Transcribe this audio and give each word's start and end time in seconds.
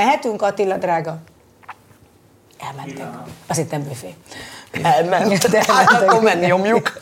Mehetünk, 0.00 0.42
Attila 0.42 0.76
drága? 0.76 1.18
Elmentek. 2.58 3.06
Azt 3.46 3.58
hittem 3.58 3.82
büfé. 3.82 4.14
Elment. 4.82 5.48
De 5.48 5.64
Hát 5.66 6.02
akkor 6.02 6.22
menni 6.22 6.46
nyomjuk. 6.46 6.92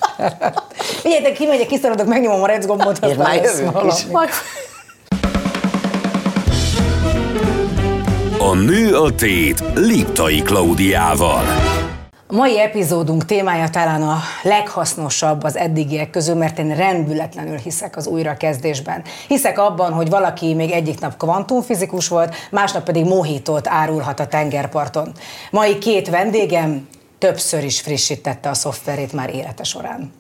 Figyeljetek, 1.03 1.32
kimegyek, 1.32 1.66
kiszaladok, 1.66 2.06
megnyomom 2.06 2.42
a 2.42 2.46
rec 2.46 2.66
gombot, 2.66 2.98
És 2.98 3.03
aztán 3.03 3.19
már 3.19 3.42
jövünk 3.42 3.82
is. 3.87 4.06
A 8.38 8.54
nő 8.54 8.96
a 8.96 9.15
tét 9.15 9.62
Liptai 9.75 10.43
Klaudiával. 10.43 11.43
A 12.30 12.34
mai 12.34 12.60
epizódunk 12.60 13.24
témája 13.24 13.68
talán 13.68 14.02
a 14.02 14.18
leghasznosabb 14.42 15.42
az 15.42 15.56
eddigiek 15.56 16.10
közül, 16.10 16.34
mert 16.34 16.58
én 16.58 16.77
rendületlenül 16.77 17.56
hiszek 17.56 17.96
az 17.96 18.06
újrakezdésben. 18.06 19.02
Hiszek 19.28 19.58
abban, 19.58 19.92
hogy 19.92 20.08
valaki 20.08 20.54
még 20.54 20.70
egyik 20.70 21.00
nap 21.00 21.16
kvantumfizikus 21.16 22.09
volt, 22.09 22.34
másnap 22.50 22.84
pedig 22.84 23.04
mohitót 23.04 23.68
árulhat 23.68 24.20
a 24.20 24.27
tengerparton. 24.27 25.12
Mai 25.50 25.78
két 25.78 26.09
vendégem 26.09 26.88
többször 27.19 27.64
is 27.64 27.80
frissítette 27.80 28.48
a 28.48 28.55
szoftverét 28.55 29.12
már 29.12 29.34
élete 29.34 29.64
során. 29.64 30.12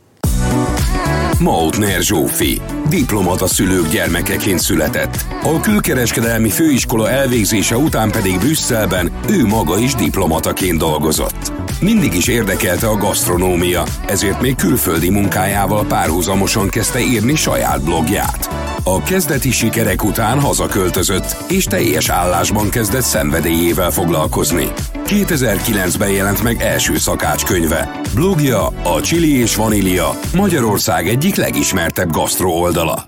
Mautner 1.40 2.02
Zsófi, 2.02 2.60
diplomata 2.88 3.46
szülők 3.46 3.88
gyermekeként 3.88 4.58
született. 4.58 5.24
A 5.42 5.60
külkereskedelmi 5.60 6.50
főiskola 6.50 7.10
elvégzése 7.10 7.76
után 7.76 8.10
pedig 8.10 8.38
Brüsszelben 8.38 9.12
ő 9.28 9.46
maga 9.46 9.78
is 9.78 9.94
diplomataként 9.94 10.78
dolgozott. 10.78 11.52
Mindig 11.80 12.14
is 12.14 12.26
érdekelte 12.26 12.86
a 12.86 12.96
gasztronómia, 12.96 13.84
ezért 14.06 14.40
még 14.40 14.56
külföldi 14.56 15.10
munkájával 15.10 15.84
párhuzamosan 15.84 16.68
kezdte 16.68 17.00
írni 17.00 17.34
saját 17.34 17.84
blogját. 17.84 18.48
A 18.94 19.02
kezdeti 19.02 19.50
sikerek 19.50 20.04
után 20.04 20.40
hazaköltözött, 20.40 21.36
és 21.48 21.64
teljes 21.64 22.08
állásban 22.08 22.70
kezdett 22.70 23.02
szenvedélyével 23.02 23.90
foglalkozni. 23.90 24.66
2009-ben 25.04 26.10
jelent 26.10 26.42
meg 26.42 26.62
első 26.62 26.98
szakácskönyve. 26.98 28.00
Blogja 28.14 28.66
a 28.66 29.00
Chili 29.00 29.36
és 29.36 29.56
Vanília, 29.56 30.10
Magyarország 30.34 31.08
egyik 31.08 31.34
legismertebb 31.34 32.10
gasztró 32.10 32.60
oldala. 32.60 33.04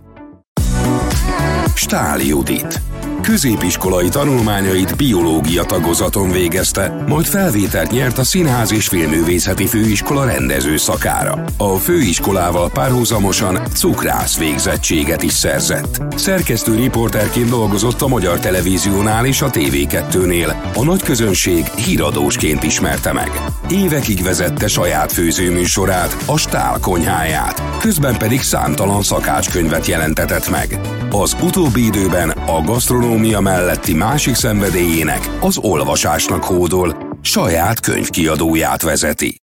Stál 1.74 2.20
Judit. 2.20 2.89
Középiskolai 3.22 4.08
tanulmányait 4.08 4.96
biológia 4.96 5.64
tagozaton 5.64 6.30
végezte, 6.30 7.04
majd 7.06 7.26
felvételt 7.26 7.90
nyert 7.90 8.18
a 8.18 8.24
Színház 8.24 8.72
és 8.72 8.88
Filmművészeti 8.88 9.66
Főiskola 9.66 10.24
rendező 10.24 10.76
szakára. 10.76 11.44
A 11.56 11.74
főiskolával 11.74 12.70
párhuzamosan 12.70 13.60
cukrász 13.74 14.38
végzettséget 14.38 15.22
is 15.22 15.32
szerzett. 15.32 16.02
Szerkesztő 16.16 16.74
riporterként 16.74 17.48
dolgozott 17.48 18.02
a 18.02 18.08
Magyar 18.08 18.38
Televíziónál 18.38 19.26
és 19.26 19.42
a 19.42 19.50
TV2-nél. 19.50 20.54
A 20.74 20.84
nagy 20.84 21.02
közönség 21.02 21.64
híradósként 21.64 22.62
ismerte 22.62 23.12
meg. 23.12 23.30
Évekig 23.70 24.22
vezette 24.22 24.68
saját 24.68 25.12
főzőműsorát, 25.12 26.16
a 26.26 26.38
Stál 26.38 26.78
konyháját, 26.80 27.62
közben 27.78 28.16
pedig 28.18 28.42
számtalan 28.42 29.02
szakácskönyvet 29.02 29.86
jelentetett 29.86 30.50
meg. 30.50 30.80
Az 31.10 31.36
utóbbi 31.42 31.84
időben 31.84 32.30
a 32.30 32.62
gasztronómia 32.64 33.08
melletti 33.40 33.94
másik 33.94 34.34
szenvedélyének, 34.34 35.30
az 35.40 35.58
olvasásnak 35.58 36.44
hódol, 36.44 37.18
saját 37.22 37.80
könyvkiadóját 37.80 38.82
vezeti. 38.82 39.36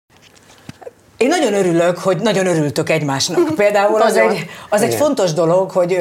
Én 1.18 1.28
nagyon 1.28 1.54
örülök, 1.54 1.98
hogy 1.98 2.18
nagyon 2.18 2.46
örültök 2.46 2.90
egymásnak. 2.90 3.54
Például 3.56 4.02
az 4.02 4.18
egy, 4.18 4.50
az 4.70 4.82
egy 4.82 4.94
fontos 4.96 5.34
dolog, 5.34 5.72
hogy, 5.72 5.98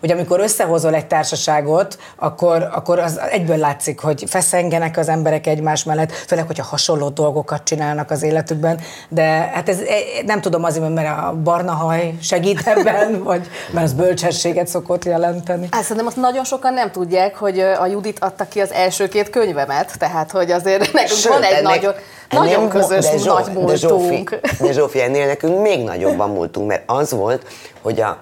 hogy 0.00 0.10
amikor 0.10 0.40
összehozol 0.40 0.94
egy 0.94 1.06
társaságot, 1.06 1.98
akkor, 2.16 2.68
akkor 2.72 2.98
az 2.98 3.20
egyből 3.30 3.56
látszik, 3.56 4.00
hogy 4.00 4.24
feszengenek 4.26 4.96
az 4.96 5.08
emberek 5.08 5.46
egymás 5.46 5.84
mellett, 5.84 6.12
főleg, 6.12 6.46
hogyha 6.46 6.64
hasonló 6.64 7.08
dolgokat 7.08 7.64
csinálnak 7.64 8.10
az 8.10 8.22
életükben. 8.22 8.80
De 9.08 9.22
hát 9.54 9.68
ez 9.68 9.78
e- 9.78 10.22
nem 10.26 10.40
tudom 10.40 10.64
azért, 10.64 10.94
mert 10.94 11.18
a 11.18 11.32
barna 11.44 11.72
haj 11.72 12.14
segít 12.22 12.66
ebben, 12.66 13.22
vagy 13.24 13.46
mert 13.70 13.86
az 13.86 13.92
bölcsességet 13.92 14.66
szokott 14.66 15.04
jelenteni. 15.04 15.68
Hát 15.70 15.82
szerintem 15.82 16.06
azt 16.06 16.16
nagyon 16.16 16.44
sokan 16.44 16.74
nem 16.74 16.90
tudják, 16.90 17.36
hogy 17.36 17.60
a 17.60 17.86
Judit 17.86 18.18
adta 18.20 18.48
ki 18.48 18.60
az 18.60 18.72
első 18.72 19.08
két 19.08 19.30
könyvemet, 19.30 19.98
tehát 19.98 20.30
hogy 20.30 20.50
azért 20.50 20.92
nekünk 20.92 21.28
van 21.28 21.42
egy 21.42 21.52
ennek- 21.52 21.62
nagyon, 21.62 21.94
ennél 22.30 22.44
nagyon 22.48 22.62
mo- 22.62 22.70
közös 22.72 23.04
de 23.10 23.16
Zsó- 23.18 23.32
nagy 23.32 23.64
de 23.64 23.74
Zsófi, 23.74 24.04
múltunk. 24.04 24.40
de 24.60 24.72
Zsófi, 24.72 25.00
ennél 25.00 25.26
nekünk 25.26 25.60
még 25.60 25.82
nagyobban 25.84 26.30
múltunk, 26.30 26.68
mert 26.68 26.82
az 26.86 27.12
volt, 27.12 27.46
hogy 27.82 28.00
a 28.00 28.18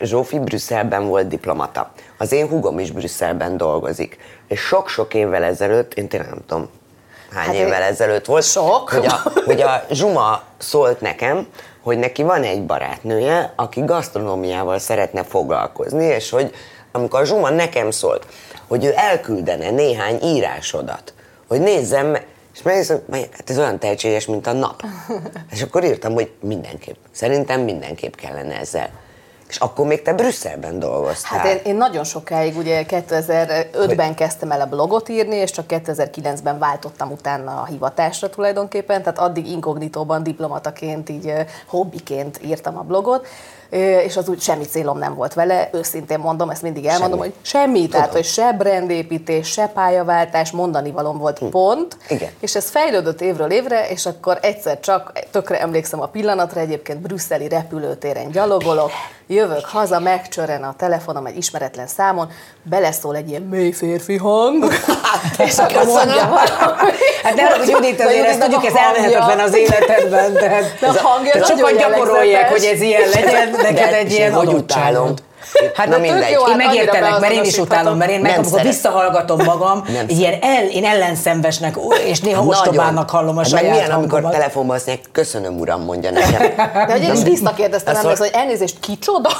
Zsófi 0.00 0.38
Brüsszelben 0.38 1.06
volt 1.08 1.28
diplomata. 1.28 1.90
Az 2.18 2.32
én 2.32 2.48
hugom 2.48 2.78
is 2.78 2.90
Brüsszelben 2.90 3.56
dolgozik. 3.56 4.18
És 4.48 4.60
sok-sok 4.60 5.14
évvel 5.14 5.42
ezelőtt, 5.42 5.94
én 5.94 6.08
tényleg 6.08 6.28
nem 6.28 6.44
tudom, 6.46 6.68
hány 7.34 7.46
Hát 7.46 7.54
évvel 7.54 7.82
ezelőtt 7.82 8.24
volt, 8.24 8.44
Sok. 8.44 8.90
Hogy, 8.90 9.06
a, 9.06 9.22
hogy 9.44 9.60
a 9.60 9.84
Zsuma 9.90 10.42
szólt 10.58 11.00
nekem, 11.00 11.46
hogy 11.82 11.98
neki 11.98 12.22
van 12.22 12.42
egy 12.42 12.62
barátnője, 12.66 13.52
aki 13.56 13.80
gasztronómiával 13.84 14.78
szeretne 14.78 15.24
foglalkozni, 15.24 16.04
és 16.04 16.30
hogy 16.30 16.54
amikor 16.92 17.20
a 17.20 17.24
Zsuma 17.24 17.50
nekem 17.50 17.90
szólt, 17.90 18.26
hogy 18.68 18.84
ő 18.84 18.92
elküldene 18.96 19.70
néhány 19.70 20.18
írásodat, 20.22 21.12
hogy 21.48 21.60
nézzem, 21.60 22.16
és 22.58 22.64
megnézem, 22.64 23.00
hogy 23.10 23.28
hát 23.32 23.50
ez 23.50 23.58
olyan 23.58 23.78
tehetséges, 23.78 24.26
mint 24.26 24.46
a 24.46 24.52
nap. 24.52 24.82
És 25.52 25.62
akkor 25.62 25.84
írtam, 25.84 26.12
hogy 26.12 26.32
mindenképp. 26.40 26.96
Szerintem 27.10 27.60
mindenképp 27.60 28.14
kellene 28.14 28.58
ezzel. 28.58 28.90
És 29.48 29.56
akkor 29.56 29.86
még 29.86 30.02
te 30.02 30.12
Brüsszelben 30.12 30.78
dolgoztál. 30.78 31.38
Hát 31.38 31.46
én, 31.46 31.60
én 31.64 31.76
nagyon 31.76 32.04
sokáig, 32.04 32.56
ugye 32.56 32.84
2005-ben 32.88 34.14
kezdtem 34.14 34.50
el 34.50 34.60
a 34.60 34.66
blogot 34.66 35.08
írni, 35.08 35.36
és 35.36 35.50
csak 35.50 35.64
2009-ben 35.68 36.58
váltottam 36.58 37.10
utána 37.10 37.60
a 37.60 37.64
hivatásra 37.64 38.30
tulajdonképpen, 38.30 39.02
tehát 39.02 39.18
addig 39.18 39.46
inkognitóban 39.46 40.22
diplomataként, 40.22 41.08
így 41.08 41.32
hobbiként 41.66 42.40
írtam 42.44 42.78
a 42.78 42.82
blogot, 42.82 43.26
és 43.70 44.16
az 44.16 44.28
úgy 44.28 44.40
semmi 44.42 44.64
célom 44.64 44.98
nem 44.98 45.14
volt 45.14 45.34
vele, 45.34 45.68
őszintén 45.72 46.18
mondom, 46.18 46.50
ezt 46.50 46.62
mindig 46.62 46.84
elmondom, 46.86 47.18
Semmi. 47.18 47.32
hogy 47.32 47.46
semmi, 47.46 47.88
tehát 47.88 48.12
hogy 48.12 48.24
se 48.24 48.52
brandépítés, 48.52 49.48
se 49.48 49.66
pályaváltás, 49.66 50.50
mondani 50.50 50.90
valom 50.90 51.18
volt 51.18 51.38
pont, 51.50 51.96
Hm. 52.08 52.14
Igen. 52.14 52.30
és 52.40 52.54
ez 52.54 52.68
fejlődött 52.70 53.20
évről 53.20 53.50
évre, 53.50 53.88
és 53.88 54.06
akkor 54.06 54.38
egyszer 54.42 54.80
csak, 54.80 55.12
tökre 55.30 55.60
emlékszem 55.60 56.00
a 56.00 56.06
pillanatra, 56.06 56.60
egyébként 56.60 57.00
brüsszeli 57.00 57.48
repülőtéren 57.48 58.30
gyalogolok, 58.30 58.90
jövök 59.26 59.64
haza, 59.64 59.98
megcsörren 60.00 60.62
a 60.62 60.74
telefonom 60.78 61.26
egy 61.26 61.36
ismeretlen 61.36 61.86
számon, 61.86 62.30
beleszól 62.62 63.16
egy 63.16 63.28
ilyen 63.28 63.42
mély 63.42 63.72
férfi 63.72 64.16
hang, 64.16 64.64
és 65.46 65.58
akkor 65.58 65.84
mondja 65.84 66.26
valami. 66.28 66.90
Hát 67.22 67.34
de 67.34 67.56
hogy 67.56 67.68
Judit, 67.68 67.96
De 67.96 68.04
azért 68.04 68.26
ezt 68.26 68.40
tudjuk, 68.40 68.64
ez 68.64 68.74
ellehetetlen 68.74 69.38
az 69.40 69.54
életedben. 69.56 70.32
Tehát, 70.32 70.78
De 70.80 70.86
a 70.86 70.92
hangja 71.02 71.32
tehát 71.32 71.46
sokan 71.46 71.76
gyakorolják, 71.76 72.50
hogy 72.50 72.64
ez 72.64 72.80
ilyen 72.80 73.08
legyen, 73.08 73.50
neked 73.62 73.90
De 73.90 73.96
egy 73.96 74.12
ilyen 74.12 74.32
hogy 74.32 74.46
adottságod. 74.46 74.92
utálom. 75.00 75.14
Hát 75.74 75.86
Na 75.86 75.94
de 75.94 76.00
mindegy. 76.00 76.30
Jó, 76.30 76.40
Én 76.40 76.46
hát 76.46 76.56
megértelek, 76.56 77.18
mert 77.20 77.32
én 77.32 77.44
is 77.44 77.58
utálom, 77.58 77.96
mert 77.96 78.10
én 78.10 78.20
meg, 78.20 78.30
Nem 78.30 78.40
amikor 78.40 78.62
visszahallgatom 78.62 79.44
magam, 79.44 79.84
Nem 79.92 80.04
ilyen 80.08 80.38
el, 80.40 80.64
én 80.64 80.84
ellenszenvesnek, 80.84 81.76
és 82.06 82.20
néha 82.20 82.44
ostobának 82.44 83.10
hallom 83.10 83.36
a 83.38 83.42
Hát 83.42 83.50
meg 83.50 83.60
saját 83.60 83.74
milyen, 83.76 83.90
amikor 83.90 84.22
telefonban 84.30 84.76
azt 84.76 84.86
mondják, 84.86 85.08
köszönöm 85.12 85.58
uram, 85.58 85.82
mondja 85.82 86.10
nekem. 86.10 86.56
De 86.86 86.92
hogy 86.92 87.02
én 87.02 87.12
is 87.12 87.22
visszakérdeztem, 87.22 87.94
nem 87.94 88.02
mondja- 88.04 88.24
hogy 88.24 88.34
elnézést, 88.34 88.80
kicsoda? 88.80 89.30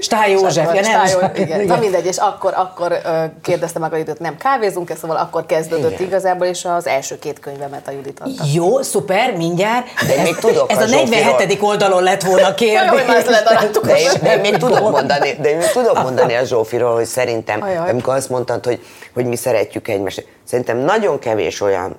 Stály 0.00 0.30
József, 0.30 0.74
ja, 0.74 0.80
nem. 0.80 1.06
Stály 1.06 1.30
igen. 1.34 1.60
Igen. 1.60 1.76
Na 1.76 1.76
mindegy, 1.76 2.06
és 2.06 2.16
akkor, 2.16 2.52
akkor 2.56 3.00
ö, 3.04 3.24
kérdeztem 3.42 3.82
meg 3.82 3.92
a 3.92 3.96
Judit, 3.96 4.18
nem 4.18 4.36
kávézunk, 4.36 4.90
-e, 4.90 4.94
szóval 4.94 5.16
akkor 5.16 5.46
kezdődött 5.46 5.92
Igen. 5.92 6.06
igazából, 6.06 6.46
és 6.46 6.64
az 6.64 6.86
első 6.86 7.18
két 7.18 7.40
könyvemet 7.40 7.88
a 7.88 7.90
Judit 7.90 8.20
adta. 8.20 8.44
Jó, 8.52 8.82
szuper, 8.82 9.36
mindjárt. 9.36 9.86
De 10.06 10.22
még 10.22 10.36
tudok 10.36 10.70
ez 10.70 10.78
a 10.78 10.82
a 10.82 10.86
47. 10.86 11.24
Zsófiról. 11.24 11.68
oldalon 11.68 12.02
lett 12.02 12.22
volna 12.22 12.46
Jó, 12.48 12.54
kérdés. 12.54 12.88
hogy 12.88 13.04
már 13.06 13.16
ezt 13.16 13.28
ledaráltuk. 13.28 13.86
De 13.86 13.98
én, 13.98 14.10
de 14.22 14.34
én 14.34 14.40
még 14.40 14.56
tudok 14.56 14.90
mondani, 14.90 15.36
de 15.40 15.53
én 15.62 15.70
tudok 15.72 16.02
mondani 16.02 16.34
a 16.34 16.44
Zsófiról, 16.44 16.94
hogy 16.94 17.04
szerintem, 17.04 17.62
Ajaj. 17.62 17.90
amikor 17.90 18.14
azt 18.14 18.28
mondtad, 18.28 18.64
hogy, 18.64 18.84
hogy 19.14 19.26
mi 19.26 19.36
szeretjük 19.36 19.88
egymást, 19.88 20.26
szerintem 20.44 20.78
nagyon 20.78 21.18
kevés 21.18 21.60
olyan 21.60 21.96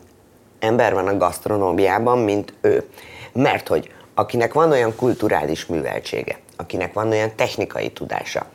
ember 0.60 0.94
van 0.94 1.08
a 1.08 1.18
gasztronómiában, 1.18 2.18
mint 2.18 2.54
ő. 2.62 2.90
Mert 3.34 3.68
hogy 3.68 3.90
akinek 4.14 4.54
van 4.54 4.72
olyan 4.72 4.96
kulturális 4.96 5.66
műveltsége, 5.66 6.40
akinek 6.58 6.94
van 6.94 7.10
olyan 7.10 7.36
technikai 7.36 7.90
tudása, 7.90 8.46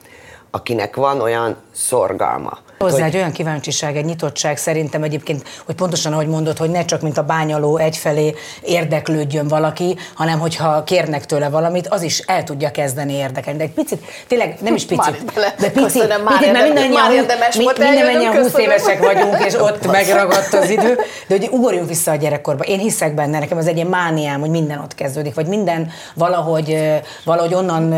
akinek 0.50 0.96
van 0.96 1.20
olyan 1.20 1.56
szorgalma, 1.72 2.58
Hozzá 2.84 3.04
egy 3.04 3.16
olyan 3.16 3.32
kíváncsiság, 3.32 3.96
egy 3.96 4.04
nyitottság 4.04 4.56
szerintem 4.56 5.02
egyébként, 5.02 5.48
hogy 5.66 5.74
pontosan 5.74 6.12
ahogy 6.12 6.26
mondod, 6.26 6.58
hogy 6.58 6.70
ne 6.70 6.84
csak 6.84 7.00
mint 7.00 7.18
a 7.18 7.22
bányaló 7.22 7.76
egyfelé 7.76 8.34
érdeklődjön 8.62 9.48
valaki, 9.48 9.96
hanem 10.14 10.38
hogyha 10.38 10.84
kérnek 10.84 11.26
tőle 11.26 11.48
valamit, 11.48 11.88
az 11.88 12.02
is 12.02 12.18
el 12.18 12.44
tudja 12.44 12.70
kezdeni 12.70 13.12
érdekelni. 13.12 13.58
De 13.58 13.64
egy 13.64 13.72
picit, 13.72 14.04
tényleg 14.28 14.56
nem 14.60 14.74
is 14.74 14.86
picit, 14.86 15.24
de 15.34 15.70
picit, 15.70 15.82
köszönöm, 15.82 16.22
már 16.22 16.38
picit 16.38 16.52
mert 16.52 16.64
mindannyian, 16.64 17.10
mindannyian 17.56 18.06
eljönnöm, 18.06 18.32
20 18.32 18.44
köszönöm. 18.44 18.70
évesek 18.70 18.98
vagyunk, 18.98 19.44
és 19.44 19.54
ott 19.54 19.86
megragadt 19.86 20.54
az 20.54 20.70
idő, 20.70 20.98
de 21.26 21.36
hogy 21.36 21.48
ugorjunk 21.50 21.88
vissza 21.88 22.10
a 22.10 22.16
gyerekkorba. 22.16 22.64
Én 22.64 22.78
hiszek 22.78 23.14
benne, 23.14 23.38
nekem 23.38 23.58
ez 23.58 23.66
egy 23.66 23.76
ilyen 23.76 23.88
mániám, 23.88 24.40
hogy 24.40 24.50
minden 24.50 24.78
ott 24.78 24.94
kezdődik, 24.94 25.34
vagy 25.34 25.46
minden 25.46 25.90
valahogy, 26.14 27.00
valahogy 27.24 27.54
onnan, 27.54 27.92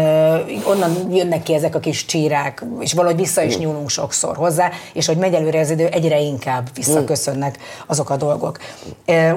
onnan 0.64 1.12
jönnek 1.12 1.43
ki 1.43 1.55
ezek 1.55 1.75
a 1.75 1.81
kis 1.81 2.05
csírák, 2.05 2.64
és 2.81 2.93
valahogy 2.93 3.17
vissza 3.17 3.43
is 3.43 3.56
nyúlnak 3.56 3.70
viszonyulunk 3.73 3.90
sokszor 3.90 4.37
hozzá, 4.37 4.70
és 4.92 5.06
hogy 5.06 5.16
megy 5.16 5.34
előre 5.34 5.60
az 5.60 5.70
idő, 5.70 5.86
egyre 5.86 6.20
inkább 6.20 6.69
visszaköszönnek 6.74 7.58
azok 7.86 8.10
a 8.10 8.16
dolgok. 8.16 8.58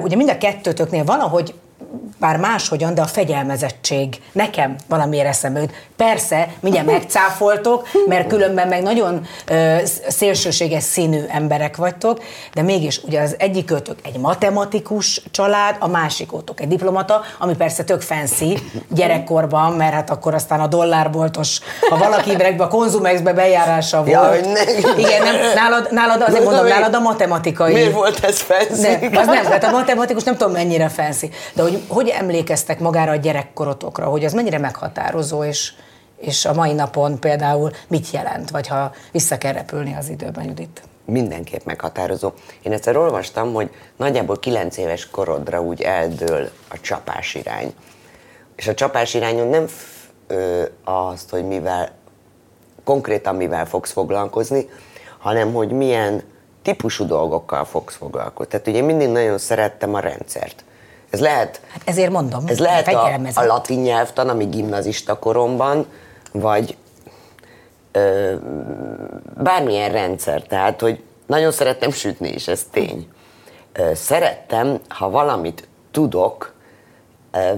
Ugye 0.02 0.16
mind 0.16 0.28
a 0.28 0.38
kettőtöknél 0.38 1.04
valahogy 1.04 1.54
bár 2.18 2.36
máshogyan, 2.36 2.94
de 2.94 3.02
a 3.02 3.06
fegyelmezettség 3.06 4.20
nekem 4.32 4.76
valamiért 4.88 5.26
eszembe 5.26 5.60
jut. 5.60 5.72
Persze, 5.96 6.48
mindjárt 6.60 6.86
megcáfoltok, 6.86 7.88
mert 8.06 8.28
különben 8.28 8.68
meg 8.68 8.82
nagyon 8.82 9.26
ö, 9.46 9.76
szélsőséges 10.08 10.82
színű 10.82 11.24
emberek 11.28 11.76
vagytok, 11.76 12.22
de 12.54 12.62
mégis 12.62 13.00
ugye 13.04 13.20
az 13.20 13.34
egyik 13.38 13.70
egy 14.02 14.02
egy 14.02 14.18
család, 15.30 15.76
a 15.78 15.88
másik 15.88 16.32
egy 16.60 16.68
diplomata, 16.68 17.22
ami 17.38 17.54
persze 17.54 17.84
tök 17.84 18.00
fancy 18.00 18.58
gyerekkorban, 18.88 19.72
mert 19.72 19.92
hát 19.92 20.10
akkor 20.10 20.34
aztán 20.34 20.60
a 20.60 20.66
dollárboltos, 20.66 21.60
ha 21.90 21.96
valaki 21.96 22.36
a 22.60 22.68
konzumexbe 22.68 23.32
bejárása 23.32 23.96
volt. 23.96 24.10
Ja, 24.10 24.34
Igen, 24.96 25.22
nem, 25.22 25.34
nálad, 25.54 25.88
nálad 25.92 26.22
azért 26.22 26.44
mondom, 26.44 26.66
nálad 26.66 26.94
a 26.94 27.00
matematikai. 27.00 27.72
Miért 27.72 27.92
volt 27.92 28.24
ez 28.24 28.40
fancy? 28.40 28.80
Nem, 28.80 29.16
az 29.16 29.26
nem, 29.26 29.42
tehát 29.42 29.64
a 29.64 29.70
matematikus 29.70 30.22
nem 30.22 30.36
tudom 30.36 30.52
mennyire 30.52 30.88
fancy, 30.88 31.30
de 31.54 31.62
hogy, 31.62 31.82
hogy 31.88 32.08
emlékeztek 32.08 32.78
magára 32.80 33.12
a 33.12 33.16
gyerekkorotokra, 33.16 34.06
hogy 34.06 34.24
az 34.24 34.32
mennyire 34.32 34.58
meghatározó, 34.58 35.44
és, 35.44 35.72
és 36.16 36.44
a 36.44 36.54
mai 36.54 36.72
napon 36.72 37.20
például 37.20 37.70
mit 37.88 38.10
jelent, 38.10 38.50
vagy 38.50 38.66
ha 38.66 38.92
vissza 39.12 39.38
kell 39.38 39.52
repülni 39.52 39.94
az 39.94 40.08
időben, 40.08 40.44
Judit? 40.44 40.82
Mindenképp 41.04 41.64
meghatározó. 41.64 42.32
Én 42.62 42.72
egyszer 42.72 42.96
olvastam, 42.96 43.52
hogy 43.52 43.70
nagyjából 43.96 44.38
9 44.38 44.76
éves 44.76 45.10
korodra 45.10 45.62
úgy 45.62 45.80
eldől 45.82 46.48
a 46.68 46.80
csapás 46.80 47.34
irány. 47.34 47.74
És 48.56 48.68
a 48.68 48.74
csapás 48.74 49.14
irányon 49.14 49.46
nem 49.46 49.66
ö, 50.26 50.62
azt, 50.84 51.30
hogy 51.30 51.44
mivel, 51.44 51.90
konkrétan 52.84 53.34
mivel 53.34 53.66
fogsz 53.66 53.92
foglalkozni, 53.92 54.68
hanem 55.18 55.52
hogy 55.52 55.70
milyen 55.70 56.22
típusú 56.62 57.06
dolgokkal 57.06 57.64
fogsz 57.64 57.96
foglalkozni. 57.96 58.50
Tehát 58.50 58.66
ugye 58.66 58.78
én 58.78 58.84
mindig 58.84 59.08
nagyon 59.08 59.38
szerettem 59.38 59.94
a 59.94 60.00
rendszert. 60.00 60.64
Ez 61.10 61.20
lehet, 61.20 61.60
hát 61.68 61.82
ezért 61.84 62.10
mondom, 62.10 62.44
ez 62.46 62.58
lehet 62.58 62.88
a, 62.88 63.20
a 63.34 63.44
latin 63.44 63.80
nyelvtan, 63.80 64.28
ami 64.28 64.44
gimnazista 64.44 65.18
koromban, 65.18 65.86
vagy 66.32 66.76
ö, 67.92 68.34
bármilyen 69.42 69.90
rendszer. 69.90 70.42
Tehát, 70.42 70.80
hogy 70.80 71.02
nagyon 71.26 71.52
szerettem 71.52 71.90
sütni 71.90 72.28
is, 72.28 72.48
ez 72.48 72.62
tény. 72.70 73.08
Ö, 73.72 73.90
szerettem, 73.94 74.80
ha 74.88 75.10
valamit 75.10 75.68
tudok, 75.90 76.54
ö, 77.32 77.52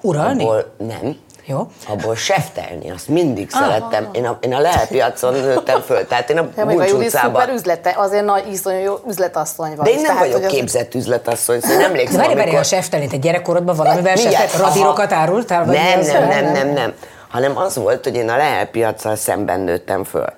Uralni? 0.00 0.42
Abból, 0.42 0.74
nem, 0.76 1.16
jó. 1.48 1.66
Abból 1.88 2.14
seftelni, 2.14 2.90
azt 2.90 3.08
mindig 3.08 3.48
ah. 3.52 3.60
szerettem. 3.60 4.08
Én 4.12 4.26
a, 4.26 4.38
én 4.40 4.54
a 4.54 4.58
lehelpiacon 4.58 5.32
nőttem 5.32 5.80
föl, 5.80 6.06
tehát 6.06 6.30
én 6.30 6.38
a 6.38 6.48
ja, 6.56 6.66
Bulcs 6.66 6.92
utcában... 6.92 7.40
szuper 7.40 7.54
üzlete, 7.54 7.94
azért 7.96 8.24
nagy, 8.24 8.52
iszonyú 8.52 8.82
jó 8.82 8.94
üzletasszony 9.08 9.76
vagy. 9.76 9.86
De 9.86 9.90
én 9.90 10.00
nem 10.00 10.16
tehát, 10.16 10.32
vagyok 10.32 10.46
képzett 10.46 10.94
az... 10.94 11.00
üzletasszony, 11.00 11.60
szóval 11.60 11.76
nem 11.76 11.90
emlékszem, 11.90 12.20
Várj, 12.20 12.34
várj, 12.34 12.56
a 12.56 12.62
seftelni, 12.62 13.06
te 13.06 13.16
gyerekkorodban 13.16 13.76
valamivel 13.76 14.16
seftet, 14.16 14.60
radírokat 14.60 15.12
árultál? 15.12 15.64
Nem, 15.64 16.00
nem, 16.00 16.28
nem, 16.28 16.52
nem, 16.52 16.68
nem, 16.68 16.94
hanem 17.28 17.56
az 17.56 17.76
volt, 17.76 18.04
hogy 18.04 18.14
én 18.14 18.28
a 18.28 18.36
lehelpiacsal 18.36 19.16
szemben 19.16 19.60
nőttem 19.60 20.04
föl. 20.04 20.32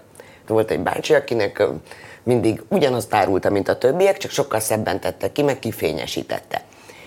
Volt 0.46 0.70
egy 0.70 0.80
bácsi, 0.80 1.14
akinek 1.14 1.62
mindig 2.22 2.62
ugyanazt 2.68 3.14
árulta, 3.14 3.50
mint 3.50 3.68
a 3.68 3.78
többiek, 3.78 4.16
csak 4.16 4.30
sokkal 4.30 4.60
szebben 4.60 5.00
tette 5.00 5.32
ki, 5.32 5.42
meg 5.42 5.58
kifényesítette. 5.58 6.62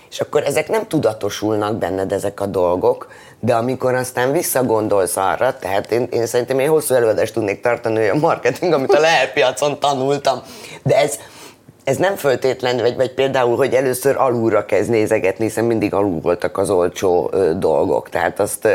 És 0.09 0.19
akkor 0.19 0.44
ezek 0.44 0.69
nem 0.69 0.88
tudatosulnak 0.88 1.77
benned 1.77 2.12
ezek 2.12 2.41
a 2.41 2.45
dolgok, 2.45 3.12
de 3.39 3.56
amikor 3.56 3.94
aztán 3.94 4.31
visszagondolsz 4.31 5.18
arra, 5.18 5.57
tehát 5.57 5.91
én, 5.91 6.07
én 6.12 6.25
szerintem 6.25 6.59
én 6.59 6.69
hosszú 6.69 6.94
előadást 6.94 7.33
tudnék 7.33 7.62
tartani 7.62 7.97
olyan 7.97 8.18
marketing, 8.18 8.74
amit 8.74 8.94
a 8.94 9.00
lehelpiacon 9.00 9.80
tanultam, 9.80 10.41
de 10.83 10.97
ez, 10.97 11.19
ez 11.83 11.97
nem 11.97 12.15
föltétlen, 12.15 12.77
vagy, 12.77 12.95
vagy 12.95 13.13
például, 13.13 13.56
hogy 13.56 13.74
először 13.74 14.15
alulra 14.18 14.65
kezd 14.65 14.89
nézegetni, 14.89 15.45
hiszen 15.45 15.65
mindig 15.65 15.94
alul 15.94 16.21
voltak 16.21 16.57
az 16.57 16.69
olcsó 16.69 17.30
ö, 17.31 17.53
dolgok, 17.53 18.09
tehát 18.09 18.39
azt 18.39 18.68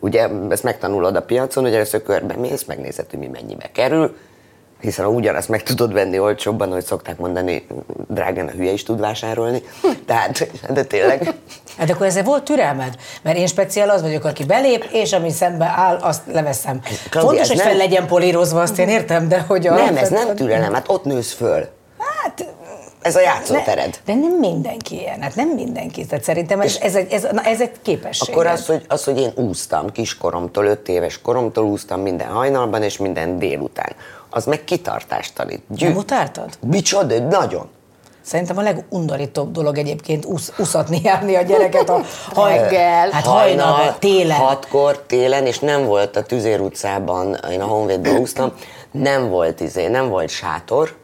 ugye 0.00 0.28
ezt 0.48 0.62
megtanulod 0.62 1.16
a 1.16 1.22
piacon, 1.22 1.64
hogy 1.64 1.74
először 1.74 2.02
körbe 2.02 2.34
mész, 2.36 2.64
megnézed, 2.64 3.10
hogy 3.10 3.18
mi 3.18 3.26
mennyibe 3.26 3.70
kerül, 3.72 4.16
hiszen 4.80 5.04
ha 5.04 5.10
ugyanazt 5.10 5.48
meg 5.48 5.62
tudod 5.62 5.92
venni 5.92 6.18
olcsóbban, 6.18 6.72
hogy 6.72 6.84
szokták 6.84 7.18
mondani, 7.18 7.66
drágán 8.08 8.48
a 8.48 8.50
hülye 8.50 8.72
is 8.72 8.82
tud 8.82 9.00
vásárolni. 9.00 9.62
Tehát, 10.06 10.50
de 10.72 10.84
tényleg. 10.84 11.34
Hát 11.78 11.90
akkor 11.90 12.06
ezzel 12.06 12.22
volt 12.22 12.44
türelmed? 12.44 12.96
Mert 13.22 13.36
én 13.36 13.46
speciál 13.46 13.90
az 13.90 14.02
vagyok, 14.02 14.24
aki 14.24 14.44
belép, 14.44 14.84
és 14.92 15.12
ami 15.12 15.30
szembe 15.30 15.72
áll, 15.76 15.96
azt 15.96 16.22
leveszem. 16.32 16.80
Claudia, 17.10 17.30
Fontos, 17.30 17.48
hogy 17.48 17.56
nem... 17.56 17.66
fel 17.66 17.76
legyen 17.76 18.06
polírozva, 18.06 18.60
azt 18.60 18.78
én 18.78 18.88
értem, 18.88 19.28
de 19.28 19.40
hogy 19.40 19.66
a... 19.66 19.74
Nem, 19.74 19.96
ez 19.96 20.08
nem 20.08 20.34
türelem, 20.34 20.72
hát 20.72 20.88
ott 20.88 21.04
nősz 21.04 21.32
föl. 21.32 21.68
Hát, 21.98 22.46
ez 23.00 23.16
a 23.16 23.20
játszótered. 23.20 24.00
De 24.04 24.14
nem 24.14 24.32
mindenki 24.38 24.94
ilyen, 24.94 25.20
hát 25.20 25.34
nem 25.34 25.48
mindenki. 25.48 26.06
Tehát 26.06 26.24
szerintem 26.24 26.60
ez, 26.60 26.78
ez, 26.80 26.94
egy, 26.94 27.12
ez, 27.12 27.26
na, 27.32 27.42
ez 27.42 27.60
egy 27.60 27.72
képesség. 27.82 28.34
Akkor 28.34 28.46
az 28.46 28.66
hogy, 28.66 28.84
az, 28.88 29.04
hogy 29.04 29.18
én 29.18 29.32
úsztam 29.34 29.92
kiskoromtól, 29.92 30.64
öt 30.64 30.88
éves 30.88 31.20
koromtól 31.20 31.64
úsztam 31.64 32.00
minden 32.00 32.28
hajnalban 32.28 32.82
és 32.82 32.96
minden 32.96 33.38
délután 33.38 33.92
az 34.30 34.44
meg 34.44 34.64
kitartást 34.64 35.34
tanít. 35.34 35.62
Gyű... 35.68 35.86
Nem 35.86 35.96
utáltad? 35.96 36.48
Micsoda, 36.66 37.18
nagyon. 37.18 37.68
Szerintem 38.20 38.58
a 38.58 38.62
legundorítóbb 38.62 39.52
dolog 39.52 39.78
egyébként 39.78 40.24
usz, 40.24 40.52
uszatni 40.58 41.00
járni 41.04 41.34
a 41.34 41.42
gyereket 41.42 41.88
a 41.88 42.00
hajgel. 42.34 43.10
Hát 43.10 43.24
hajnal, 43.24 43.72
hajnal, 43.72 43.98
télen. 43.98 44.36
Hatkor 44.36 45.02
télen, 45.06 45.46
és 45.46 45.58
nem 45.58 45.84
volt 45.84 46.16
a 46.16 46.22
Tüzér 46.22 46.60
utcában, 46.60 47.38
én 47.50 47.60
a 47.60 47.64
Honvédben 47.64 48.16
úsztam, 48.16 48.52
nem 48.90 49.28
volt 49.28 49.60
izé, 49.60 49.86
nem 49.86 50.08
volt 50.08 50.28
sátor, 50.28 50.96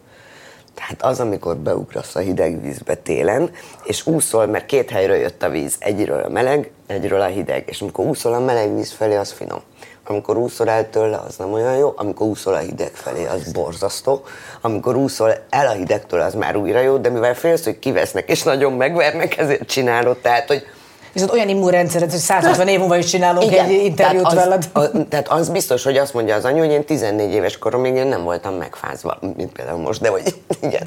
tehát 0.74 1.02
az, 1.02 1.20
amikor 1.20 1.56
beugrasz 1.56 2.14
a 2.14 2.18
hideg 2.18 2.62
vízbe 2.62 2.94
télen, 2.94 3.50
és 3.84 4.06
úszol, 4.06 4.46
mert 4.46 4.66
két 4.66 4.90
helyről 4.90 5.16
jött 5.16 5.42
a 5.42 5.48
víz, 5.48 5.76
egyről 5.78 6.22
a 6.22 6.28
meleg, 6.28 6.70
egyről 6.86 7.20
a 7.20 7.26
hideg, 7.26 7.64
és 7.66 7.80
amikor 7.80 8.04
úszol 8.06 8.34
a 8.34 8.40
meleg 8.40 8.74
víz 8.74 8.92
felé, 8.92 9.16
az 9.16 9.32
finom. 9.32 9.60
Amikor 10.06 10.36
úszol 10.36 10.68
el 10.68 10.90
tőle, 10.90 11.16
az 11.16 11.36
nem 11.36 11.52
olyan 11.52 11.76
jó, 11.76 11.92
amikor 11.96 12.26
úszol 12.26 12.54
a 12.54 12.58
hideg 12.58 12.90
felé, 12.92 13.26
az 13.26 13.52
borzasztó, 13.52 14.24
amikor 14.60 14.96
úszol 14.96 15.32
el 15.50 15.66
a 15.66 15.72
hidegtől, 15.72 16.20
az 16.20 16.34
már 16.34 16.56
újra 16.56 16.80
jó, 16.80 16.96
de 16.96 17.08
mivel 17.08 17.34
félsz, 17.34 17.64
hogy 17.64 17.78
kivesznek 17.78 18.28
és 18.28 18.42
nagyon 18.42 18.72
megvernek, 18.72 19.36
ezért 19.36 19.68
csinálod, 19.68 20.16
tehát, 20.16 20.48
hogy 20.48 20.66
Viszont 21.14 21.32
olyan 21.32 21.48
immunrendszeret, 21.48 22.10
hogy 22.10 22.20
150 22.20 22.68
év 22.68 22.78
múlva 22.78 22.96
is 22.96 23.06
csinálunk 23.06 23.44
Igen, 23.44 23.64
egy 23.64 23.84
interjút 23.84 24.28
tehát 24.28 24.44
veled. 24.44 24.68
Az, 24.72 24.90
a, 24.92 25.08
tehát 25.08 25.28
az 25.28 25.48
biztos, 25.48 25.84
hogy 25.84 25.96
azt 25.96 26.14
mondja 26.14 26.34
az 26.34 26.44
anyu, 26.44 26.58
hogy 26.58 26.70
én 26.70 26.84
14 26.84 27.32
éves 27.32 27.58
koromig 27.58 27.94
én 27.94 28.06
nem 28.06 28.22
voltam 28.22 28.54
megfázva, 28.54 29.18
mint 29.36 29.52
például 29.52 29.78
most, 29.78 30.00
de 30.00 30.08
hogy 30.08 30.34
igen. 30.62 30.86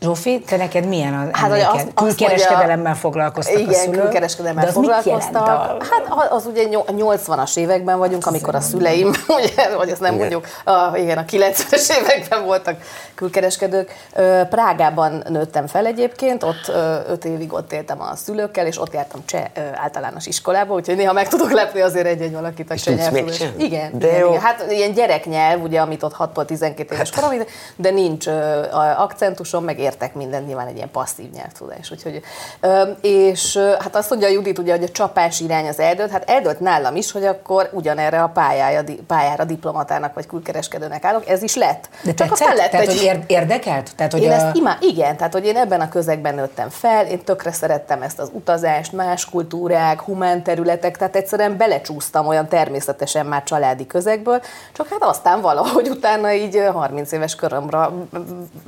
Zsófi, 0.00 0.40
te 0.40 0.56
neked 0.56 0.86
milyen 0.86 1.14
az 1.14 1.28
hát, 1.32 1.74
az, 1.74 1.86
Külkereskedelemmel 1.94 2.94
foglalkoztak 2.94 3.58
igen, 3.58 3.68
a 3.68 3.72
szülők. 3.72 4.00
külkereskedelemmel 4.00 4.64
de 4.64 4.70
foglalkoztak. 4.72 5.46
A... 5.46 5.76
Hát 5.90 6.30
az 6.30 6.46
ugye 6.46 6.66
80-as 6.86 7.56
években 7.56 7.98
vagyunk, 7.98 8.26
amikor 8.26 8.54
a 8.54 8.60
szüleim, 8.60 9.12
ugye, 9.42 9.76
vagy 9.76 9.90
azt 9.90 10.00
nem 10.00 10.14
igen. 10.14 10.28
mondjuk, 10.28 10.46
a, 10.64 10.96
igen, 10.96 11.18
a 11.18 11.24
90-es 11.24 11.90
években 12.00 12.44
voltak 12.44 12.76
külkereskedők. 13.14 13.92
Prágában 14.50 15.24
nőttem 15.28 15.66
fel 15.66 15.86
egyébként, 15.86 16.42
ott 16.42 16.72
öt 17.08 17.24
évig 17.24 17.52
ott 17.52 17.72
éltem 17.72 18.00
a 18.00 18.16
szülőkkel, 18.16 18.66
és 18.66 18.80
ott 18.80 18.92
jártam 18.92 19.20
cseh 19.24 19.44
általános 19.74 20.26
iskolába, 20.26 20.74
úgyhogy 20.74 20.96
néha 20.96 21.12
meg 21.12 21.28
tudok 21.28 21.52
lepni 21.52 21.80
azért 21.80 22.06
egy-egy 22.06 22.32
valakit 22.32 22.70
a 22.70 22.76
cseh. 22.76 23.12
Igen, 23.56 23.98
de 23.98 24.06
igen, 24.06 24.18
jó. 24.18 24.28
igen, 24.28 24.40
hát 24.40 24.66
ilyen 24.68 24.92
gyereknyelv, 24.92 25.62
ugye, 25.62 25.80
amit 25.80 26.02
ott 26.02 26.14
6 26.14 26.46
12 26.46 26.94
éves 26.94 27.10
hát. 27.10 27.24
korom, 27.24 27.42
de 27.76 27.90
nincs 27.90 28.26
akcentusom, 28.96 29.64
meg 29.64 29.78
értek 29.90 30.14
mindent, 30.14 30.46
nyilván 30.46 30.66
egy 30.66 30.76
ilyen 30.76 30.90
passzív 30.90 31.30
nyelvtudás. 31.30 31.90
Úgyhogy, 31.90 32.20
és 33.00 33.56
hát 33.56 33.96
azt 33.96 34.10
mondja 34.10 34.28
Judit, 34.28 34.58
ugye, 34.58 34.72
hogy 34.72 34.82
a 34.82 34.88
csapás 34.88 35.40
irány 35.40 35.68
az 35.68 35.78
eldőlt, 35.78 36.10
hát 36.10 36.30
eldőlt 36.30 36.60
nálam 36.60 36.96
is, 36.96 37.12
hogy 37.12 37.24
akkor 37.24 37.70
ugyanerre 37.72 38.22
a 38.22 38.28
pályája, 38.28 38.82
pályára 39.06 39.44
diplomatának 39.44 40.14
vagy 40.14 40.26
külkereskedőnek 40.26 41.04
állok, 41.04 41.28
ez 41.28 41.42
is 41.42 41.56
lett. 41.56 41.88
De 42.02 42.14
Csak 42.14 42.28
tetszett? 42.28 42.56
lett 42.56 42.70
tehát, 42.70 42.86
egy... 42.86 42.98
hogy 42.98 43.24
érdekelt? 43.26 43.96
Tehát, 43.96 44.12
hogy 44.12 44.22
én 44.22 44.30
a... 44.30 44.34
ezt 44.34 44.56
imá... 44.56 44.76
Igen, 44.80 45.16
tehát 45.16 45.32
hogy 45.32 45.46
én 45.46 45.56
ebben 45.56 45.80
a 45.80 45.88
közegben 45.88 46.34
nőttem 46.34 46.68
fel, 46.68 47.06
én 47.06 47.24
tökre 47.24 47.52
szerettem 47.52 48.02
ezt 48.02 48.18
az 48.18 48.30
utazást, 48.32 48.92
más 48.92 49.24
kultúrák, 49.24 50.00
humán 50.00 50.42
területek, 50.42 50.96
tehát 50.96 51.16
egyszerűen 51.16 51.56
belecsúsztam 51.56 52.26
olyan 52.26 52.48
természetesen 52.48 53.26
már 53.26 53.42
családi 53.42 53.86
közegből, 53.86 54.42
csak 54.72 54.88
hát 54.88 55.02
aztán 55.02 55.40
valahogy 55.40 55.88
utána 55.96 56.32
így 56.32 56.62
30 56.72 57.12
éves 57.12 57.34
körömre 57.34 57.88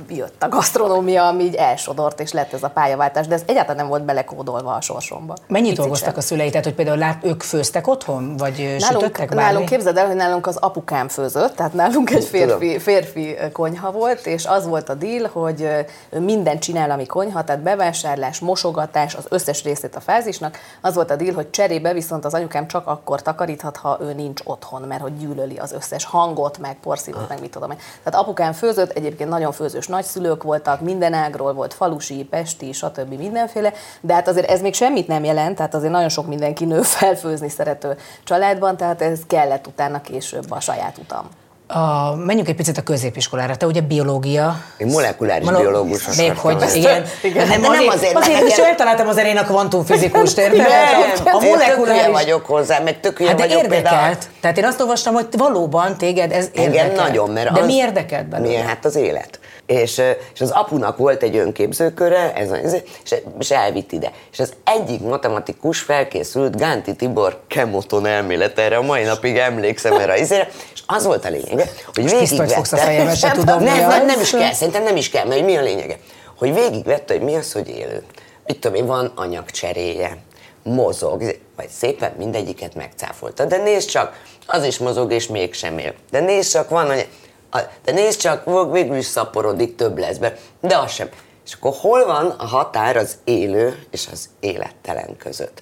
jött 0.09 0.43
a 0.43 0.49
gasztronómia 0.49 1.12
ami, 1.17 1.33
ami 1.33 1.43
így 1.43 1.55
elsodort, 1.55 2.19
és 2.19 2.31
lett 2.31 2.53
ez 2.53 2.63
a 2.63 2.69
pályaváltás, 2.69 3.27
de 3.27 3.33
ez 3.33 3.43
egyáltalán 3.45 3.75
nem 3.75 3.87
volt 3.87 4.03
belekódolva 4.03 4.73
a 4.73 4.81
sorsomba. 4.81 5.33
Mennyit 5.47 5.63
Picit 5.63 5.77
dolgoztak 5.79 6.09
sem. 6.09 6.17
a 6.17 6.21
szülei? 6.21 6.49
Tehát, 6.49 6.65
hogy 6.65 6.73
például 6.73 6.97
lát, 6.97 7.25
ők 7.25 7.41
főztek 7.41 7.87
otthon? 7.87 8.37
Vagy 8.37 8.57
nálunk, 8.57 8.79
Nálunk, 8.79 9.03
sütöttek 9.03 9.29
bármi? 9.29 9.43
nálunk 9.43 9.69
képzeld 9.69 9.97
el, 9.97 10.05
hogy 10.05 10.15
nálunk 10.15 10.47
az 10.47 10.55
apukám 10.55 11.07
főzött, 11.07 11.55
tehát 11.55 11.73
nálunk 11.73 12.09
egy 12.09 12.23
férfi, 12.25 12.79
férfi 12.79 13.35
konyha 13.51 13.91
volt, 13.91 14.25
és 14.25 14.45
az 14.45 14.67
volt 14.67 14.89
a 14.89 14.93
deal, 14.93 15.29
hogy 15.33 15.61
ő 16.09 16.19
mindent 16.19 16.61
csinál, 16.61 16.91
ami 16.91 17.05
konyha, 17.05 17.43
tehát 17.43 17.61
bevásárlás, 17.61 18.39
mosogatás, 18.39 19.15
az 19.15 19.25
összes 19.29 19.63
részét 19.63 19.95
a 19.95 19.99
fázisnak. 19.99 20.57
Az 20.81 20.95
volt 20.95 21.11
a 21.11 21.15
deal, 21.15 21.33
hogy 21.33 21.49
cserébe 21.49 21.93
viszont 21.93 22.25
az 22.25 22.33
anyukám 22.33 22.67
csak 22.67 22.87
akkor 22.87 23.21
takaríthat, 23.21 23.77
ha 23.77 23.97
ő 24.01 24.13
nincs 24.13 24.41
otthon, 24.43 24.81
mert 24.81 25.01
hogy 25.01 25.17
gyűlöli 25.17 25.57
az 25.57 25.71
összes 25.71 26.05
hangot, 26.05 26.57
meg 26.57 26.77
porszívót, 26.81 27.29
meg 27.29 27.39
mit 27.39 27.51
tudom 27.51 27.71
én. 27.71 27.77
Tehát 28.03 28.19
apukám 28.19 28.51
főzött, 28.53 28.91
egyébként 28.91 29.29
nagyon 29.29 29.51
főzős 29.51 29.87
nagyszülők 29.87 30.43
voltak, 30.43 30.81
minden 30.81 31.02
ágról 31.11 31.53
volt, 31.53 31.73
falusi, 31.73 32.23
pesti, 32.23 32.71
stb. 32.71 33.13
mindenféle, 33.17 33.73
de 34.01 34.13
hát 34.13 34.27
azért 34.27 34.49
ez 34.49 34.61
még 34.61 34.73
semmit 34.73 35.07
nem 35.07 35.23
jelent, 35.23 35.55
tehát 35.55 35.73
azért 35.73 35.91
nagyon 35.91 36.09
sok 36.09 36.27
mindenki 36.27 36.65
nő 36.65 36.81
felfőzni 36.97 37.49
szerető 37.49 37.97
családban, 38.23 38.77
tehát 38.77 39.01
ez 39.01 39.19
kellett 39.27 39.67
utána 39.67 40.01
később 40.01 40.51
a 40.51 40.59
saját 40.59 40.97
utam. 40.97 41.29
A, 41.73 42.15
menjünk 42.15 42.47
egy 42.49 42.55
picit 42.55 42.77
a 42.77 42.81
középiskolára. 42.81 43.55
Te 43.55 43.65
ugye 43.65 43.81
biológia. 43.81 44.55
Én 44.77 44.87
molekuláris 44.87 45.45
Molo- 45.45 45.61
biológus 45.61 46.15
Még 46.17 46.37
hogy, 46.37 46.55
lenni. 46.59 46.77
igen. 46.79 47.03
Igen. 47.23 47.47
Nem, 47.47 47.61
De 47.61 47.67
nem 47.67 47.87
azért, 47.87 47.93
azért, 47.93 48.17
azért, 48.17 48.47
is 48.47 48.57
eltaláltam 48.57 49.07
azért 49.07 49.27
én 49.27 49.37
a 49.37 49.43
kvantumfizikust, 49.43 50.37
érted? 50.37 50.57
Nem, 50.57 50.67
a 50.67 51.03
én 51.05 51.23
tök 51.25 51.37
hülye 51.39 51.49
molekuláris... 51.49 52.11
vagyok 52.11 52.45
hozzá, 52.45 52.79
meg 52.79 52.99
tök 52.99 53.17
Hát 53.23 53.27
de 53.35 53.43
vagyok 53.43 53.61
érdekelt. 53.63 53.83
például. 53.83 54.15
Tehát 54.41 54.57
én 54.57 54.65
azt 54.65 54.81
olvastam, 54.81 55.13
hogy 55.13 55.27
valóban 55.37 55.97
téged 55.97 56.31
ez 56.31 56.49
Engem 56.55 56.73
érdekelt. 56.73 57.07
nagyon, 57.07 57.29
mert 57.29 57.51
De 57.51 57.59
az, 57.59 57.65
mi 57.65 57.73
érdekelt 57.73 58.27
belőle? 58.27 58.49
Milyen, 58.49 58.67
hát 58.67 58.85
az 58.85 58.95
élet. 58.95 59.39
És, 59.65 60.01
és 60.33 60.41
az 60.41 60.49
apunak 60.51 60.97
volt 60.97 61.23
egy 61.23 61.37
önképzőköre, 61.37 62.33
ez, 62.35 62.49
ez, 62.51 62.73
és, 62.73 63.15
és 63.39 63.49
elvitt 63.51 63.91
ide. 63.91 64.11
És 64.31 64.39
az 64.39 64.53
egyik 64.65 65.01
matematikus 65.01 65.79
felkészült 65.79 66.57
Gánti 66.57 66.95
Tibor 66.95 67.39
kemoton 67.47 68.05
elmélet 68.05 68.59
erre, 68.59 68.77
a 68.77 68.81
mai 68.81 69.03
napig 69.03 69.37
emlékszem 69.37 69.93
erre, 69.93 70.17
izére, 70.17 70.47
és 70.72 70.72
az 70.85 71.05
volt 71.05 71.25
a 71.25 71.29
lényege, 71.29 71.69
hogy 71.93 72.03
Most 72.03 72.17
pisztolyt 72.17 72.51
fogsz 72.51 72.71
a 72.71 72.77
fejembe, 72.77 73.15
se 73.15 73.31
tudom, 73.31 73.63
nem, 73.63 73.87
nem, 73.87 74.05
nem 74.05 74.19
is 74.19 74.29
kell, 74.29 74.53
szerintem 74.53 74.83
nem 74.83 74.95
is 74.95 75.09
kell, 75.09 75.25
mert 75.25 75.43
mi 75.45 75.55
a 75.57 75.61
lényege? 75.61 75.97
Hogy 76.37 76.53
végigvette, 76.53 77.13
hogy 77.13 77.23
mi 77.23 77.35
az, 77.35 77.51
hogy 77.51 77.67
élő. 77.69 78.03
Mit 78.45 78.59
tudom 78.59 78.77
én, 78.77 78.85
van 78.85 79.11
anyagcseréje, 79.15 80.17
mozog, 80.63 81.39
vagy 81.55 81.69
szépen 81.69 82.13
mindegyiket 82.17 82.75
megcáfolta. 82.75 83.45
De 83.45 83.57
nézd 83.57 83.89
csak, 83.89 84.21
az 84.47 84.63
is 84.63 84.77
mozog, 84.77 85.11
és 85.11 85.27
mégsem 85.27 85.77
él. 85.77 85.93
De 86.11 86.19
nézd 86.19 86.51
csak, 86.51 86.69
van 86.69 86.89
anyag, 86.89 87.07
a- 87.51 87.61
de 87.83 87.91
nézd 87.91 88.19
csak, 88.19 88.71
végül 88.71 88.95
is 88.97 89.05
szaporodik, 89.05 89.75
több 89.75 89.97
lesz 89.97 90.17
be. 90.17 90.37
De 90.61 90.77
az 90.77 90.91
sem. 90.91 91.09
És 91.45 91.53
akkor 91.53 91.73
hol 91.79 92.05
van 92.05 92.25
a 92.29 92.45
határ 92.45 92.97
az 92.97 93.17
élő 93.23 93.83
és 93.91 94.07
az 94.11 94.29
élettelen 94.39 95.17
között? 95.17 95.61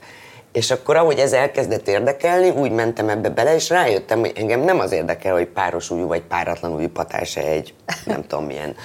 És 0.51 0.71
akkor, 0.71 0.95
ahogy 0.95 1.19
ez 1.19 1.33
elkezdett 1.33 1.87
érdekelni, 1.87 2.49
úgy 2.49 2.71
mentem 2.71 3.09
ebbe 3.09 3.29
bele, 3.29 3.55
és 3.55 3.69
rájöttem, 3.69 4.19
hogy 4.19 4.31
engem 4.35 4.59
nem 4.59 4.79
az 4.79 4.91
érdekel, 4.91 5.33
hogy 5.33 5.45
páros 5.47 5.89
újú 5.89 6.07
vagy 6.07 6.21
páratlan 6.21 6.75
újú 6.75 6.89
patás 6.89 7.35
egy, 7.37 7.73
nem 8.05 8.27
tudom 8.27 8.45
milyen 8.45 8.75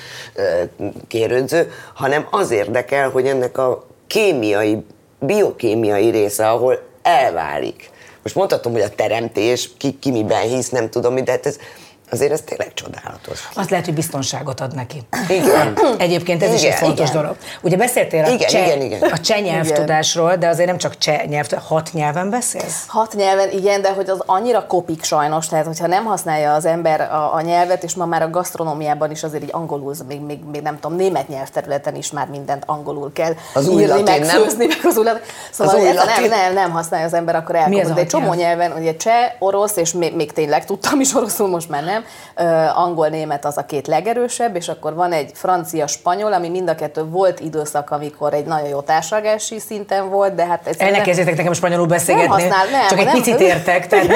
kérődző, 1.08 1.72
hanem 1.94 2.26
az 2.30 2.50
érdekel, 2.50 3.10
hogy 3.10 3.26
ennek 3.26 3.58
a 3.58 3.86
kémiai, 4.06 4.84
biokémiai 5.18 6.10
része, 6.10 6.48
ahol 6.48 6.82
elválik. 7.02 7.90
Most 8.22 8.34
mondhatom, 8.34 8.72
hogy 8.72 8.80
a 8.80 8.94
teremtés, 8.94 9.70
ki, 9.78 9.98
ki 9.98 10.10
miben 10.10 10.42
hisz, 10.42 10.68
nem 10.68 10.90
tudom 10.90 11.24
de 11.24 11.30
hát 11.30 11.46
ez, 11.46 11.58
azért 12.10 12.32
ez 12.32 12.40
tényleg 12.40 12.74
csodálatos. 12.74 13.48
Azt 13.54 13.70
lehet, 13.70 13.84
hogy 13.84 13.94
biztonságot 13.94 14.60
ad 14.60 14.74
neki. 14.74 15.02
Igen. 15.28 15.78
Egyébként 15.98 16.42
ez 16.42 16.54
is 16.54 16.60
Igen, 16.60 16.72
egy 16.72 16.78
fontos 16.78 17.08
igen. 17.08 17.22
dolog. 17.22 17.36
Ugye 17.62 17.76
beszéltél 17.76 18.24
a 18.24 18.28
Igen, 18.28 18.48
cseh, 18.48 18.66
igen, 18.66 18.80
igen. 18.80 19.10
a 19.10 19.18
cseh 19.18 19.40
nyelvtudásról, 19.40 20.36
de 20.36 20.48
azért 20.48 20.68
nem 20.68 20.78
csak 20.78 20.98
cseh 20.98 21.24
nyelv, 21.24 21.46
hat 21.68 21.90
nyelven 21.92 22.30
beszélsz? 22.30 22.84
Hat 22.86 23.14
nyelven, 23.14 23.50
igen, 23.50 23.82
de 23.82 23.92
hogy 23.92 24.08
az 24.10 24.22
annyira 24.26 24.66
kopik 24.66 25.04
sajnos, 25.04 25.46
tehát 25.48 25.66
hogyha 25.66 25.86
nem 25.86 26.04
használja 26.04 26.54
az 26.54 26.64
ember 26.64 27.00
a, 27.00 27.34
a 27.34 27.40
nyelvet, 27.40 27.82
és 27.84 27.94
ma 27.94 28.04
már 28.04 28.22
a 28.22 28.30
gasztronómiában 28.30 29.10
is 29.10 29.22
azért 29.22 29.42
így 29.42 29.50
angolul, 29.52 29.94
még, 30.08 30.20
még, 30.20 30.38
még 30.52 30.62
nem 30.62 30.78
tudom, 30.80 30.96
német 30.96 31.28
nyelvterületen 31.28 31.94
is 31.94 32.10
már 32.10 32.26
mindent 32.28 32.62
angolul 32.66 33.12
kell 33.12 33.32
Az 33.54 33.68
írni, 33.68 33.86
latin, 33.86 34.04
meg 34.04 34.20
nem? 34.20 34.42
főzni, 34.42 34.66
meg 34.66 34.78
az 34.82 34.96
új 34.96 35.04
latin. 35.04 35.22
Szóval 35.50 35.74
Az 35.74 35.80
új 35.80 35.88
nem, 35.92 36.28
nem, 36.28 36.52
nem 36.52 36.70
használja 36.70 37.06
az 37.06 37.14
ember, 37.14 37.36
akkor 37.36 37.56
a 37.56 37.68
De 37.68 37.94
egy 37.94 38.06
csomó 38.06 38.32
nyelv? 38.34 38.56
nyelven, 38.58 38.72
ugye 38.78 38.96
cseh, 38.96 39.32
orosz, 39.38 39.76
és 39.76 39.92
még, 39.92 40.14
még 40.14 40.32
tényleg 40.32 40.64
tudtam 40.64 41.00
is 41.00 41.14
oroszul, 41.14 41.48
most 41.48 41.68
már 41.68 41.84
nem, 41.84 41.95
ö, 42.36 42.44
angol, 42.74 43.08
német 43.08 43.44
az 43.44 43.56
a 43.56 43.64
két 43.64 43.86
legerősebb, 43.86 44.56
és 44.56 44.68
akkor 44.68 44.94
van 44.94 45.12
egy 45.12 45.30
francia, 45.34 45.86
spanyol, 45.86 46.32
ami 46.32 46.48
mind 46.48 46.68
a 46.68 46.74
kettő 46.74 47.04
volt 47.04 47.40
időszak, 47.40 47.90
amikor 47.90 48.34
egy 48.34 48.44
nagyon 48.46 48.68
jó 48.68 48.80
társadalmi 48.80 49.14
szinten 49.66 50.10
volt, 50.10 50.34
de 50.34 50.46
hát 50.46 50.66
ez 50.66 50.74
El 50.78 50.90
ne 50.90 51.00
kezdjétek 51.00 51.36
nekem 51.36 51.52
spanyolul 51.52 51.86
beszélgetni. 51.86 52.42
nem 52.42 52.50
használ, 52.50 52.66
nem, 52.80 52.88
csak 52.88 52.98
egy 52.98 53.04
nem, 53.04 53.14
picit 53.14 53.40
értek. 53.40 53.86
Tehát 53.88 54.06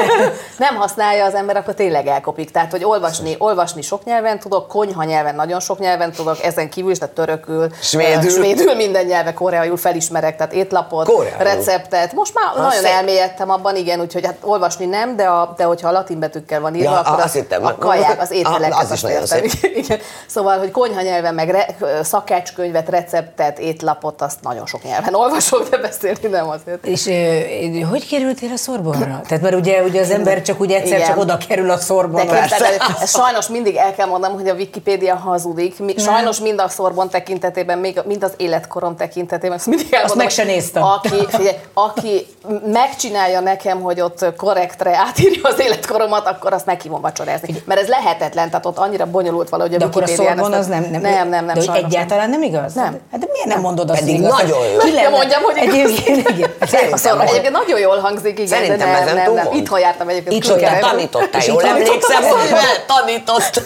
nem 0.59 0.75
használja 0.75 1.25
az 1.25 1.35
ember, 1.35 1.57
akkor 1.57 1.75
tényleg 1.75 2.07
elkopik. 2.07 2.51
Tehát, 2.51 2.71
hogy 2.71 2.85
olvasni, 2.85 3.35
olvasni 3.39 3.83
sok 3.83 4.05
nyelven 4.05 4.39
tudok, 4.39 4.69
konyha 4.69 5.05
nyelven 5.05 5.35
nagyon 5.35 5.61
sok 5.61 5.79
nyelven 5.79 6.13
tudok, 6.13 6.43
ezen 6.43 6.71
kívül 6.71 6.91
is, 6.91 6.99
tehát 6.99 7.15
törökül, 7.15 7.69
Svédül. 7.81 8.31
svédül 8.31 8.75
minden 8.75 9.05
nyelve, 9.07 9.33
koreaiul 9.33 9.77
felismerek, 9.77 10.37
tehát 10.37 10.53
étlapot, 10.53 11.07
Koreaiul. 11.07 11.43
receptet. 11.43 12.13
Most 12.13 12.35
már 12.35 12.49
Ah, 12.51 12.57
nagyon 12.57 12.83
szép. 12.83 12.93
elmélyedtem 12.93 13.51
abban, 13.51 13.77
igen, 13.77 14.01
úgyhogy 14.01 14.25
hát 14.27 14.37
olvasni 14.41 14.87
nem, 14.87 15.17
de, 15.17 15.25
a, 15.25 15.55
de 15.57 15.65
hogyha 15.65 15.89
a 15.89 15.93
latin 15.93 16.19
betűkkel 16.19 16.61
van 16.61 16.75
írva, 16.75 16.91
Ja, 16.91 16.99
akkor 16.99 17.15
azt 17.15 17.25
az, 17.25 17.33
hittem. 17.33 17.63
A 17.71 17.79
kaják, 17.79 18.21
az 18.21 18.31
Ah, 18.43 18.79
az 18.79 18.93
is 18.93 19.01
nagyon 19.01 19.21
értem. 19.21 19.45
Igen. 19.83 19.99
Szóval, 20.27 20.59
hogy 20.59 20.71
konyha 20.71 21.01
nyelven, 21.01 21.35
meg 21.35 21.51
re, 21.51 21.67
szakácskönyvet, 22.03 22.89
receptet, 22.89 23.59
étlapot, 23.59 24.23
azt 24.23 24.39
nagyon 24.43 24.67
sok 24.67 24.83
nyelven 24.83 25.15
olvasok, 25.15 25.69
de 25.69 25.77
beszélni 25.79 26.29
nem 26.31 26.49
azért. 26.49 26.87
És 26.87 27.07
ö, 27.07 27.81
hogy 27.91 28.09
kerültél 28.09 28.51
a 28.53 28.57
szorbonra? 28.57 29.21
Tehát 29.29 29.43
mert 29.43 29.55
ugye, 29.55 29.83
ugye 29.83 30.01
az 30.01 30.11
ember 30.11 30.43
csak 30.43 30.61
úgy 30.61 30.73
egyszer 30.73 30.97
Igen. 30.97 31.09
csak 31.09 31.19
oda 31.19 31.39
kerül 31.49 31.71
a 31.71 31.77
szorbonra. 31.77 32.47
sajnos 33.07 33.49
mindig 33.49 33.77
el 33.77 33.95
kell 33.95 34.07
mondanom, 34.07 34.37
hogy 34.37 34.49
a 34.49 34.55
Wikipédia 34.55 35.15
hazudik. 35.15 35.79
Mi, 35.79 35.95
sajnos 35.99 36.39
mind 36.41 36.61
a 36.61 36.69
szorbon 36.69 37.09
tekintetében, 37.09 37.79
még 37.79 38.01
mind 38.05 38.23
az 38.23 38.33
életkorom 38.37 38.97
tekintetében, 38.97 39.57
ezt 39.57 39.67
mindig 39.67 39.93
elmondom. 39.93 40.17
meg 40.17 40.31
se 40.31 40.45
néztem. 40.45 40.83
Aki, 40.83 41.27
figyelj, 41.29 41.57
aki 41.75 42.27
megcsinálja 42.73 43.41
nekem, 43.41 43.81
hogy 43.81 44.01
ott 44.01 44.37
korrektre 44.37 44.97
átírja 44.97 45.41
az 45.43 45.61
életkoromat, 45.61 46.27
akkor 46.27 46.53
azt 46.53 46.67
meghívom 46.67 47.01
vacsorázni. 47.01 47.60
Mert 47.65 47.81
ez 47.81 47.87
lehetetlen, 47.89 48.51
tehát 48.51 48.67
ott 48.67 48.79
annyira 48.79 49.07
bonyolult 49.07 49.49
valahogy 49.49 49.75
a 49.75 49.79
De 49.79 49.85
akkor 49.85 50.03
a 50.03 50.05
ezt- 50.05 50.19
az 50.55 50.67
nem, 50.67 50.87
nem, 50.91 51.01
nem, 51.01 51.29
nem, 51.29 51.45
nem 51.45 51.55
de 51.55 51.61
sajnos 51.61 51.85
egyáltalán 51.85 52.31
nem 52.31 52.43
igaz? 52.43 52.73
Nem. 52.75 52.99
Hát 53.13 53.21
de 53.21 53.27
miért 53.33 53.47
nem 53.49 53.61
mondod 53.61 53.91
azt, 53.91 54.01
Pedig 54.01 54.15
igaz? 54.19 54.31
nagyon 54.31 54.67
jó. 54.73 54.79
Ki 54.79 54.93
lenne? 54.93 55.09
Mondjam, 55.09 55.43
hogy 55.43 55.57
igaz. 55.57 55.75
Egyébként, 55.75 56.93
az- 56.93 57.07
egyébként 57.21 57.53
nagyon 57.53 57.79
jól 57.79 57.99
hangzik, 57.99 58.33
igen, 58.39 58.47
Szerintem 58.47 58.79
de 58.79 58.85
nem, 58.85 59.03
ezen 59.03 59.15
nem, 59.15 59.25
túl 59.25 59.35
nem. 59.35 59.47
Itthon 59.53 59.79
jártam 59.81 60.09
egyébként. 60.09 60.45
Itthon 60.45 60.59
tanítottál, 60.81 61.43
jól 61.47 61.63
itt 61.63 61.69
emlékszem, 61.69 62.23
hogy 62.23 62.49
tanított. 62.87 63.63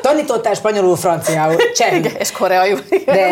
Tanítottál 0.00 0.54
spanyolul, 0.54 0.96
franciául, 0.96 1.56
csehül. 1.74 2.04
És 2.06 2.32
koreaiul. 2.32 2.80
De 3.04 3.28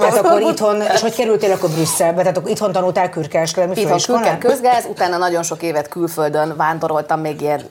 hát 0.00 0.16
akkor, 0.16 0.40
itthon, 0.40 0.82
és 0.94 1.00
hogy 1.00 1.14
kerültél 1.14 1.52
akkor 1.52 1.70
Brüsszelbe? 1.70 2.20
Tehát 2.20 2.36
akkor 2.36 2.50
itthon 2.50 2.72
tanultál 2.72 3.10
külkereskedelmi 3.10 3.72
Itthon 3.74 3.90
főiskolán? 3.90 4.22
külker 4.22 4.38
közgáz, 4.38 4.84
utána 4.90 5.16
nagyon 5.16 5.42
sok 5.42 5.62
évet 5.62 5.88
külföldön 5.88 6.54
vándoroltam 6.56 7.20
még 7.20 7.40
ilyen 7.40 7.62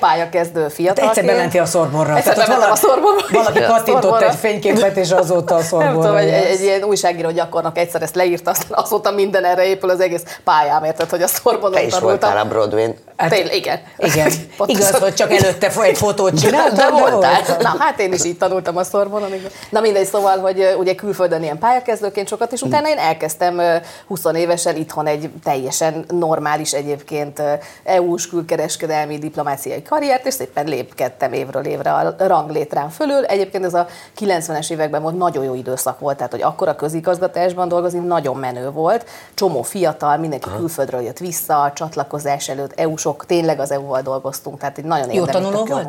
pályakezdő 0.00 0.68
Te 0.84 0.92
fiatalként. 0.94 1.16
egyszer 1.18 1.34
bementél 1.36 1.62
a 1.62 1.66
Szorbonra. 1.66 2.16
Egyszer 2.16 2.32
Tehát 2.34 2.48
bementem 2.48 2.72
a 2.72 2.76
Szorbonba. 2.76 3.22
Valaki 3.32 3.60
kattintott 3.60 4.20
egy 4.20 4.34
fényképet, 4.34 4.96
és 4.96 5.10
azóta 5.10 5.54
a 5.54 5.58
Nem 5.58 5.66
Szorbonra. 5.66 6.00
tudom, 6.00 6.16
egy, 6.16 6.28
egy, 6.28 6.44
egy 6.44 6.60
ilyen 6.60 6.82
újságíró 6.84 7.30
gyakornok 7.30 7.78
egyszer 7.78 8.02
ezt 8.02 8.14
leírta, 8.14 8.50
aztán 8.50 8.78
azóta 8.84 9.10
minden 9.10 9.44
erre 9.44 9.64
épül 9.66 9.90
az 9.90 10.00
egész 10.00 10.22
pályám, 10.44 10.84
érted, 10.84 11.10
hogy 11.10 11.22
a 11.22 11.26
Szorbonon 11.26 11.72
Te 11.72 11.82
is 11.82 11.92
tanultam. 11.92 12.18
voltál 12.30 12.44
a 12.44 12.48
Broadway-n. 12.48 12.94
Hát- 13.16 13.30
Tényleg, 13.30 13.54
igen. 13.54 13.80
Igen. 13.98 14.32
Igaz, 14.66 14.90
hogy 14.98 15.14
csak 15.14 15.32
előtte 15.32 15.72
egy 15.82 15.96
fotót 15.96 16.40
csináltad, 16.40 16.76
De, 16.76 16.82
de 16.84 16.90
voltál. 16.90 17.40
Na, 17.60 17.74
hát 17.78 18.00
én 18.00 18.12
is 18.12 18.24
így 18.24 18.38
tanultam 18.38 18.76
a 18.76 18.84
Szorbonon. 18.84 19.34
igen. 19.34 19.50
Na 19.70 19.80
mindegy, 19.80 20.06
szóval, 20.06 20.38
hogy 20.38 20.74
ugye 20.78 20.94
külföldön 20.94 21.42
ilyen 21.42 21.58
pályakezdőként 21.58 22.28
sokat, 22.28 22.52
és 22.52 22.60
utána 22.62 22.88
én 22.88 22.98
elkezdtem 22.98 23.58
ö, 23.58 23.76
20 24.08 24.20
évesen 24.34 24.76
itthon 24.76 25.06
egy 25.06 25.30
teljesen 25.44 26.04
normális 26.08 26.72
egyébként 26.72 27.42
EU-s 27.84 28.28
külkereskedelmi 28.28 29.18
diplomáciai 29.18 29.82
karriert, 29.82 30.26
és 30.26 30.34
szépen 30.34 30.66
lépkedtem 30.72 31.32
évről 31.32 31.64
évre 31.64 31.92
a 31.92 32.14
ranglétrán 32.18 32.88
fölül. 32.90 33.24
Egyébként 33.24 33.64
ez 33.64 33.74
a 33.74 33.86
90-es 34.20 34.70
években 34.70 35.02
volt 35.02 35.16
nagyon 35.18 35.44
jó 35.44 35.54
időszak 35.54 35.98
volt, 35.98 36.16
tehát 36.16 36.32
hogy 36.32 36.42
akkor 36.42 36.68
a 36.68 36.74
közigazgatásban 36.74 37.68
dolgozni 37.68 37.98
nagyon 37.98 38.36
menő 38.36 38.70
volt. 38.70 39.06
Csomó 39.34 39.62
fiatal, 39.62 40.16
mindenki 40.16 40.48
külföldről 40.56 41.00
jött 41.00 41.18
vissza, 41.18 41.62
a 41.62 41.72
csatlakozás 41.72 42.48
előtt 42.48 42.72
EU-sok, 42.80 43.26
tényleg 43.26 43.60
az 43.60 43.70
EU-val 43.70 44.00
dolgoztunk, 44.00 44.58
tehát 44.58 44.78
egy 44.78 44.84
nagyon 44.84 45.10
Jó 45.12 45.24
tanuló 45.24 45.62
tök 45.62 45.80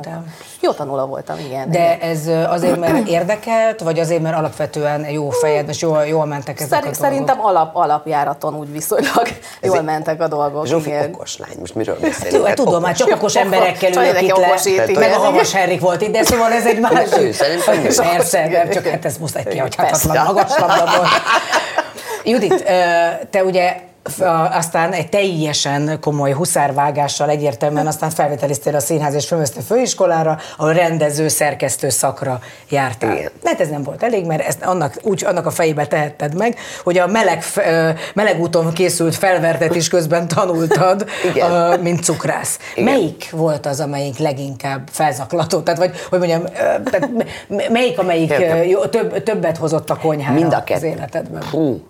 jó 0.62 0.72
tanuló 0.72 1.06
voltam, 1.06 1.40
igen, 1.40 1.72
De 1.72 2.00
ez 2.00 2.28
ö, 2.28 2.44
azért, 2.44 2.80
mert 2.80 3.08
érdekelt, 3.18 3.82
vagy 3.82 4.00
azért, 4.00 4.22
mert 4.22 4.38
alapvetően 4.38 5.10
jó 5.10 5.30
fejed, 5.30 5.70
és 5.70 5.82
jól, 5.82 6.06
jól 6.06 6.26
mentek 6.26 6.60
ezek 6.60 6.70
Szeri- 6.70 6.82
a 6.82 6.82
dolgok? 6.92 7.04
Szerintem 7.06 7.40
alap, 7.46 7.76
alapjáraton 7.76 8.56
úgy 8.56 8.72
viszonylag 8.72 9.28
jól 9.62 9.78
egy- 9.78 9.84
mentek 9.84 10.22
a 10.22 10.28
dolgok. 10.28 10.66
Zsófi 10.66 10.90
igen. 10.90 11.12
okos 11.14 11.38
lány, 11.38 11.56
most 11.60 11.76
miről 11.76 11.98
beszélünk? 12.02 12.38
Jó, 12.38 12.44
hát 12.44 12.56
tudom, 12.56 12.82
már 12.82 12.96
csak 12.96 13.12
okos 13.12 13.36
emberekkel 13.36 13.92
ülök 13.92 14.22
itt 14.22 14.38
le, 14.38 14.48
okosít, 14.78 15.00
meg 15.00 15.12
a 15.12 15.18
Havas 15.18 15.54
Henrik 15.54 15.80
volt 15.80 16.02
itt, 16.02 16.12
de 16.12 16.24
szóval 16.24 16.52
ez 16.52 16.66
egy 16.66 16.78
ő 16.78 16.80
másik. 16.80 17.34
szerintem 17.34 17.86
ő. 17.86 17.88
Persze, 17.96 18.48
nem, 18.48 18.70
csak 18.70 18.88
hát 18.88 19.06
ez 19.06 19.18
muszáj 19.18 19.44
kihagyhatatlan 19.44 20.26
magas 20.26 20.58
labda 20.58 20.92
volt. 20.98 21.10
Judit, 22.24 22.64
te 23.30 23.44
ugye 23.44 23.76
aztán 24.52 24.92
egy 24.92 25.10
teljesen 25.10 26.00
komoly 26.02 26.32
huszárvágással 26.32 27.30
egyértelműen 27.30 27.88
aztán 27.88 28.10
felvételiztél 28.10 28.76
a 28.76 28.80
Színház 28.80 29.14
és 29.14 29.28
Filmöztő 29.28 29.62
Főiskolára, 29.62 30.38
ahol 30.58 30.74
rendező, 30.74 31.28
szerkesztő 31.28 31.90
szakra 31.90 32.40
jártál. 32.70 33.18
Igen. 33.18 33.32
Hát 33.44 33.60
ez 33.60 33.70
nem 33.70 33.84
volt 33.84 34.04
elég, 34.04 34.26
mert 34.26 34.48
ezt 34.48 34.64
annak, 34.64 35.00
úgy, 35.02 35.26
annak 35.26 35.46
a 35.46 35.52
fejébe 35.52 35.88
tehetted 35.88 36.36
meg, 36.38 36.58
hogy 36.84 36.98
a 36.98 37.08
meleg, 37.08 37.44
meleg 38.14 38.42
úton 38.42 38.74
készült 38.74 39.16
felvertet 39.16 39.76
is 39.76 39.88
közben 39.88 40.28
tanultad, 40.28 41.06
Igen. 41.32 41.80
mint 41.80 42.04
cukrász. 42.04 42.60
Igen. 42.76 42.94
Melyik 42.94 43.30
volt 43.32 43.66
az, 43.66 43.80
amelyik 43.80 44.18
leginkább 44.18 44.88
felzaklató? 44.92 45.60
Tehát, 45.62 45.80
vagy, 45.80 45.92
hogy 46.10 46.20
mondjam, 46.20 46.44
tehát 46.92 47.10
melyik, 47.72 48.00
amelyik 48.00 48.34
jó, 48.70 48.86
több, 48.86 49.24
többet 49.24 49.58
hozott 49.58 49.90
a 49.90 49.96
konyhára 49.96 50.40
Mind 50.40 50.54
a 50.54 50.58
az 50.58 50.64
kettő. 50.64 50.86
életedben? 50.86 51.44
Hú, 51.52 51.82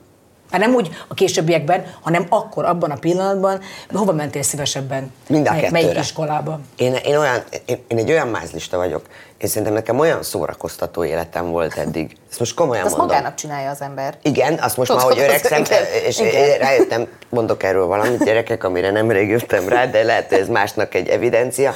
Hát 0.54 0.62
nem 0.62 0.74
úgy 0.74 0.90
a 1.08 1.14
későbbiekben, 1.14 1.86
hanem 2.02 2.26
akkor, 2.30 2.66
abban 2.66 2.92
a 2.92 2.96
pillanatban, 2.96 3.60
hova 3.94 4.12
mentél 4.14 4.42
szívesebben? 4.42 5.12
Mind 5.28 5.48
a 5.48 5.52
Mely- 5.52 5.62
Melyik 5.62 5.86
kettőre. 5.86 6.00
iskolában? 6.00 6.66
Én, 6.76 6.94
én, 6.94 7.16
olyan, 7.18 7.44
én, 7.66 7.84
én 7.88 7.98
egy 7.98 8.10
olyan 8.12 8.28
mázlista 8.28 8.78
vagyok, 8.78 9.02
én 9.38 9.50
szerintem 9.50 9.74
nekem 9.74 10.00
olyan 10.00 10.24
szórakoztató 10.24 11.04
életem 11.04 11.50
volt 11.50 11.78
eddig. 11.78 12.18
Ezt 12.30 12.40
most 12.40 12.54
komolyan 12.56 12.86
Azt 12.86 12.98
mondom. 12.98 13.16
magának 13.16 13.36
csinálja 13.38 13.70
az 13.70 13.82
ember. 13.82 14.18
Igen, 14.22 14.54
azt 14.62 14.78
most 14.78 14.90
már, 14.90 15.00
Tudod, 15.02 15.14
hogy 15.18 15.24
öregszem, 15.24 15.64
és 16.08 16.20
igen. 16.20 16.58
rájöttem, 16.58 17.08
mondok 17.30 17.64
erről 17.64 17.86
valamit, 17.86 18.24
gyerekek, 18.24 18.64
amire 18.64 18.92
nemrég 18.92 19.30
jöttem 19.30 19.68
rá, 19.70 19.86
de 19.86 20.04
lehet, 20.04 20.30
hogy 20.30 20.38
ez 20.40 20.48
másnak 20.48 20.94
egy 20.96 21.08
evidencia, 21.08 21.74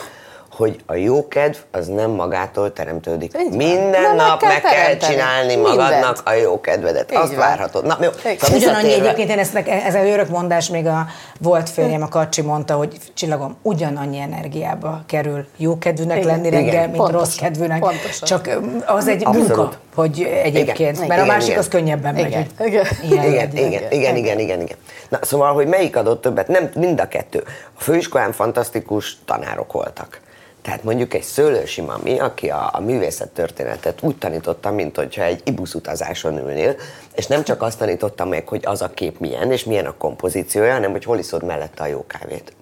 hogy 0.58 0.76
a 0.86 0.94
jókedv 0.96 1.56
az 1.72 1.88
nem 1.88 2.10
magától 2.12 2.74
teremtődik. 2.74 3.32
Így 3.40 3.48
van. 3.50 3.58
Minden 3.58 4.02
Na, 4.02 4.08
meg 4.08 4.16
nap 4.16 4.40
kell 4.40 4.50
meg 4.50 4.62
kell 4.62 4.98
csinálni 4.98 5.56
Mindent. 5.56 5.76
magadnak 5.78 6.22
a 6.26 6.32
jókedvedet. 6.34 7.12
Így 7.12 7.18
Azt 7.18 7.28
van. 7.30 7.38
várhatod. 7.38 7.86
Na, 7.86 7.98
jó. 8.02 8.10
Igen. 8.24 8.38
Szóval 8.38 8.58
Ugyanannyi 8.58 8.94
egyébként, 8.94 9.30
én 9.30 9.40
ezt, 9.40 9.54
nek- 9.54 9.68
ez 9.68 9.94
egy 9.96 10.10
örök 10.10 10.30
mondás, 10.30 10.70
még 10.70 10.86
a 10.86 11.06
volt 11.40 11.70
férjem, 11.70 12.02
a 12.02 12.08
Kacsi 12.08 12.42
mondta, 12.42 12.74
hogy 12.74 12.98
csillagom, 13.14 13.58
ugyanannyi 13.62 14.20
energiába 14.20 15.02
kerül 15.06 15.46
jó 15.58 15.78
kedvűnek 15.78 16.18
Igen. 16.18 16.28
lenni 16.28 16.50
reggel, 16.50 16.68
Igen. 16.68 16.84
mint 16.84 16.96
Pontosan. 16.96 17.20
rossz 17.20 17.36
kedvűnek. 17.36 17.80
Pontosan. 17.80 18.28
Csak 18.28 18.50
az 18.86 19.08
egy 19.08 19.26
Abszolút. 19.26 19.48
munka, 19.48 19.72
hogy 19.96 20.22
egyébként, 20.44 20.96
Igen. 20.96 21.08
mert 21.08 21.22
a 21.22 21.24
Igen, 21.24 21.28
másik 21.36 21.48
igen. 21.50 21.60
az 21.60 21.68
könnyebben 21.68 22.14
megy. 22.14 22.28
Igen. 22.28 22.46
hogy 22.58 22.68
Igen. 22.68 22.86
ilyen 23.04 23.24
Igen, 23.24 23.34
legyen. 23.34 23.58
igen, 23.58 23.92
igen, 23.92 24.16
igen, 24.16 24.40
igen, 24.40 24.62
igen. 24.62 24.78
Na, 25.10 25.20
szóval, 25.22 25.54
hogy 25.54 25.68
melyik 25.68 25.96
adott 25.96 26.22
többet? 26.22 26.48
Nem, 26.48 26.70
mind 26.76 27.00
a 27.00 27.08
kettő. 27.08 27.44
A 27.78 27.82
főiskolán 27.82 28.32
fantasztikus 28.32 29.18
tanárok 29.26 29.72
voltak. 29.72 30.20
Tehát 30.68 30.84
mondjuk 30.84 31.14
egy 31.14 31.24
szőlősi 31.24 31.82
mami, 31.82 32.20
aki 32.20 32.50
a, 32.50 32.70
a 32.74 32.80
művészettörténetet 32.80 34.02
úgy 34.02 34.18
tanította, 34.18 34.72
mint 34.72 34.96
hogyha 34.96 35.24
egy 35.24 35.42
ibusz 35.46 35.74
utazáson 35.74 36.38
ülnél, 36.38 36.76
és 37.16 37.28
nem 37.28 37.44
csak 37.44 37.62
azt 37.62 37.78
tanította 37.78 38.26
meg, 38.26 38.48
hogy 38.48 38.66
az 38.66 38.82
a 38.82 38.90
kép 38.90 39.20
milyen, 39.20 39.52
és 39.52 39.64
milyen 39.64 39.86
a 39.86 39.98
kompozíciója, 39.98 40.74
hanem 40.74 40.92
hogy 40.92 41.04
hol 41.04 41.18
iszod 41.18 41.44
mellette 41.44 41.84
a 41.84 41.86
jó 41.86 42.06
kávét. 42.08 42.54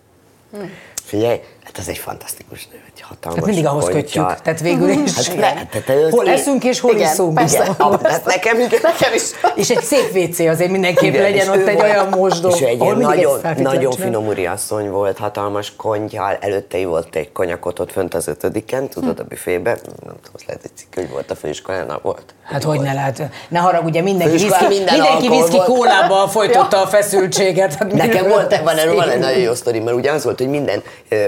Figyelj, 1.06 1.40
hát 1.64 1.78
ez 1.78 1.88
egy 1.88 1.98
fantasztikus 1.98 2.68
nő, 2.72 2.82
egy 2.96 3.02
hatalmas 3.02 3.40
Hát 3.40 3.48
mindig 3.48 3.66
ahhoz 3.66 3.84
pontja. 3.90 4.02
kötjük, 4.26 4.42
tehát 4.42 4.60
végül 4.60 4.90
is. 4.90 5.16
Hát 5.28 5.36
ne, 5.36 5.66
te- 5.66 5.80
te 5.80 5.94
jössz 5.94 6.12
hol 6.12 6.30
eszünk 6.30 6.64
és 6.64 6.80
hol 6.80 6.94
Igen, 6.96 7.12
iszunk. 7.12 7.40
Igen, 7.48 7.76
hát 8.04 8.26
nekem 8.26 8.60
igen. 8.60 8.80
Nekem 8.82 9.14
is. 9.14 9.22
És 9.56 9.70
egy 9.70 9.84
szép 9.84 10.16
WC 10.16 10.40
azért 10.40 10.72
mindenképp 10.72 11.10
Igen, 11.14 11.22
legyen 11.22 11.50
ott 11.50 11.56
ő 11.56 11.68
egy 11.68 11.76
volt- 11.76 11.90
olyan 11.90 12.08
mosdó. 12.10 12.50
És 12.50 12.62
ő 12.62 12.66
egy 12.66 12.82
ilyen 12.82 12.98
nagyon, 12.98 13.40
nagyon 13.58 13.92
finom 13.92 14.26
úriasszony 14.28 14.90
volt, 14.90 15.18
hatalmas 15.18 15.74
konyhal, 15.76 16.38
előtte 16.40 16.86
volt 16.86 17.16
egy 17.16 17.32
konyakot 17.32 17.80
ott 17.80 17.92
fönt 17.92 18.14
az 18.14 18.28
ötödiken, 18.28 18.88
tudod, 18.90 19.20
a 19.20 19.24
büfébe, 19.24 19.70
nem 19.72 20.16
tudom, 20.24 20.42
lehet 20.48 20.64
egy 20.64 20.72
cikk, 20.76 20.96
hogy 20.96 21.10
volt 21.10 21.32
a 21.32 21.36
főiskolánál, 21.36 22.00
volt. 22.04 22.34
Hát 22.44 22.64
hogy 22.64 22.80
ne 22.80 22.94
lehet. 22.94 23.22
Ne 23.48 23.60
haragudj, 23.60 24.00
mindenki 24.00 24.38
Főiskolán 24.38 24.68
viszki, 24.68 24.84
minden 24.84 25.00
mindenki 25.00 25.30
viszki 25.30 25.56
volt. 25.56 25.68
kólába 25.68 26.28
folytotta 26.28 26.82
a 26.82 26.88
feszültséget. 26.88 27.74
Hát 27.74 27.92
Nekem 27.94 28.28
volt, 28.28 28.58
van, 28.58 28.76
van 28.96 29.10
egy 29.10 29.20
nagyon 29.20 29.40
jó 29.40 29.54
sztori, 29.54 29.80
mert 29.80 29.98
ugye 29.98 30.12
az 30.12 30.24
volt, 30.24 30.38
hogy 30.38 30.48
minden 30.50 30.84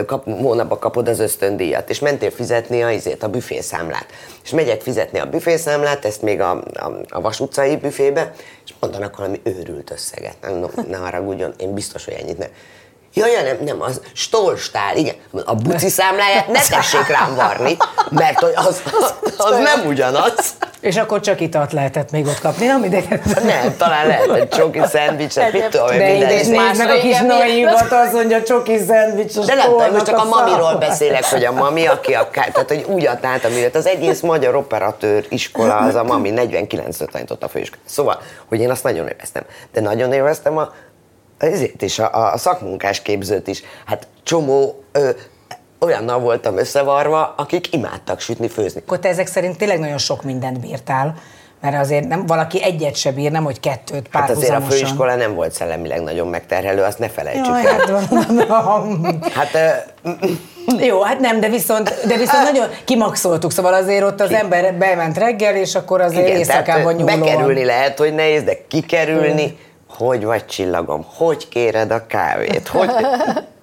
kap, 0.06 0.26
hónapban 0.26 0.80
kapod 0.80 1.08
az 1.08 1.20
ösztöndíjat, 1.20 1.90
és 1.90 2.00
mentél 2.00 2.32
fizetni 2.32 2.84
a, 2.84 2.92
izét, 2.92 3.24
a 3.24 3.30
büfészámlát. 3.30 4.06
És 4.44 4.50
megyek 4.50 4.82
fizetni 4.82 5.20
a 5.20 5.26
büfészámlát, 5.26 6.06
ezt 6.06 6.22
még 6.22 6.42
a, 6.42 6.52
a, 6.74 6.92
a 7.10 7.22
Vas 7.22 7.40
utcai 7.40 7.78
büfébe, 7.78 8.34
és 8.66 8.74
mondanak 8.80 9.18
valami 9.18 9.42
őrült 9.44 9.92
összeget. 9.92 10.36
No, 10.42 10.68
ne 10.88 10.98
haragudjon, 10.98 11.54
én 11.58 11.74
biztos, 11.74 12.06
hogy 12.06 12.14
ennyit 12.14 12.38
nem. 12.38 12.50
Jaj, 13.18 13.32
ja, 13.32 13.42
nem, 13.42 13.58
nem, 13.66 13.82
az 13.82 14.02
stolstál, 14.14 14.96
igen. 14.96 15.16
A 15.46 15.56
buci 15.56 15.90
számláját 15.90 16.48
ne 16.48 16.60
tessék 16.70 17.08
rám 17.08 17.36
varni, 17.36 17.78
mert 18.10 18.40
hogy 18.40 18.54
az, 18.56 18.82
az, 19.00 19.14
az 19.38 19.58
nem 19.58 19.88
ugyanaz. 19.88 20.34
És 20.80 20.98
akkor 20.98 21.20
csak 21.20 21.42
italt 21.42 21.74
lehetett 21.74 22.12
még 22.12 22.26
ott 22.26 22.40
kapni, 22.40 22.66
nem 22.66 22.80
mindegy. 22.80 23.08
Nem, 23.44 23.78
talán 23.78 24.08
lehet 24.08 24.32
egy 24.32 24.50
csoki 24.50 24.82
szendvicset, 24.86 25.52
mit 25.52 25.68
tudom, 25.68 25.88
De 25.88 26.12
minden. 26.12 26.32
is 26.32 26.48
nézd 26.48 26.78
meg 26.78 26.90
a 26.90 26.94
kis 26.94 27.04
Igen, 27.04 27.26
naívat, 27.26 27.92
azt 27.92 28.14
mondja, 28.14 28.44
csoki 28.44 28.78
szendvics. 28.88 29.40
De 29.40 29.54
nem, 29.54 29.70
tudom, 29.70 29.92
most 29.92 30.06
csak 30.06 30.18
a 30.18 30.24
mamiról 30.24 30.76
beszélek, 30.76 31.26
hogy 31.26 31.46
a 31.46 31.52
mami, 31.52 31.88
aki 31.88 32.14
a, 32.14 32.30
tehát 32.32 32.68
hogy 32.68 32.86
úgy 32.88 33.06
adta 33.06 33.28
át 33.28 33.46
a 33.46 33.50
művet, 33.50 33.76
az 33.76 33.86
egész 33.86 34.22
magyar 34.22 34.56
operatőr 34.56 35.26
iskola, 35.30 35.76
az 35.76 35.96
a 35.96 36.04
mami 36.04 36.34
49-től 36.36 37.08
tanított 37.12 37.44
a 37.44 37.48
főiskola. 37.48 37.82
Szóval, 37.86 38.22
hogy 38.50 38.60
én 38.60 38.70
azt 38.70 38.84
nagyon 38.84 39.08
élveztem. 39.08 39.44
De 39.74 39.82
nagyon 39.82 40.14
élveztem 40.14 40.58
a, 40.58 40.74
ezért 41.38 41.82
is, 41.82 42.00
a, 42.00 42.34
a 42.34 42.38
szakmunkás 42.38 43.02
képzőt 43.02 43.48
is. 43.48 43.64
Hát 43.86 44.08
csomó 44.24 44.84
ö, 44.92 45.10
olyannal 45.80 46.20
voltam 46.20 46.58
összevarva, 46.58 47.34
akik 47.38 47.74
imádtak 47.74 48.20
sütni, 48.20 48.48
főzni. 48.48 48.82
Akkor 48.86 49.00
te 49.00 49.10
ezek 49.10 49.28
szerint 49.28 49.58
tényleg 49.58 49.80
nagyon 49.80 49.98
sok 49.98 50.24
mindent 50.24 50.60
bírtál, 50.60 51.16
mert 51.62 51.76
azért 51.80 52.08
nem, 52.08 52.26
valaki 52.26 52.64
egyet 52.64 52.96
se 52.96 53.12
bír, 53.12 53.32
nem 53.32 53.44
hogy 53.44 53.60
kettőt 53.60 54.08
Hát 54.12 54.30
azért 54.30 54.50
a 54.50 54.52
párhuzamosan. 54.52 54.70
főiskola 54.70 55.16
nem 55.16 55.36
volt 55.36 55.52
szellemileg 55.52 56.02
nagyon 56.04 56.28
megterhelő, 56.28 56.82
azt 56.82 57.00
ne 57.00 57.10
felejtsük 57.10 57.46
Jaj, 57.46 57.66
el. 57.66 57.72
hát, 57.72 58.08
van. 58.48 59.20
Hát 59.34 59.54
ö, 59.54 60.10
Jó, 60.86 61.02
hát 61.02 61.20
nem, 61.20 61.40
de 61.40 61.50
viszont, 61.50 61.94
de 62.08 62.18
viszont 62.18 62.44
nagyon 62.52 62.68
kimaxoltuk, 62.86 63.52
szóval 63.52 63.74
azért 63.74 64.04
ott 64.04 64.22
az 64.22 64.32
ember 64.32 64.74
bement 64.74 65.18
reggel, 65.18 65.56
és 65.56 65.76
akkor 65.76 66.02
azért 66.02 66.28
Igen, 66.28 66.38
éjszakában 66.38 66.94
nyúlóan. 66.96 67.20
bekerülni 67.20 67.64
lehet, 67.66 67.98
hogy 67.98 68.14
nehéz, 68.14 68.44
de 68.44 68.58
kikerülni, 68.68 69.58
hogy 69.98 70.24
vagy 70.24 70.46
csillagom, 70.46 71.06
hogy 71.16 71.48
kéred 71.48 71.92
a 71.92 72.08
kávét, 72.08 72.68
hogy... 72.68 72.90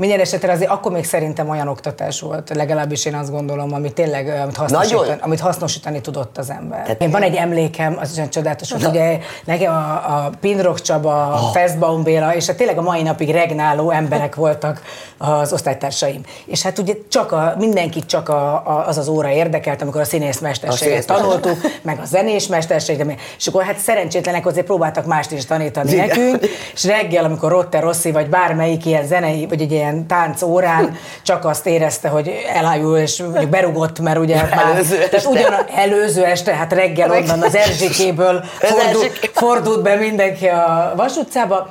Minden 0.00 0.20
esetre 0.20 0.52
azért 0.52 0.70
akkor 0.70 0.92
még 0.92 1.04
szerintem 1.04 1.48
olyan 1.48 1.68
oktatás 1.68 2.20
volt, 2.20 2.50
legalábbis 2.54 3.04
én 3.04 3.14
azt 3.14 3.30
gondolom, 3.30 3.72
ami 3.74 3.92
tényleg, 3.92 4.28
amit 4.42 4.56
hasznosítani, 4.56 5.00
Nagyon. 5.08 5.18
amit 5.22 5.40
hasznosítani 5.40 6.00
tudott 6.00 6.38
az 6.38 6.50
ember. 6.50 6.82
Tehát- 6.82 7.02
Én 7.02 7.10
van 7.10 7.22
egy 7.22 7.34
emlékem, 7.34 7.96
az 8.00 8.14
olyan 8.16 8.30
csodálatos, 8.30 8.72
hogy 8.72 8.84
ugye 8.84 9.18
nekem 9.44 9.72
a, 9.72 9.76
a 10.16 10.30
Pinrock 10.40 10.80
Csaba, 10.82 11.26
a 11.26 11.32
Ah. 11.34 11.52
Festbaum 11.52 12.02
Béla, 12.02 12.34
és 12.34 12.46
hát 12.46 12.56
tényleg 12.56 12.78
a 12.78 12.82
mai 12.82 13.02
napig 13.02 13.30
regnáló 13.30 13.90
emberek 13.90 14.34
voltak 14.34 14.82
az 15.18 15.52
osztálytársaim. 15.52 16.20
És 16.46 16.62
hát 16.62 16.78
ugye 16.78 16.94
csak 17.08 17.32
a, 17.32 17.54
mindenkit 17.58 18.06
csak 18.06 18.28
a, 18.28 18.52
a, 18.54 18.84
az 18.86 18.98
az 18.98 19.08
óra 19.08 19.30
érdekelt, 19.30 19.82
amikor 19.82 20.00
a 20.00 20.04
színészmesterséget 20.04 20.98
A 20.98 21.02
színészmesterség. 21.12 21.40
tanultuk, 21.40 21.70
meg 21.82 21.98
a 22.02 22.04
zenés 22.04 22.46
mesterséget, 22.46 23.14
és 23.38 23.46
akkor 23.46 23.62
hát 23.62 23.78
szerencsétlenek 23.78 24.46
azért 24.46 24.66
próbáltak 24.66 25.06
mást 25.06 25.30
is 25.32 25.44
tanítani 25.46 25.92
Igen. 25.92 26.06
nekünk, 26.06 26.38
és 26.74 26.84
reggel, 26.84 27.24
amikor 27.24 27.50
Rotte 27.50 27.80
Rossi, 27.80 28.10
vagy 28.12 28.28
bármelyik 28.28 28.86
ilyen 28.86 29.06
zenei, 29.06 29.46
vagy 29.46 29.60
egy 29.60 29.72
ilyen 29.72 29.88
tánc 30.06 30.42
órán 30.42 30.96
csak 31.22 31.44
azt 31.44 31.66
érezte, 31.66 32.08
hogy 32.08 32.30
elájul, 32.54 32.98
és 32.98 33.22
berugott, 33.50 34.00
mert 34.00 34.18
ugye 34.18 34.42
már, 34.54 34.66
Előző 34.66 34.94
tehát 34.94 35.14
este. 35.14 35.28
ugyan 35.28 35.54
előző 35.74 36.24
este, 36.24 36.54
hát 36.54 36.72
reggel 36.72 37.10
onnan 37.10 37.42
az 37.42 37.54
Erzsikéből 37.54 38.44
fordult, 38.58 39.30
fordult 39.32 39.82
be 39.82 39.94
mindenki 39.94 40.46
a 40.46 40.92
Vas 40.96 41.16
utcába, 41.16 41.70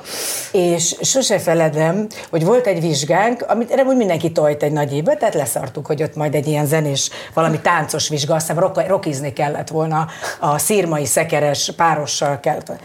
és 0.52 0.96
sose 1.00 1.38
feledem, 1.38 2.06
hogy 2.30 2.44
volt 2.44 2.66
egy 2.66 2.80
vizsgánk, 2.80 3.44
amit 3.48 3.70
erre 3.70 3.82
úgy 3.82 3.96
mindenki 3.96 4.32
tojt 4.32 4.62
egy 4.62 4.72
nagy 4.72 4.94
évbe, 4.94 5.14
tehát 5.14 5.34
leszartuk, 5.34 5.86
hogy 5.86 6.02
ott 6.02 6.14
majd 6.14 6.34
egy 6.34 6.46
ilyen 6.46 6.66
zenés, 6.66 7.10
valami 7.34 7.58
táncos 7.60 8.08
vizsga, 8.08 8.34
azt 8.34 8.48
hiszem 8.48 8.72
rockizni 8.86 9.32
kellett 9.32 9.68
volna, 9.68 10.06
a 10.38 10.58
szírmai 10.58 11.06
szekeres 11.06 11.72
párossal 11.76 12.40
kellett 12.40 12.66
volna. 12.66 12.82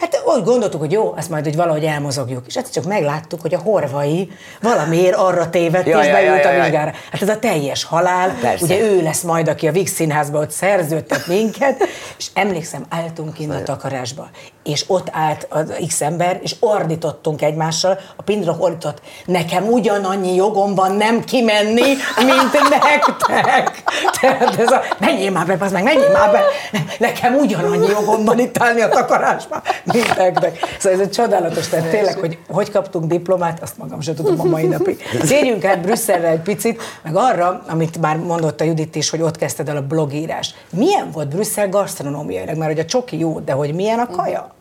Hát 0.00 0.22
úgy 0.24 0.44
gondoltuk, 0.44 0.80
hogy 0.80 0.92
jó, 0.92 1.14
ezt 1.16 1.30
majd 1.30 1.44
hogy 1.44 1.56
valahogy 1.56 1.84
elmozogjuk. 1.84 2.46
És 2.46 2.56
egyszer 2.56 2.72
csak 2.72 2.84
megláttuk, 2.84 3.40
hogy 3.40 3.54
a 3.54 3.58
horvai 3.58 4.30
valamiért 4.60 5.16
arra 5.16 5.50
tévedt, 5.50 5.86
Ja, 5.86 6.00
és 6.00 6.06
ja, 6.06 6.12
beült 6.12 6.44
ja, 6.44 6.50
a 6.50 6.62
vizsgára. 6.62 6.92
Hát 7.12 7.22
ez 7.22 7.28
a 7.28 7.38
teljes 7.38 7.84
halál. 7.84 8.36
Persze. 8.40 8.64
Ugye 8.64 8.80
ő 8.80 9.02
lesz 9.02 9.22
majd, 9.22 9.48
aki 9.48 9.68
a 9.68 9.72
Vix 9.72 9.92
Színházba 9.92 10.40
ott 10.40 10.50
szerződtet 10.50 11.26
minket, 11.26 11.82
és 12.18 12.26
emlékszem, 12.34 12.84
álltunk 12.88 13.32
kint 13.34 13.52
a 13.52 13.62
takarásba, 13.62 14.30
és 14.64 14.84
ott 14.86 15.08
állt 15.12 15.46
az 15.50 15.72
X 15.86 16.00
ember, 16.00 16.38
és 16.42 16.56
ordítottunk 16.60 17.42
egymással, 17.42 17.98
a 18.16 18.22
Pindrok 18.22 18.62
ordított, 18.62 19.00
nekem 19.26 19.66
ugyanannyi 19.66 20.34
jogom 20.34 20.74
van 20.74 20.96
nem 20.96 21.24
kimenni, 21.24 21.94
mint 22.16 22.52
nektek. 22.70 23.82
Tehát 24.20 24.58
ez 24.58 24.70
a, 24.70 24.82
menjél 24.98 25.30
már 25.30 25.46
be, 25.46 25.56
az 25.60 25.72
meg, 25.72 25.82
menjél 25.82 26.10
már 26.12 26.30
be, 26.30 26.42
nekem 27.06 27.34
ugyanannyi 27.34 27.86
jogom 27.88 28.24
van 28.24 28.38
itt 28.38 28.58
állni 28.58 28.80
a 28.80 28.88
takarásba, 28.88 29.62
mint 29.84 30.16
nektek. 30.16 30.76
Szóval 30.78 30.98
ez 31.00 31.06
egy 31.06 31.12
csodálatos, 31.12 31.68
tehát 31.68 31.90
tényleg, 31.90 32.18
hogy 32.18 32.38
hogy 32.48 32.70
kaptunk 32.70 33.04
diplomát, 33.04 33.62
azt 33.62 33.76
magam 33.76 34.00
sem 34.00 34.14
tudom 34.14 34.40
a 34.40 34.44
mai 34.44 34.66
napig. 34.66 35.02
Térjünk 35.28 35.64
át 35.64 35.80
Brüsszelre 35.80 36.28
egy 36.28 36.40
picit, 36.40 36.82
meg 37.02 37.16
arra, 37.16 37.62
amit 37.68 38.00
már 38.00 38.16
mondott 38.16 38.60
a 38.60 38.64
Judit 38.64 38.94
is, 38.94 39.10
hogy 39.10 39.22
ott 39.22 39.36
kezdted 39.36 39.68
el 39.68 39.76
a 39.76 39.82
blogírás. 39.82 40.54
Milyen 40.70 41.10
volt 41.10 41.28
Brüsszel 41.28 41.68
gasztronómiailag? 41.68 42.56
Mert 42.56 42.70
hogy 42.70 42.80
a 42.80 42.84
csoki 42.84 43.18
jó, 43.18 43.40
de 43.40 43.52
hogy 43.52 43.74
milyen 43.74 43.98
a 43.98 44.06
kaja? 44.06 44.50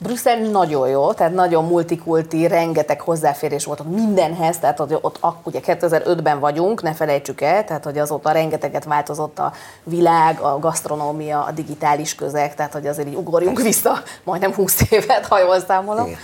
Brüsszel 0.00 0.38
nagyon 0.38 0.88
jó, 0.88 1.12
tehát 1.12 1.34
nagyon 1.34 1.64
multikulti, 1.64 2.46
rengeteg 2.46 3.00
hozzáférés 3.00 3.64
volt 3.64 3.80
ott 3.80 3.94
mindenhez, 3.94 4.58
tehát 4.58 4.78
hogy 4.78 4.98
ott 5.00 5.18
ugye 5.42 5.60
2005-ben 5.62 6.40
vagyunk, 6.40 6.82
ne 6.82 6.94
felejtsük 6.94 7.40
el, 7.40 7.64
tehát 7.64 7.84
hogy 7.84 7.98
azóta 7.98 8.30
rengeteget 8.30 8.84
változott 8.84 9.38
a 9.38 9.52
világ, 9.82 10.40
a 10.40 10.58
gasztronómia, 10.58 11.44
a 11.44 11.50
digitális 11.50 12.14
közeg, 12.14 12.54
tehát 12.54 12.72
hogy 12.72 12.86
azért 12.86 13.08
így 13.08 13.14
ugorjunk 13.14 13.60
vissza 13.60 14.02
majdnem 14.24 14.54
20 14.54 14.90
évet, 14.90 15.26
ha 15.26 15.38
jól 15.38 15.60
számolom. 15.60 16.06
Igen. 16.06 16.18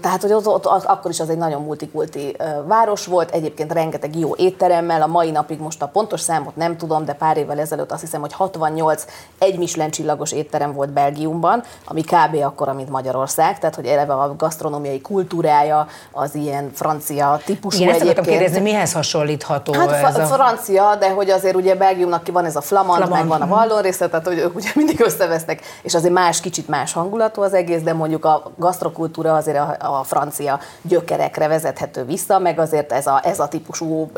Tehát, 0.00 0.22
hogy 0.22 0.32
ott, 0.32 0.46
ott, 0.46 0.66
ott 0.66 0.84
akkor 0.84 1.10
is 1.10 1.20
az 1.20 1.28
egy 1.28 1.36
nagyon 1.36 1.62
multikulti 1.62 2.36
város 2.66 3.06
volt, 3.06 3.30
egyébként 3.30 3.72
rengeteg 3.72 4.18
jó 4.18 4.34
étteremmel, 4.36 5.02
a 5.02 5.06
mai 5.06 5.30
napig 5.30 5.60
most 5.60 5.82
a 5.82 5.86
pontos 5.86 6.20
számot 6.20 6.56
nem 6.56 6.76
tudom, 6.76 7.04
de 7.04 7.12
pár 7.12 7.36
évvel 7.36 7.58
ezelőtt 7.58 7.92
azt 7.92 8.00
hiszem, 8.00 8.20
hogy 8.20 8.32
68 8.32 9.04
egy 9.38 9.58
Michelin 9.58 9.90
csillagos 9.90 10.32
étterem 10.32 10.72
volt 10.72 10.92
Belgiumban, 10.92 11.62
ami 11.84 12.02
kb. 12.02 12.36
Akkora, 12.66 12.76
mint 12.78 12.90
Magyarország, 12.90 13.58
tehát 13.58 13.74
hogy 13.74 13.86
eleve 13.86 14.12
a 14.12 14.34
gasztronómiai 14.36 15.00
kultúrája 15.00 15.86
az 16.12 16.34
ilyen 16.34 16.70
francia 16.74 17.40
típusú 17.44 17.78
Igen, 17.80 17.92
ezt 17.94 18.00
egyébként. 18.00 18.26
kérdezni, 18.26 18.60
mihez 18.60 18.92
hasonlítható 18.92 19.72
Hát 19.72 19.90
ez 19.90 20.18
a... 20.18 20.24
francia, 20.24 20.96
de 20.98 21.10
hogy 21.10 21.30
azért 21.30 21.54
ugye 21.54 21.74
Belgiumnak 21.74 22.24
ki 22.24 22.30
van 22.30 22.44
ez 22.44 22.56
a 22.56 22.60
flamand, 22.60 23.02
Flamand, 23.02 23.28
meg 23.28 23.38
van 23.38 23.48
a 23.48 23.54
vallon 23.54 23.82
része, 23.82 24.08
tehát 24.08 24.26
hogy 24.26 24.38
ők 24.38 24.54
ugye 24.56 24.68
mindig 24.74 25.00
összevesznek, 25.00 25.60
és 25.82 25.94
azért 25.94 26.12
más, 26.12 26.40
kicsit 26.40 26.68
más 26.68 26.92
hangulatú 26.92 27.42
az 27.42 27.54
egész, 27.54 27.80
de 27.82 27.92
mondjuk 27.92 28.24
a 28.24 28.52
gasztrokultúra 28.56 29.34
azért 29.34 29.58
a, 29.58 29.76
a 29.98 30.02
francia 30.04 30.58
gyökerekre 30.82 31.48
vezethető 31.48 32.04
vissza, 32.04 32.38
meg 32.38 32.58
azért 32.58 32.92
ez 32.92 33.06
a, 33.06 33.20
ez 33.24 33.40
a 33.40 33.48
típusú 33.48 34.10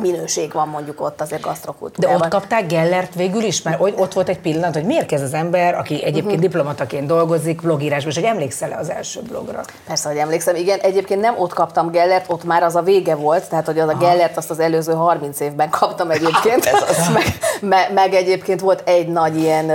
minőség 0.00 0.52
van 0.52 0.68
mondjuk 0.68 1.00
ott 1.00 1.20
azért 1.20 1.42
De 1.42 1.48
gasztrokultúrában. 1.48 2.20
ott 2.20 2.28
kapták 2.28 2.66
Gellert 2.66 3.14
végül 3.14 3.42
is, 3.42 3.62
mert 3.62 3.80
ott 3.80 4.12
volt 4.12 4.28
egy 4.28 4.40
pillanat, 4.40 4.74
hogy 4.74 4.84
miért 4.84 5.06
kezd 5.06 5.24
az 5.24 5.34
ember, 5.34 5.74
aki 5.74 5.94
egyébként 6.04 6.28
Mhm. 6.30 6.40
diplomataként 6.40 7.06
dolgozik, 7.06 7.59
blogírásban, 7.60 8.10
és 8.10 8.16
hogy 8.16 8.24
emlékszel-e 8.24 8.76
az 8.76 8.90
első 8.90 9.20
blogra? 9.20 9.60
Persze, 9.86 10.08
hogy 10.08 10.18
emlékszem, 10.18 10.54
igen, 10.54 10.78
egyébként 10.78 11.20
nem 11.20 11.34
ott 11.38 11.54
kaptam 11.54 11.90
Gellert, 11.90 12.24
ott 12.28 12.44
már 12.44 12.62
az 12.62 12.76
a 12.76 12.82
vége 12.82 13.14
volt, 13.14 13.48
tehát 13.48 13.66
hogy 13.66 13.78
az 13.78 13.88
a 13.88 13.94
Gellert 13.94 14.36
azt 14.36 14.50
az 14.50 14.58
előző 14.58 14.92
30 14.92 15.40
évben 15.40 15.70
kaptam 15.70 16.10
egyébként, 16.10 16.70
meg, 17.14 17.24
meg, 17.60 17.92
meg 17.92 18.14
egyébként 18.14 18.60
volt 18.60 18.88
egy 18.88 19.08
nagy 19.08 19.36
ilyen 19.36 19.72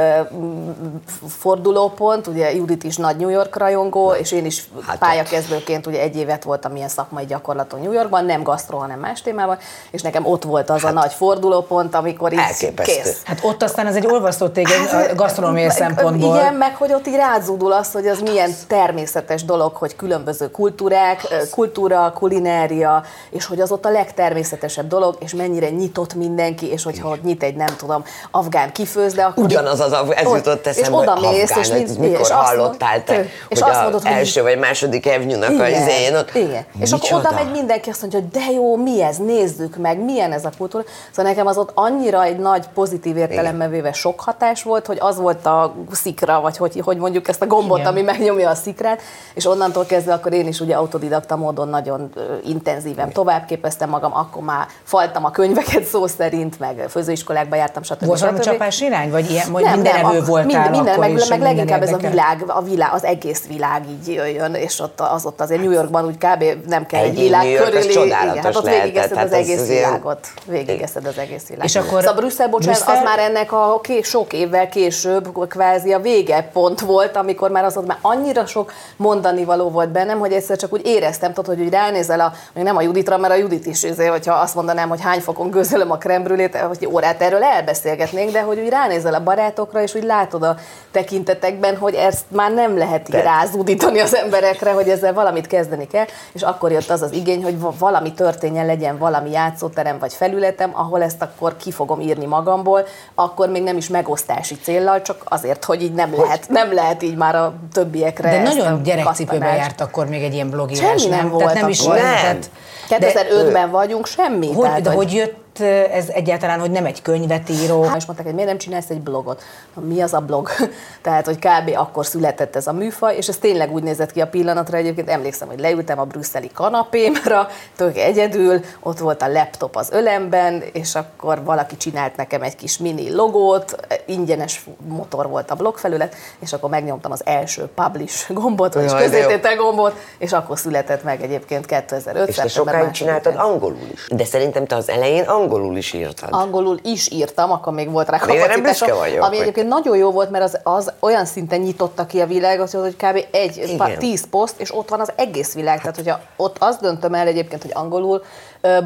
fordulópont, 1.28 2.28
ugye 2.28 2.54
Judit 2.54 2.84
is 2.84 2.98
nagy 2.98 3.18
New 3.18 3.30
York 3.30 3.58
rajongó, 3.58 4.14
és 4.14 4.32
én 4.32 4.46
is 4.46 4.64
Hát 4.88 4.98
pályakezdőként 4.98 5.88
ugye 5.88 6.02
egy 6.02 6.16
évet 6.16 6.44
voltam 6.44 6.76
ilyen 6.76 6.88
szakmai 6.88 7.26
gyakorlaton 7.26 7.80
New 7.80 7.92
Yorkban, 7.92 8.26
nem 8.26 8.44
gasztro, 8.44 8.78
hanem 8.78 9.00
más 9.00 9.22
témában, 9.22 9.58
és 9.92 10.02
nekem 10.02 10.26
ott 10.26 10.44
volt 10.44 10.70
az 10.70 10.84
a 10.84 10.92
nagy 10.92 11.12
fordulópont, 11.14 11.96
amikor 11.96 12.34
így 12.34 12.40
elképesztő. 12.40 13.02
kész. 13.02 13.22
Hát 13.24 13.40
ott 13.42 13.64
aztán 13.64 13.88
ez 13.88 13.96
egy 13.96 14.08
olvasztó 14.08 14.48
téged 14.48 15.10
a 15.12 15.16
gasztronómiai 15.16 15.70
szempontból. 15.70 16.36
Igen, 16.36 16.54
meg 16.54 16.76
hogy 16.76 16.94
ott 16.94 17.08
így 17.08 17.16
rázúdul 17.16 17.72
az, 17.76 17.92
hogy 17.92 18.08
az 18.08 18.20
milyen 18.22 18.52
természetes 18.68 19.44
dolog, 19.46 19.76
hogy 19.76 19.96
különböző 19.96 20.52
kultúrák, 20.52 21.22
ö, 21.30 21.36
kultúra, 21.52 22.12
kulinária, 22.16 23.04
és 23.30 23.46
hogy 23.46 23.60
az 23.62 23.72
ott 23.72 23.86
a 23.86 23.90
legtermészetesebb 23.90 24.88
dolog, 24.88 25.16
és 25.20 25.34
mennyire 25.34 25.70
nyitott 25.70 26.14
mindenki, 26.14 26.72
és 26.72 26.84
hogyha 26.84 27.10
ott 27.10 27.24
nyit 27.24 27.44
egy, 27.44 27.56
nem 27.56 27.76
tudom, 27.78 28.04
afgán 28.32 28.72
kifőzde, 28.72 29.24
akkor... 29.24 29.44
Ugyanaz 29.44 29.80
az, 29.80 29.92
a- 29.92 30.06
ez 30.16 30.26
Ott- 30.26 30.36
jutott 30.36 30.66
és 30.66 30.72
eszembe, 30.78 30.98
hogy 30.98 31.08
oda 31.08 31.30
mész, 31.32 31.42
afgán, 31.50 31.60
és, 31.64 31.70
mind- 31.70 32.00
mikor 32.00 32.20
és 32.20 32.30
azt 32.30 32.32
hallottál 32.32 33.04
te, 33.04 33.22
és 33.48 33.60
hogy 33.60 33.70
azt 33.70 33.78
az 33.78 33.82
mondod, 33.82 34.02
hogy 34.02 34.12
első 34.12 34.42
vagy 34.42 34.58
második 34.60 35.06
evnyúnak 35.08 35.60
az 35.60 35.70
izén 35.70 36.16
ott. 36.16 36.36
igen. 36.36 36.66
És 36.80 36.92
akkor 36.92 37.14
oda 37.20 37.32
megy 37.32 37.52
mindenki, 37.52 37.90
azt 37.90 38.02
mondja, 38.02 38.20
hogy 38.20 38.30
de 38.30 38.52
jó, 38.54 38.76
mi 38.76 39.02
ez, 39.02 39.18
nézzük 39.18 39.76
meg, 39.78 40.00
milyen 40.00 40.32
ez 40.32 40.46
a 40.46 40.50
kultúra. 40.58 40.84
Szóval 41.16 41.32
nekem 41.32 41.48
az 41.48 41.58
ott 41.58 41.72
annyira 41.74 42.24
egy 42.24 42.38
nagy 42.38 42.66
pozitív 42.74 43.18
értelemben 43.18 43.70
véve 43.70 43.92
sok 43.94 44.20
hatás 44.20 44.64
volt, 44.64 44.86
hogy 44.86 44.98
az 45.00 45.18
volt 45.18 45.46
a 45.46 45.74
szikra, 45.92 46.42
vagy 46.42 46.58
hogy, 46.58 46.82
hogy 46.84 46.98
mondjuk 46.98 47.28
ezt 47.28 47.42
a 47.42 47.46
gombot, 47.46 47.64
Igen. 47.74 47.86
ami 47.86 48.02
megnyomja 48.02 48.50
a 48.50 48.56
szikrát, 48.56 49.02
és 49.34 49.46
onnantól 49.46 49.86
kezdve 49.86 50.14
akkor 50.14 50.34
én 50.34 50.48
is 50.48 50.60
ugye 50.60 50.76
autodidakta 50.76 51.36
módon 51.36 51.68
nagyon 51.68 52.10
intenzíven 52.46 53.12
továbbképeztem 53.12 53.90
magam, 53.90 54.14
akkor 54.14 54.44
már 54.44 54.68
faltam 54.84 55.26
a 55.26 55.32
könyveket 55.32 55.84
szó 55.84 56.08
szerint, 56.08 56.60
meg 56.60 56.86
főzőiskolákba 56.90 57.56
jártam, 57.56 57.84
stb. 57.84 58.06
Volt 58.06 58.20
valami 58.20 58.40
csapás 58.40 58.82
irány, 58.82 59.12
vagy 59.12 59.32
ilyen, 59.32 59.52
vagy 59.52 59.64
minden 59.64 59.96
evő 59.96 60.18
ak- 60.18 60.28
voltál 60.28 60.46
minden, 60.46 60.72
minden, 60.72 60.94
akkor 60.94 61.08
meg, 61.08 61.18
is, 61.18 61.28
meg 61.28 61.42
leginkább 61.42 61.82
ez 61.82 61.94
a 61.94 61.98
világ, 61.98 62.44
a 62.48 62.62
világ, 62.62 62.90
az 62.94 63.04
egész 63.04 63.48
világ 63.48 63.84
így 63.90 64.14
jöjjön, 64.14 64.54
és 64.54 64.80
ott 64.80 65.02
az 65.02 65.26
ott 65.26 65.42
azért 65.42 65.62
New 65.62 65.72
Yorkban 65.72 66.06
úgy 66.06 66.18
kb. 66.18 66.44
nem 66.68 66.86
kell 66.86 67.02
egy, 67.04 67.10
Egy 67.10 67.20
világ 67.20 67.46
New 67.46 67.64
körüli, 67.64 68.06
igen, 68.06 68.38
hát 68.38 68.56
ott 68.56 68.70
végigeszed 68.70 69.18
az 69.18 69.24
az 69.24 69.32
egész 69.32 69.60
az 69.60 69.68
világot, 69.68 70.28
végigeszed 70.46 71.06
az 71.06 71.18
egész 71.18 71.46
világot. 71.48 71.66
És 71.70 71.76
akkor 71.76 72.00
szóval 72.00 72.14
Brüsszel, 72.16 72.50
bocsánat, 72.50 72.80
Brüsszel- 72.80 72.98
az 72.98 73.04
már 73.04 73.20
ennek 73.20 73.52
a 73.52 73.82
sok 74.02 74.34
évvel 74.34 74.70
később 74.70 75.48
kvázi 75.48 75.94
a 75.94 76.00
vége 76.00 76.50
pont 76.54 76.80
volt, 76.80 77.16
amikor 77.16 77.50
már 77.56 77.66
az 77.66 77.78
ott 77.78 77.88
már 77.88 77.98
annyira 78.02 78.46
sok 78.46 78.72
mondani 78.98 79.44
való 79.44 79.70
volt 79.70 79.90
bennem, 79.90 80.20
hogy 80.20 80.32
egyszer 80.32 80.58
csak 80.58 80.74
úgy 80.74 80.86
éreztem, 80.86 81.34
tudod, 81.34 81.56
hogy 81.56 81.66
úgy 81.66 81.72
ránézel 81.72 82.20
a, 82.20 82.34
még 82.54 82.64
nem 82.64 82.76
a 82.76 82.82
Juditra, 82.82 83.18
mert 83.18 83.34
a 83.34 83.38
Judit 83.38 83.66
is, 83.66 83.84
azért, 83.84 84.12
hogyha 84.12 84.34
azt 84.34 84.56
mondanám, 84.56 84.90
hogy 84.90 85.02
hány 85.02 85.20
fokon 85.20 85.50
gőzölöm 85.50 85.92
a 85.92 85.98
krembrülét, 85.98 86.56
hogy 86.56 86.88
órát 86.92 87.22
erről 87.22 87.44
elbeszélgetnénk, 87.44 88.32
de 88.32 88.42
hogy 88.42 88.60
úgy 88.60 88.70
ránézel 88.70 89.14
a 89.14 89.24
barátokra, 89.24 89.82
és 89.82 89.96
úgy 89.96 90.04
látod 90.04 90.44
a 90.44 90.56
tekintetekben, 90.92 91.78
hogy 91.78 91.94
ezt 91.94 92.24
már 92.28 92.54
nem 92.54 92.78
lehet 92.78 93.10
így 93.10 93.22
rázúdítani 93.22 94.00
az 94.00 94.16
emberekre, 94.16 94.72
hogy 94.72 94.90
ezzel 94.90 95.14
valamit 95.14 95.48
kezdeni 95.48 95.88
kell, 95.88 96.06
és 96.34 96.42
akkor 96.42 96.72
jött 96.72 96.90
az 96.90 97.02
az 97.02 97.12
igény, 97.12 97.44
hogy 97.44 97.60
va- 97.60 97.80
valami 97.80 98.14
történjen, 98.14 98.66
legyen 98.66 98.98
valami 98.98 99.32
játszóterem 99.32 100.00
vagy 100.00 100.14
felületem, 100.14 100.72
ahol 100.74 101.02
ezt 101.04 101.22
akkor 101.22 101.58
ki 101.58 101.72
fogom 101.72 102.00
írni 102.00 102.26
magamból, 102.26 102.86
akkor 103.16 103.50
még 103.50 103.64
nem 103.64 103.78
is 103.78 103.90
megosztási 103.90 104.56
céllal, 104.56 105.02
csak 105.02 105.22
azért, 105.24 105.64
hogy 105.66 105.82
így 105.82 105.94
nem 105.94 106.16
lehet, 106.16 106.50
nem 106.50 106.74
lehet 106.74 107.04
így 107.04 107.16
már 107.16 107.36
a 107.36 107.45
többiekre 107.72 108.30
De 108.30 108.42
nagyon 108.42 108.84
gyerekcipőben 108.84 109.56
járt 109.56 109.82
akkor 109.82 110.08
még 110.08 110.24
egy 110.24 110.34
ilyen 110.34 110.50
blogírás, 110.50 111.02
Semmi 111.02 111.16
nem 111.16 111.20
nem? 111.24 111.30
volt 111.30 111.44
Tehát 111.44 111.62
nem 111.62 111.70
is. 111.70 111.84
Nem. 111.84 111.96
tehát- 111.96 112.50
2005-ben 112.90 113.72
vagyunk, 113.72 114.06
semmi. 114.06 114.54
Hogy, 114.54 114.66
tehát, 114.66 114.82
de 114.82 114.92
hogy 114.92 115.14
jött 115.14 115.45
ez 115.60 116.10
egyáltalán, 116.10 116.60
hogy 116.60 116.72
nem 116.72 116.86
egy 116.86 117.02
könyvet 117.02 117.50
író? 117.50 117.84
Hát, 117.84 117.96
és 117.96 118.06
mondták, 118.06 118.26
hogy 118.26 118.36
miért 118.36 118.50
nem 118.50 118.60
csinálsz 118.60 118.90
egy 118.90 119.02
blogot? 119.02 119.44
Mi 119.82 120.02
az 120.02 120.14
a 120.14 120.20
blog? 120.20 120.50
Tehát, 121.02 121.26
hogy 121.26 121.38
kb. 121.38 121.72
akkor 121.76 122.06
született 122.06 122.56
ez 122.56 122.68
a 122.68 122.74
műfaj, 122.74 123.16
és 123.16 123.28
ez 123.28 123.38
tényleg 123.38 123.74
úgy 123.74 123.84
nézett 123.84 124.12
ki 124.12 124.22
a 124.22 124.28
pillanatra. 124.28 124.78
Egyébként 124.78 125.10
emlékszem, 125.10 125.48
hogy 125.48 125.60
leültem 125.60 126.00
a 126.00 126.04
brüsszeli 126.04 126.50
kanapémra, 126.54 127.48
tök 127.78 127.98
egyedül, 127.98 128.62
ott 128.80 129.00
volt 129.00 129.22
a 129.22 129.28
laptop 129.28 129.76
az 129.76 129.90
ölemben, 129.92 130.64
és 130.74 130.96
akkor 130.96 131.44
valaki 131.44 131.78
csinált 131.78 132.16
nekem 132.16 132.42
egy 132.42 132.56
kis 132.56 132.78
mini 132.78 133.14
logót, 133.14 133.76
ingyenes 134.06 134.66
motor 134.88 135.30
volt 135.30 135.52
a 135.52 135.56
blog 135.56 135.78
felület, 135.78 136.16
és 136.40 136.54
akkor 136.54 136.70
megnyomtam 136.70 137.12
az 137.12 137.22
első 137.26 137.70
publish 137.76 138.34
gombot, 138.34 138.74
vagy 138.74 138.94
közététel 138.94 139.56
gombot, 139.56 139.94
és 140.18 140.32
akkor 140.32 140.58
született 140.58 141.04
meg 141.04 141.22
egyébként 141.22 141.66
2005 141.66 142.28
És 142.28 142.36
te 142.36 142.48
sokáig 142.48 142.92
csináltad 142.92 143.36
angolul 143.36 143.88
is. 143.94 144.08
De 144.10 144.26
szerintem 144.26 144.66
te 144.66 144.76
az 144.76 144.90
elején 144.90 145.24
angolul 145.24 145.44
is 145.78 145.94
írtad. 145.94 146.30
Angolul 146.32 146.80
is 146.84 147.12
írtam, 147.12 147.52
akkor 147.52 147.74
még 147.74 147.92
volt 147.92 148.10
rá 148.10 148.18
kapacitásom, 148.18 148.98
vagyok, 148.98 149.24
ami 149.24 149.40
egyébként 149.40 149.68
nagyon 149.68 149.98
jó 149.98 150.12
volt, 150.12 150.30
mert 150.30 150.44
az, 150.44 150.60
az 150.64 150.92
olyan 151.00 151.26
szinten 151.26 151.60
nyitotta 151.60 152.06
ki 152.06 152.22
a 152.22 152.26
világot, 152.26 152.72
hogy 152.72 152.96
kb. 152.96 153.26
egy, 153.32 153.58
Igen. 153.68 153.98
tíz 154.00 154.30
poszt, 154.30 154.60
és 154.60 154.76
ott 154.76 154.90
van 154.90 155.00
az 155.00 155.12
egész 155.16 155.54
világ. 155.54 155.80
Tehát, 155.80 155.96
hogyha 155.96 156.20
ott 156.36 156.56
azt 156.60 156.82
döntöm 156.82 157.14
el 157.14 157.28
egyébként, 157.28 157.62
hogy 157.62 157.72
angolul 157.74 158.24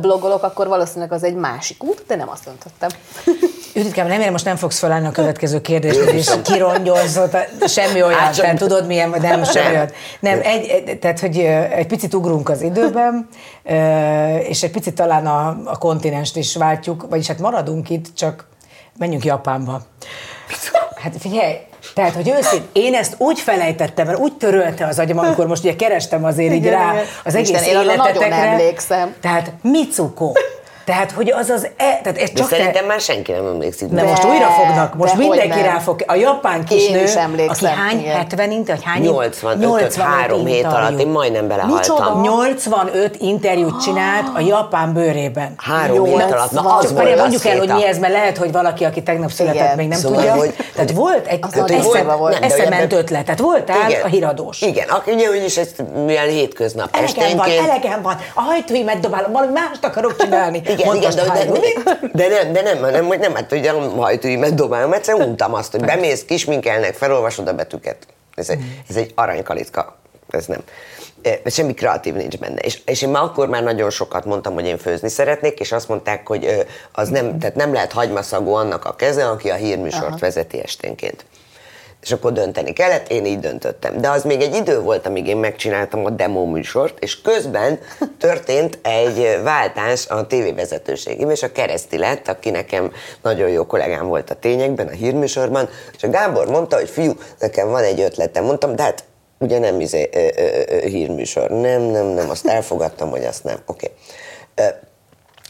blogolok, 0.02 0.44
akkor 0.44 0.68
valószínűleg 0.68 1.12
az 1.12 1.24
egy 1.24 1.36
másik 1.36 1.84
út, 1.84 2.04
de 2.08 2.16
nem 2.16 2.30
azt 2.30 2.44
döntöttem. 2.46 2.90
Juditkám, 3.74 4.08
remélem 4.08 4.32
most 4.32 4.46
nem 4.46 4.56
fogsz 4.56 4.80
felállni 4.80 5.08
a 5.08 5.12
következő 5.12 5.62
kérdést, 5.62 6.00
és 6.00 6.30
kirongyolzott, 6.44 7.38
semmi 7.68 8.04
olyan, 8.04 8.18
tehát 8.18 8.36
csak- 8.36 8.58
tudod 8.58 8.88
milyen, 8.88 9.10
vagy 9.10 9.22
nem, 9.22 9.44
semmi 9.44 9.66
Nem. 9.66 9.74
olyan. 9.76 9.90
Nem, 10.20 10.40
egy, 10.44 10.68
egy- 10.68 11.00
tehát, 11.00 11.20
hogy 11.20 11.38
egy 11.72 11.88
picit 11.88 12.14
ugrunk 12.14 12.50
az 12.50 12.62
időben, 12.62 13.28
és 14.48 14.64
egy 14.64 14.72
picit 14.72 14.96
talán 14.96 15.28
a, 15.28 15.48
a 15.66 15.78
kontinenst 15.78 16.36
is 16.36 16.56
váltjuk, 16.56 17.06
vagyis 17.10 17.28
hát 17.28 17.40
maradunk 17.40 17.90
itt, 17.90 18.16
csak 18.16 18.48
menjünk 18.98 19.26
Japánba. 19.26 19.82
Hát 20.96 21.16
figyelj, 21.20 21.56
Tehát, 22.00 22.14
hogy 22.14 22.30
őszintén, 22.30 22.84
én 22.84 22.94
ezt 22.94 23.16
úgy 23.18 23.40
felejtettem, 23.40 24.06
mert 24.06 24.20
úgy 24.20 24.34
törölte 24.34 24.86
az 24.86 25.00
agyam, 25.00 25.18
amikor 25.18 25.48
most 25.48 25.64
ugye 25.64 25.76
kerestem 25.76 26.24
azért 26.24 26.54
így 26.54 26.66
rá 26.68 26.94
az 27.24 27.36
egész 27.36 27.50
Isten, 27.50 27.64
én 27.64 27.76
arra 27.76 27.86
nagyon 27.86 28.06
életetekre. 28.06 28.36
emlékszem. 28.36 29.16
Tehát 29.22 29.52
Mitsuko. 29.62 30.32
Tehát, 30.86 31.12
hogy 31.12 31.32
az 31.32 31.50
az... 31.50 31.64
E, 31.64 32.00
tehát 32.04 32.18
ez 32.18 32.30
De 32.30 32.34
csak 32.40 32.48
szerintem 32.50 32.74
te, 32.82 32.88
már 32.88 33.00
senki 33.02 33.32
nem 33.32 33.46
emlékszik. 33.46 33.88
de 33.90 34.02
De- 34.02 34.08
most 34.10 34.26
újra 34.26 34.48
fognak, 34.48 34.96
most 34.96 35.16
mindenki 35.18 35.62
rá 35.62 35.78
fog. 35.80 36.04
A 36.08 36.16
japán 36.16 36.66
kisnő, 36.66 37.04
is 37.04 37.16
aki 37.48 37.66
hány, 37.66 38.00
igen. 38.00 38.16
70 38.16 38.52
inter, 38.52 38.76
vagy 38.76 38.86
hány 38.86 39.02
85 39.02 39.96
három 39.96 40.46
hét 40.46 40.56
interjú. 40.56 40.78
alatt 40.78 41.00
én 41.00 41.08
majdnem 41.08 41.48
belehaltam. 41.48 41.78
Micsoda? 41.78 42.22
85 42.22 43.16
interjút 43.20 43.82
csinált 43.82 44.28
a 44.36 44.40
japán 44.40 44.94
bőrében. 44.94 45.54
Három 45.58 46.06
hét 46.06 46.22
alatt. 46.22 46.52
Na, 46.52 46.76
az 46.76 46.84
Csak 46.96 47.18
mondjuk 47.18 47.46
el, 47.46 47.58
hogy 47.58 47.70
mi 47.74 47.86
ez, 47.86 47.98
mert 47.98 48.14
lehet, 48.14 48.38
hogy 48.38 48.52
valaki, 48.52 48.84
aki 48.86 49.04
tegnap 49.04 49.32
született, 49.32 49.56
Igen. 49.64 49.76
még 49.76 49.88
nem 49.88 50.00
Szóval, 50.00 50.18
tudja. 50.18 50.34
hogy- 50.36 50.54
Tehát 50.76 50.92
volt 50.92 51.28
egy 51.28 51.40
eszement 52.42 52.94
ötlet. 52.94 53.24
Tehát 53.24 53.40
voltál 53.40 53.92
a 54.04 54.08
híradós. 54.08 54.62
Igen, 54.62 54.88
aki 54.90 55.12
ugye 55.12 55.30
úgyis 55.30 55.58
ezt 55.58 55.84
milyen 56.06 56.28
hétköznap 56.28 56.90
Elegem 56.96 57.16
van, 57.38 57.46
esténként. 57.46 57.70
elegem 57.70 58.02
van, 58.02 58.16
a 58.34 58.42
hajtóimet 58.42 59.00
dobálom, 59.00 59.32
valami 59.32 59.52
mást 59.52 59.86
akarok 59.86 60.16
csinálni. 60.16 60.62
Igen, 60.80 60.96
igen, 60.96 61.16
de, 61.16 61.24
de, 61.24 62.28
de, 62.28 62.28
nem, 62.28 62.54
de 62.54 62.62
nem, 62.62 62.80
nem, 62.80 63.06
nem, 63.08 63.20
nem, 63.20 63.36
hát 63.36 63.52
ugye 63.52 63.72
a 63.72 63.90
hajtűimet 63.90 64.54
dobálom, 64.54 64.94
egyszerűen 64.94 65.28
untam 65.30 65.54
azt, 65.54 65.72
hogy 65.72 65.86
bemész, 65.86 66.26
kisminkelnek, 66.26 66.94
felolvasod 66.94 67.48
a 67.48 67.54
betűket. 67.54 67.98
Ez 68.36 68.50
egy, 68.50 68.60
ez 68.90 68.96
egy 68.96 69.12
aranykalitka, 69.16 69.98
ez 70.30 70.46
nem. 70.46 70.64
Eh, 71.22 71.40
Semmi 71.46 71.74
kreatív 71.74 72.14
nincs 72.14 72.38
benne. 72.38 72.60
És, 72.60 72.80
és 72.86 73.02
én 73.02 73.10
már 73.10 73.24
akkor 73.24 73.48
már 73.48 73.64
nagyon 73.64 73.90
sokat 73.90 74.26
mondtam, 74.26 74.54
hogy 74.54 74.66
én 74.66 74.78
főzni 74.78 75.10
szeretnék, 75.10 75.60
és 75.60 75.72
azt 75.72 75.88
mondták, 75.88 76.28
hogy 76.28 76.66
az 76.92 77.10
nem, 77.10 77.40
tehát 77.40 77.56
nem 77.56 77.74
lehet 77.74 77.92
hagymaszagú 77.92 78.54
annak 78.54 78.86
a 78.86 78.96
keze, 78.96 79.28
aki 79.28 79.50
a 79.50 79.56
hírműsort 79.56 80.04
Aha. 80.06 80.18
vezeti 80.20 80.62
esténként. 80.62 81.26
És 82.02 82.12
akkor 82.12 82.32
dönteni 82.32 82.74
kellett, 82.74 83.12
én 83.12 83.26
így 83.26 83.40
döntöttem. 83.40 84.02
De 84.02 84.10
az 84.10 84.24
még 84.24 84.42
egy 84.42 84.56
idő 84.56 84.80
volt, 84.80 85.06
amíg 85.06 85.28
én 85.28 85.38
megcsináltam 85.38 86.06
a 86.06 86.10
demo 86.10 86.46
műsort, 86.46 87.00
és 87.00 87.22
közben 87.22 87.80
történt 88.20 88.80
egy 88.82 89.40
váltás 89.44 90.08
a 90.08 90.28
tévévezetőségében, 90.28 91.32
és 91.32 91.44
a 91.44 91.52
Kereszti 91.52 91.98
lett, 91.98 92.28
aki 92.28 92.50
nekem 92.50 92.92
nagyon 93.22 93.50
jó 93.50 93.66
kollégám 93.66 94.08
volt 94.08 94.30
a 94.30 94.36
tényekben, 94.36 94.88
a 94.88 94.92
hírműsorban, 94.92 95.70
és 95.96 96.04
a 96.04 96.10
Gábor 96.10 96.48
mondta, 96.48 96.76
hogy 96.76 96.90
fiú, 96.90 97.14
nekem 97.40 97.70
van 97.70 97.84
egy 97.84 98.02
ötletem. 98.02 98.44
Mondtam, 98.44 98.76
de 98.76 98.84
hát 98.84 99.04
ugye 99.40 99.60
nem 99.60 99.80
izé, 99.80 100.10
ö, 100.14 100.20
ö, 100.20 100.62
ö, 100.68 100.88
hírműsor. 100.88 101.50
Nem, 101.50 101.82
nem, 101.82 102.06
nem, 102.06 102.30
azt 102.30 102.48
elfogadtam, 102.48 103.10
hogy 103.10 103.24
azt 103.24 103.44
nem. 103.44 103.58
Oké. 103.66 103.92
Okay. 104.56 104.74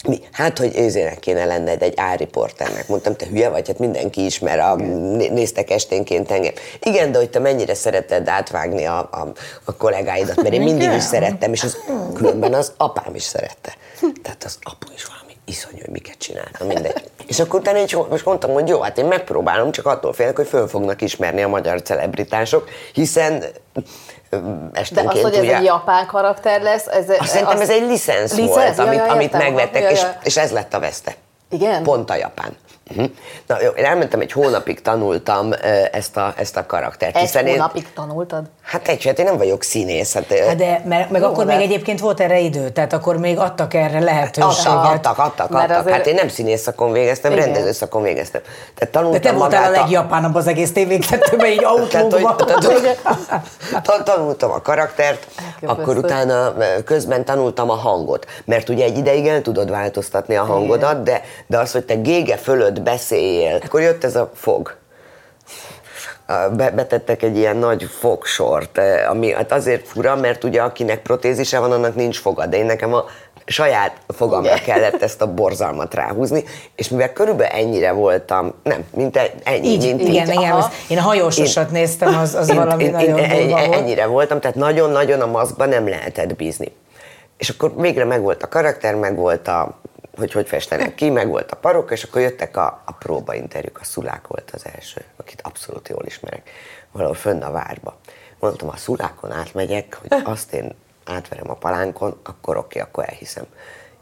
Mi? 0.08 0.20
Hát, 0.32 0.58
hogy 0.58 0.78
őzének 0.78 1.20
kéne 1.20 1.46
lenned 1.46 1.82
egy 1.82 1.94
áriporternek. 1.96 2.88
Mondtam, 2.88 3.16
te 3.16 3.26
hülye 3.26 3.50
vagy, 3.50 3.68
hát 3.68 3.80
mindenki 3.80 4.26
ismer, 4.26 4.60
a, 4.60 4.76
né- 4.76 5.32
néztek 5.32 5.70
esténként 5.70 6.32
engem. 6.32 6.54
Igen, 6.80 7.12
de 7.12 7.18
hogy 7.18 7.30
te 7.30 7.40
mennyire 7.40 7.74
szereted 7.74 8.28
átvágni 8.28 8.86
a, 8.86 8.98
a, 8.98 9.32
a 9.64 9.76
kollégáidat, 9.76 10.36
mert 10.36 10.54
én 10.54 10.62
mindig 10.62 10.92
is 10.92 11.04
szerettem, 11.04 11.54
és 11.54 11.64
az, 11.64 11.78
különben 12.14 12.54
az 12.54 12.74
apám 12.78 13.16
is 13.16 13.24
szerette. 13.24 13.74
Tehát 14.22 14.44
az 14.44 14.58
apu 14.62 14.88
is 14.96 15.06
valami 15.06 15.34
iszonyú, 15.46 15.80
hogy 15.80 15.90
miket 15.90 16.18
csináltam, 16.18 16.68
mindegy. 16.68 17.04
És 17.28 17.40
akkor 17.40 17.60
utána 17.60 17.80
így 17.80 17.98
most 18.10 18.26
mondtam, 18.26 18.52
hogy 18.52 18.68
jó, 18.68 18.80
hát 18.82 18.98
én 18.98 19.06
megpróbálom, 19.06 19.72
csak 19.72 19.86
attól 19.86 20.14
félek, 20.14 20.36
hogy 20.36 20.48
föl 20.48 20.68
fognak 20.68 21.02
ismerni 21.02 21.42
a 21.42 21.48
magyar 21.48 21.82
celebritások, 21.82 22.70
hiszen 22.94 23.44
ö, 24.30 24.38
De 24.72 24.80
esténként 24.80 25.14
az, 25.14 25.22
hogy 25.22 25.34
ez 25.34 25.44
ugye, 25.44 25.56
egy 25.58 25.64
japán 25.64 26.06
karakter 26.06 26.62
lesz, 26.62 26.88
ez, 26.88 27.10
azt 27.20 27.30
szerintem 27.30 27.62
ez 27.62 27.70
egy 27.70 27.82
licensz, 27.82 28.36
Licensz? 28.36 28.50
volt, 28.56 28.78
Ja, 28.78 28.84
amit, 28.84 28.98
ja, 29.00 29.06
amit 29.12 29.22
értem. 29.34 29.40
megvettek, 29.40 29.82
Ja, 29.82 29.90
és, 29.90 30.02
ja. 30.02 30.16
és 30.24 30.38
ez 30.38 30.52
lett 30.52 30.74
a 30.74 30.80
veszte. 30.80 31.16
Igen? 31.50 31.84
Pont 31.84 32.10
a 32.10 32.16
japán. 32.16 32.58
Uh-huh. 32.90 33.10
Na 33.48 33.62
jó, 33.62 33.70
én 33.70 33.86
elmentem, 33.86 34.20
egy 34.20 34.32
hónapig 34.32 34.82
tanultam 34.82 35.50
ezt 35.92 36.18
a, 36.18 36.34
ezt 36.38 36.58
a 36.58 36.66
karaktert. 36.66 37.16
Egy 37.16 37.22
hiszen 37.22 37.46
én, 37.48 37.54
hónapig 37.54 37.88
tanultad? 37.94 38.44
Hát 38.64 38.88
egy, 38.88 39.06
hát 39.06 39.20
én 39.20 39.26
nem 39.26 39.38
vagyok 39.38 39.64
színész. 39.64 40.14
Hát, 40.14 40.34
Hát 40.48 40.56
de, 40.56 40.82
mert, 40.86 41.10
meg 41.10 41.22
Jó, 41.22 41.28
akkor 41.28 41.46
de- 41.46 41.56
még 41.56 41.66
egyébként 41.66 42.00
volt 42.00 42.20
erre 42.20 42.40
idő, 42.40 42.70
tehát 42.70 42.94
akkor 42.94 43.18
még 43.18 43.38
adtak 43.38 43.74
erre 43.74 44.00
lehetőséget. 44.00 44.66
Adtak, 44.68 44.86
adtak, 44.86 45.20
adtak, 45.20 45.52
adtak. 45.52 45.78
azért- 45.80 45.96
Hát 45.96 46.08
én 46.08 46.16
nem 46.16 46.28
színész 46.28 46.62
szakon 46.62 46.92
végeztem, 46.92 47.32
Igen. 47.32 47.44
rendező 47.46 47.72
szakon 47.72 48.02
végeztem. 48.04 48.42
Tehát 48.42 48.94
De 48.94 49.00
tanultam 49.00 49.22
te 49.22 49.32
voltál 49.32 49.74
a 49.74 49.78
legjapánabb 49.80 50.36
az 50.36 50.48
egész 50.48 50.74
tévékettőben, 50.74 51.52
így 51.52 51.64
autóban. 51.74 52.36
tanultam 54.04 54.52
a 54.52 54.62
karaktert, 54.62 55.28
akkor 55.66 55.98
utána 55.98 56.54
közben 56.86 57.26
tanultam 57.26 57.70
a 57.70 57.74
hangot. 57.76 58.26
Mert 58.46 58.70
ugye 58.70 58.84
egy 58.84 58.98
ideig 58.98 59.28
el 59.28 59.42
tudod 59.42 59.70
változtatni 59.70 60.36
a 60.36 60.44
hangodat, 60.44 61.04
de, 61.04 61.22
de 61.48 61.58
az, 61.58 61.72
hogy 61.72 61.86
te 61.86 61.96
gége 61.96 62.38
fölött 62.80 62.84
beszéljél, 62.84 63.60
akkor 63.66 63.82
jött 63.82 64.04
ez 64.04 64.16
a 64.16 64.32
fog. 64.36 64.78
Betettek 66.56 67.24
egy 67.24 67.38
ilyen 67.38 67.58
nagy 67.58 67.84
fogsort, 68.00 68.78
ö, 68.78 69.06
ami 69.10 69.32
hát 69.32 69.52
azért 69.52 69.88
fura, 69.88 70.16
mert 70.16 70.44
ugye 70.44 70.62
akinek 70.62 71.02
protézise 71.02 71.60
van, 71.60 71.72
annak 71.72 71.96
nincs 71.96 72.20
foga, 72.20 72.46
de 72.46 72.58
én 72.58 72.66
nekem 72.66 72.94
a 72.94 73.06
saját 73.46 73.92
fogamra 74.08 74.54
Igen. 74.54 74.64
kellett 74.64 75.02
ezt 75.02 75.22
a 75.22 75.34
borzalmat 75.34 75.94
ráhúzni, 75.94 76.44
és 76.76 76.90
mivel 76.90 77.14
körülbelül 77.14 77.54
ennyire 77.54 77.92
voltam, 77.92 78.54
nem, 78.64 78.84
mint 78.96 79.18
egy, 79.18 79.32
ennyi, 79.44 79.68
Így, 79.68 79.86
mint 79.86 80.02
igen, 80.02 80.28
így, 80.28 80.34
igen. 80.34 80.52
aha. 80.52 80.72
Én 80.90 80.98
a 80.98 81.02
hajósosat 81.02 81.72
néztem, 81.72 82.18
az, 82.18 82.36
az 82.36 82.54
valami 82.64 82.84
én, 82.84 82.92
nagyon 82.92 83.18
én, 83.18 83.30
durva 83.30 83.60
en- 83.60 83.68
volt. 83.68 83.80
ennyire 83.80 84.06
voltam, 84.06 84.40
tehát 84.40 84.56
nagyon-nagyon 84.56 85.22
a 85.22 85.26
maszkban 85.26 85.70
nem 85.70 85.88
lehetett 85.88 86.36
bízni. 86.36 86.76
És 87.38 87.50
akkor 87.50 87.74
végre 87.76 88.06
megvolt 88.06 88.44
a 88.44 88.48
karakter, 88.48 88.96
megvolt 88.96 89.48
a, 89.48 89.80
hogy 90.20 90.32
hogy 90.32 90.48
festenek 90.48 90.96
ki, 90.96 91.10
megvolt 91.10 91.52
a 91.52 91.56
parok, 91.56 91.92
és 91.92 92.04
akkor 92.04 92.22
jöttek 92.22 92.58
a, 92.58 92.82
a 92.86 92.92
próbainterjúk. 92.92 93.80
A 93.80 93.84
Szulák 93.84 94.28
volt 94.28 94.52
az 94.52 94.66
első, 94.74 95.04
akit 95.18 95.42
abszolút 95.42 95.90
jól 95.90 96.06
ismerek, 96.06 96.50
valahol 96.92 97.16
fönn 97.16 97.42
a 97.42 97.52
várba. 97.52 97.98
Mondtam, 98.40 98.70
a 98.70 98.78
Szulákon 98.78 99.32
átmegyek, 99.32 99.98
hogy 100.02 100.22
azt 100.34 100.54
én 100.54 100.76
átverem 101.04 101.50
a 101.50 101.54
palánkon, 101.54 102.20
akkor 102.24 102.58
oké, 102.58 102.80
akkor 102.80 103.04
elhiszem. 103.08 103.46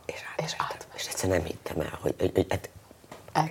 És 0.05 0.53
átvertem. 0.57 0.87
És, 0.95 1.01
és 1.01 1.07
egyszer 1.07 1.29
nem 1.29 1.43
hittem 1.43 1.79
el, 1.79 1.99
hogy, 2.01 2.15
hogy, 2.19 2.31
hogy 2.33 2.45
hát 2.49 2.69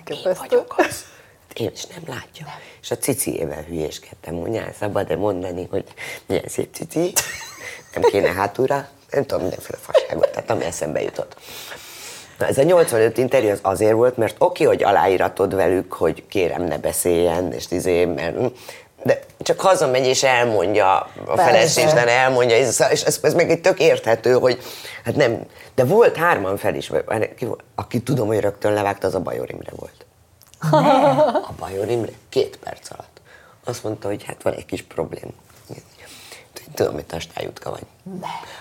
én 0.09 0.33
vagyok 0.39 0.75
az. 0.77 1.05
Én 1.53 1.71
is 1.73 1.85
nem 1.85 2.03
látja. 2.07 2.45
Nem. 2.45 2.55
És 2.81 2.91
a 2.91 2.97
ciciével 2.97 3.63
hülyéskedtem, 3.63 4.33
mondjál, 4.33 4.73
szabad-e 4.79 5.15
mondani, 5.15 5.67
hogy 5.69 5.93
milyen 6.25 6.47
szép 6.47 6.73
cici, 6.73 7.13
nem 7.93 8.01
kéne 8.01 8.33
hátulra, 8.33 8.89
nem 9.09 9.25
tudom, 9.25 9.41
mindenféle 9.41 9.77
fasságot, 9.77 10.31
tehát 10.31 10.49
ami 10.49 10.63
eszembe 10.63 11.01
jutott. 11.01 11.35
Na, 12.37 12.45
ez 12.45 12.57
a 12.57 12.63
85 12.63 13.17
interjú 13.17 13.49
az 13.49 13.59
azért 13.61 13.93
volt, 13.93 14.17
mert 14.17 14.35
oké, 14.39 14.63
hogy 14.63 14.83
aláíratod 14.83 15.55
velük, 15.55 15.93
hogy 15.93 16.27
kérem 16.27 16.63
ne 16.63 16.77
beszéljen, 16.77 17.51
és 17.51 17.65
izé, 17.69 18.05
mert 18.05 18.35
de 19.03 19.19
csak 19.39 19.59
hazamegy 19.59 20.05
és 20.05 20.23
elmondja, 20.23 21.09
a 21.25 21.37
feleséglen 21.37 22.07
elmondja, 22.07 22.57
és 22.57 22.79
ez, 22.79 23.19
ez, 23.21 23.33
meg 23.33 23.49
egy 23.49 23.61
tök 23.61 23.79
érthető, 23.79 24.33
hogy 24.33 24.59
hát 25.03 25.15
nem, 25.15 25.45
de 25.75 25.85
volt 25.85 26.15
hárman 26.15 26.57
fel 26.57 26.75
is, 26.75 26.91
aki 27.75 28.01
tudom, 28.01 28.27
hogy 28.27 28.39
rögtön 28.39 28.73
levágta, 28.73 29.07
az 29.07 29.15
a 29.15 29.19
Bajor 29.19 29.49
Imre 29.49 29.71
volt. 29.75 30.05
A 31.49 31.53
Bajor 31.59 31.89
Imre 31.89 32.11
két 32.29 32.57
perc 32.57 32.91
alatt. 32.91 33.21
Azt 33.63 33.83
mondta, 33.83 34.07
hogy 34.07 34.23
hát 34.23 34.43
van 34.43 34.53
egy 34.53 34.65
kis 34.65 34.81
problém. 34.81 35.29
Tudom, 36.73 36.93
hogy 36.93 37.05
tastályutka 37.05 37.69
vagy. 37.69 37.83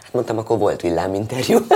Hát 0.02 0.12
mondtam, 0.12 0.38
akkor 0.38 0.59
volt 0.59 0.80
villáminterjú. 0.80 1.59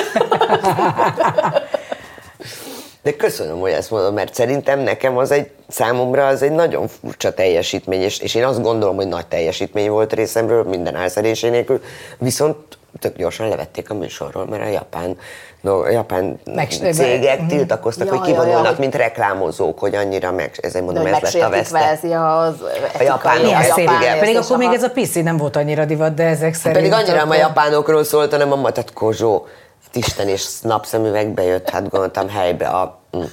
De 3.03 3.17
köszönöm, 3.17 3.59
hogy 3.59 3.71
ezt 3.71 3.91
mondod, 3.91 4.15
mert 4.15 4.35
szerintem 4.35 4.81
nekem 4.81 5.17
az 5.17 5.31
egy, 5.31 5.51
számomra 5.69 6.27
az 6.27 6.43
egy 6.43 6.53
nagyon 6.53 6.89
furcsa 6.89 7.35
teljesítmény, 7.35 8.01
és, 8.01 8.19
és 8.19 8.35
én 8.35 8.45
azt 8.45 8.63
gondolom, 8.63 8.97
hogy 8.97 9.09
nagy 9.09 9.27
teljesítmény 9.27 9.91
volt 9.91 10.13
részemről, 10.13 10.65
minden 10.65 10.95
álszerésé 10.95 11.49
nélkül, 11.49 11.83
viszont 12.19 12.57
tök 12.99 13.17
gyorsan 13.17 13.49
levették 13.49 13.91
a 13.91 13.95
műsorról, 13.95 14.47
mert 14.47 14.63
a 14.63 14.67
japán, 14.69 15.17
no, 15.61 15.81
a 15.81 15.91
japán 15.91 16.41
Meg- 16.55 16.71
cégek 16.93 17.47
tiltakoztak, 17.47 18.07
Ja, 18.07 18.13
hogy 18.17 18.29
ja, 18.29 18.35
ja, 18.35 18.41
kivonulnak, 18.41 18.67
hogy- 18.71 18.79
mint 18.79 18.95
reklámozók, 18.95 19.79
hogy 19.79 19.95
annyira 19.95 20.33
meg, 20.33 20.59
ezért 20.63 20.85
mondom, 20.85 21.07
ez 21.07 21.21
lett 21.21 21.43
a 21.43 21.49
veszte. 21.49 21.79
kvázi 21.79 22.13
az 22.13 22.55
etikai, 22.85 23.07
japán- 23.07 23.41
Milyen 23.43 23.61
a 23.61 23.65
japán 23.67 23.99
Pedig 24.19 24.35
érzés, 24.35 24.45
akkor 24.45 24.57
még 24.57 24.73
ez 24.73 24.83
a 24.83 24.91
piszi 24.91 25.23
nem 25.23 25.37
volt 25.37 25.57
annyira 25.57 25.85
divat, 25.85 26.15
de 26.15 26.25
ezek 26.25 26.55
szerint... 26.55 26.77
Pedig 26.77 26.93
annyira 26.93 27.17
nem 27.17 27.31
a 27.31 27.35
japánokról 27.35 28.05
szólt, 28.05 28.31
hanem 28.31 28.53
a 28.53 28.71
tehát 28.71 28.93
Kozsó, 28.93 29.47
hát 29.87 29.97
Isten 29.97 30.29
és 30.29 30.45
napszemüvegbe 30.63 31.43
jött, 31.43 31.69
hát 31.71 31.89
gondoltam 31.89 32.29
helybe 32.29 32.67
a... 32.67 33.01
mm. 33.17 33.21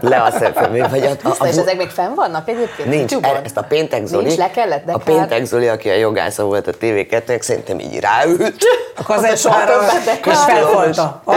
Le 0.00 0.22
a 0.22 0.30
szemfemű, 0.30 0.80
vagy 0.90 1.02
a, 1.02 1.10
a, 1.10 1.16
Tiszta, 1.16 1.46
és 1.46 1.56
a, 1.56 1.60
ezek 1.60 1.76
még 1.76 1.88
fenn 1.88 2.14
vannak 2.14 2.48
egyébként? 2.48 2.88
Nincs, 2.88 3.10
YouTube-on? 3.10 3.36
e- 3.36 3.40
ezt 3.44 3.56
a 3.56 3.62
péntek 3.62 4.06
Zoli, 4.06 4.24
Nincs, 4.24 4.38
le 4.38 4.50
kellett, 4.50 4.84
de 4.84 4.92
a 4.92 4.98
péntek 4.98 5.44
Zoli, 5.44 5.68
aki 5.68 5.88
a 5.88 5.94
jogásza 5.94 6.44
volt 6.44 6.66
a 6.66 6.72
TV2-nek, 6.80 7.40
szerintem 7.40 7.78
így 7.78 8.00
ráült. 8.00 8.56
A 8.96 9.02
kazettára, 9.02 9.80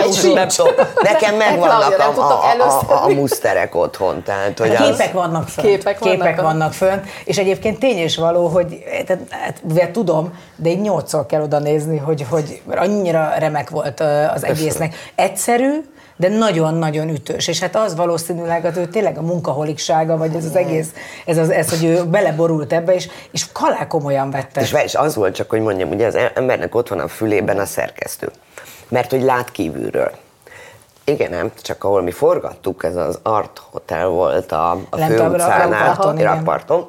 és 0.07 0.15
tudom. 0.15 0.73
Nekem 1.01 1.35
megvannak 1.35 1.99
a, 1.99 2.21
a, 2.21 2.43
a, 2.59 2.93
a, 2.93 3.03
a 3.03 3.07
muszterek 3.07 3.75
otthon. 3.75 4.23
Tehát, 4.23 4.59
hogy 4.59 4.75
Hát 4.75 4.87
az, 4.87 4.97
képek 4.97 5.13
vannak 5.13 5.47
fönt. 5.47 5.67
Képek 5.67 5.99
vannak 5.99 6.17
képek 6.17 6.41
vannak 6.41 6.73
fönt. 6.73 7.05
És 7.25 7.37
egyébként 7.37 7.79
tény 7.79 7.97
és 7.97 8.17
való, 8.17 8.47
hogy 8.47 8.83
tehát, 9.05 9.21
hát, 9.29 9.91
tudom, 9.91 10.33
de 10.55 10.69
így 10.69 10.81
nyolcszor 10.81 11.25
kell 11.25 11.41
oda 11.41 11.59
nézni, 11.59 11.97
hogy, 11.97 12.25
hogy 12.29 12.61
mert 12.65 12.81
annyira 12.81 13.33
remek 13.37 13.69
volt 13.69 13.99
az 14.35 14.43
egésznek. 14.43 14.95
Egyszerű, 15.15 15.81
de 16.21 16.29
nagyon-nagyon 16.29 17.09
ütős. 17.09 17.47
És 17.47 17.59
hát 17.59 17.75
az 17.75 17.95
valószínűleg 17.95 18.65
az 18.65 18.77
ő 18.77 18.85
tényleg 18.85 19.17
a 19.17 19.21
munkaholiksága, 19.21 20.17
vagy 20.17 20.35
ez 20.35 20.45
az 20.45 20.55
egész, 20.55 20.89
ez, 21.25 21.37
az, 21.37 21.49
ez 21.49 21.69
hogy 21.69 21.83
ő 21.83 22.03
beleborult 22.03 22.73
ebbe, 22.73 22.93
és, 22.93 23.09
és 23.31 23.51
kalá 23.51 23.87
komolyan 23.87 24.31
vette. 24.31 24.61
És, 24.61 24.75
és 24.83 24.95
az 24.95 25.15
volt 25.15 25.35
csak, 25.35 25.49
hogy 25.49 25.61
mondjam, 25.61 25.89
ugye 25.89 26.05
az 26.05 26.17
embernek 26.33 26.75
ott 26.75 26.87
van 26.87 26.99
a 26.99 27.07
fülében 27.07 27.59
a 27.59 27.65
szerkesztő. 27.65 28.31
Mert 28.87 29.09
hogy 29.09 29.21
lát 29.21 29.51
kívülről. 29.51 30.11
Igen, 31.03 31.29
nem, 31.29 31.51
csak 31.61 31.83
ahol 31.83 32.01
mi 32.01 32.11
forgattuk, 32.11 32.83
ez 32.83 32.95
az 32.95 33.19
Art 33.23 33.61
Hotel 33.71 34.07
volt 34.07 34.51
a, 34.51 34.71
a 34.71 34.97
Lent 34.97 35.19
a 35.19 35.23
főutcánál, 35.23 35.95
rakparton, 36.17 36.85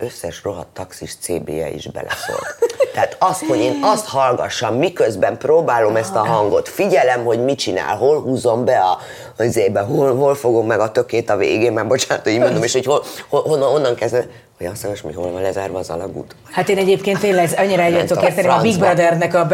összes 0.00 0.42
rohadt 0.42 0.68
taxis 0.72 1.14
CB-je 1.20 1.68
is 1.70 1.86
beleszólt. 1.86 2.56
Tehát 2.94 3.16
azt, 3.18 3.44
hogy 3.44 3.58
én 3.58 3.78
azt 3.82 4.06
hallgassam, 4.06 4.74
miközben 4.74 5.38
próbálom 5.38 5.96
ezt 5.96 6.14
a 6.14 6.26
hangot, 6.26 6.68
figyelem, 6.68 7.24
hogy 7.24 7.44
mit 7.44 7.58
csinál, 7.58 7.96
hol 7.96 8.20
húzom 8.20 8.64
be 8.64 8.78
a, 8.78 8.98
az 9.36 9.56
ébe, 9.56 9.80
hol, 9.80 10.16
hol 10.16 10.34
fogom 10.34 10.66
meg 10.66 10.80
a 10.80 10.92
tökét 10.92 11.30
a 11.30 11.36
végén, 11.36 11.72
mert 11.72 11.86
bocsánat, 11.86 12.24
hogy 12.24 12.32
így 12.32 12.38
mondom, 12.38 12.62
és 12.62 12.72
hogy 12.72 12.84
hol, 12.84 13.04
hol, 13.28 13.42
honnan, 13.42 13.72
onnan 13.72 13.94
kezdve, 13.94 14.26
hogy 14.58 14.66
azt 14.66 14.82
mondja, 14.82 15.02
hogy 15.04 15.14
hol 15.14 15.32
van 15.32 15.42
lezárva 15.42 15.78
az 15.78 15.90
alagút. 15.90 16.34
Hát 16.50 16.68
én 16.68 16.78
egyébként 16.78 17.18
tényleg 17.18 17.50
annyira 17.56 17.82
egyet 17.82 18.06
tudok 18.06 18.24
érteni, 18.24 18.48
a 18.48 18.60
Big. 18.60 18.78
Brothernek 18.78 19.34
a 19.34 19.48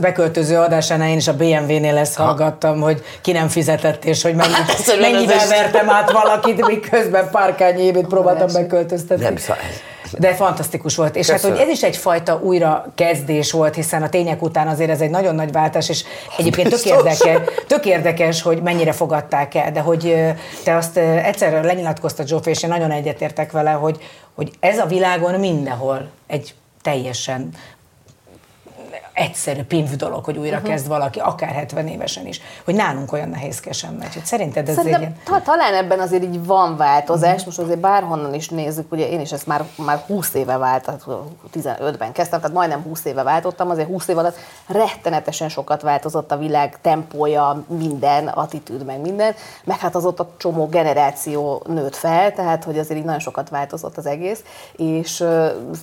beköltöző 0.00 0.56
adásánál 0.56 1.08
én 1.08 1.16
is 1.16 1.28
a 1.28 1.34
BMW-nél 1.34 1.96
ezt 1.96 2.16
hallgattam, 2.16 2.80
hogy 2.80 3.04
ki 3.20 3.32
nem 3.32 3.48
fizetett, 3.48 4.04
és 4.04 4.22
hogy 4.22 4.34
mennyi, 4.34 4.52
mennyivel 5.00 5.38
ez 5.38 5.48
vertem 5.48 5.90
át 5.90 6.10
valakit, 6.10 6.66
miközben 6.66 7.30
párkányi 7.30 7.82
évét 7.82 8.06
próbáltam 8.06 8.52
beköltöztetni. 8.52 9.24
Nem 9.24 9.36
szó- 9.36 9.54
De 10.18 10.34
fantasztikus 10.34 10.96
volt. 10.96 11.16
És 11.16 11.26
hát, 11.26 11.36
Köszönöm. 11.36 11.56
hogy 11.56 11.66
ez 11.66 11.72
is 11.72 11.82
egyfajta 11.82 12.40
újra 12.42 12.92
kezdés 12.94 13.52
volt, 13.52 13.74
hiszen 13.74 14.02
a 14.02 14.08
tények 14.08 14.42
után 14.42 14.68
azért 14.68 14.90
ez 14.90 15.00
egy 15.00 15.10
nagyon 15.10 15.34
nagy 15.34 15.52
váltás, 15.52 15.88
és 15.88 16.04
egyébként 16.36 16.68
tök 16.68 16.84
érdekes, 16.84 17.18
tök 17.66 17.86
érdekes, 17.86 18.42
hogy 18.42 18.62
mennyire 18.62 18.92
fogadták 18.92 19.54
el, 19.54 19.72
de 19.72 19.80
hogy 19.80 20.16
te 20.64 20.76
azt 20.76 20.96
egyszer 20.96 21.64
lenyilatkoztad 21.64 22.26
Zsófi, 22.26 22.50
és 22.50 22.62
én 22.62 22.70
nagyon 22.70 22.90
egyetértek 22.90 23.52
vele, 23.52 23.70
hogy, 23.70 24.02
hogy 24.34 24.50
ez 24.60 24.78
a 24.78 24.86
világon 24.86 25.40
mindenhol 25.40 26.08
egy 26.26 26.54
teljesen 26.82 27.50
egyszerű 29.20 29.62
pimp 29.62 29.94
dolog, 29.94 30.24
hogy 30.24 30.38
újra 30.38 30.62
kezd 30.62 30.88
valaki, 30.88 31.18
akár 31.18 31.50
70 31.50 31.88
évesen 31.88 32.26
is, 32.26 32.40
hogy 32.64 32.74
nálunk 32.74 33.12
olyan 33.12 33.28
nehézkesen 33.28 33.94
megy. 33.94 34.14
Hogy 34.14 34.24
szerinted 34.24 34.68
ez 34.68 34.74
Szerintem 34.74 35.02
egy... 35.02 35.12
ta, 35.24 35.42
talán 35.42 35.74
ebben 35.74 36.00
azért 36.00 36.22
így 36.22 36.46
van 36.46 36.76
változás, 36.76 37.44
most 37.44 37.58
azért 37.58 37.78
bárhonnan 37.78 38.34
is 38.34 38.48
nézzük, 38.48 38.92
ugye 38.92 39.08
én 39.08 39.20
is 39.20 39.32
ezt 39.32 39.46
már, 39.46 39.64
már 39.76 39.98
20 40.06 40.34
éve 40.34 40.56
vált, 40.56 40.84
tehát 40.84 41.04
15-ben 41.54 42.12
kezdtem, 42.12 42.40
tehát 42.40 42.56
majdnem 42.56 42.82
20 42.82 43.04
éve 43.04 43.22
váltottam, 43.22 43.70
azért 43.70 43.88
20 43.88 44.08
év 44.08 44.18
alatt 44.18 44.36
rettenetesen 44.66 45.48
sokat 45.48 45.82
változott 45.82 46.32
a 46.32 46.38
világ 46.38 46.78
tempója, 46.80 47.64
minden, 47.66 48.28
attitűd, 48.28 48.84
meg 48.84 49.00
minden, 49.00 49.34
meg 49.64 49.78
hát 49.78 49.94
az 49.94 50.04
ott 50.04 50.20
a 50.20 50.30
csomó 50.36 50.66
generáció 50.66 51.62
nőtt 51.66 51.96
fel, 51.96 52.32
tehát 52.32 52.64
hogy 52.64 52.78
azért 52.78 52.98
így 52.98 53.04
nagyon 53.04 53.20
sokat 53.20 53.48
változott 53.48 53.96
az 53.96 54.06
egész, 54.06 54.42
és 54.76 55.16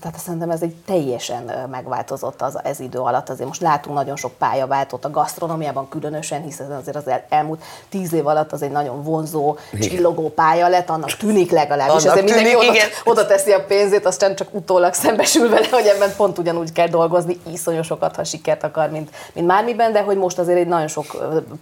tehát 0.02 0.18
szerintem 0.18 0.50
ez 0.50 0.62
egy 0.62 0.76
teljesen 0.86 1.68
megváltozott 1.72 2.42
az, 2.42 2.60
ez 2.64 2.80
idő 2.80 3.00
alatt, 3.00 3.27
azért 3.30 3.48
most 3.48 3.62
látunk 3.62 3.98
nagyon 3.98 4.16
sok 4.16 4.32
pályaváltót 4.38 5.06
a 5.06 5.12
gasztronómiában 5.12 5.90
különösen, 5.90 6.42
hiszen 6.42 6.72
azért 6.72 6.96
az 6.96 7.08
el, 7.08 7.26
elmúlt 7.30 7.64
tíz 7.90 8.14
év 8.14 8.28
alatt 8.28 8.52
az 8.52 8.62
egy 8.62 8.72
nagyon 8.72 9.04
vonzó, 9.04 9.58
csillogó 9.80 10.30
pálya 10.30 10.68
lett, 10.68 10.90
annak 10.90 11.12
tűnik 11.12 11.52
legalábbis, 11.52 12.04
Annak 12.04 12.18
azért 12.18 12.26
mindenki 12.26 12.52
tűnik, 12.52 12.70
oda, 12.70 12.74
igen. 12.74 12.88
oda 13.04 13.26
teszi 13.26 13.52
a 13.52 13.66
pénzét, 13.66 14.06
aztán 14.06 14.36
csak 14.36 14.48
utólag 14.52 14.94
szembesül 14.94 15.50
vele, 15.50 15.68
hogy 15.72 15.86
ebben 15.86 16.16
pont 16.16 16.38
ugyanúgy 16.38 16.72
kell 16.72 16.88
dolgozni, 16.88 17.40
iszonyosokat, 17.52 18.16
ha 18.16 18.24
sikert 18.24 18.64
akar, 18.64 18.90
mint, 18.90 19.10
mint 19.34 19.48
mármiben, 19.48 19.92
de 19.92 20.02
hogy 20.02 20.18
most 20.18 20.40
azért 20.40 20.58
egy 20.58 20.68
nagyon 20.68 20.88
sok 20.88 21.06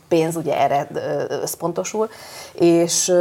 pénz 0.08 0.36
ugye 0.36 0.60
erre 0.60 0.88
összpontosul, 1.30 2.10
és, 2.54 3.14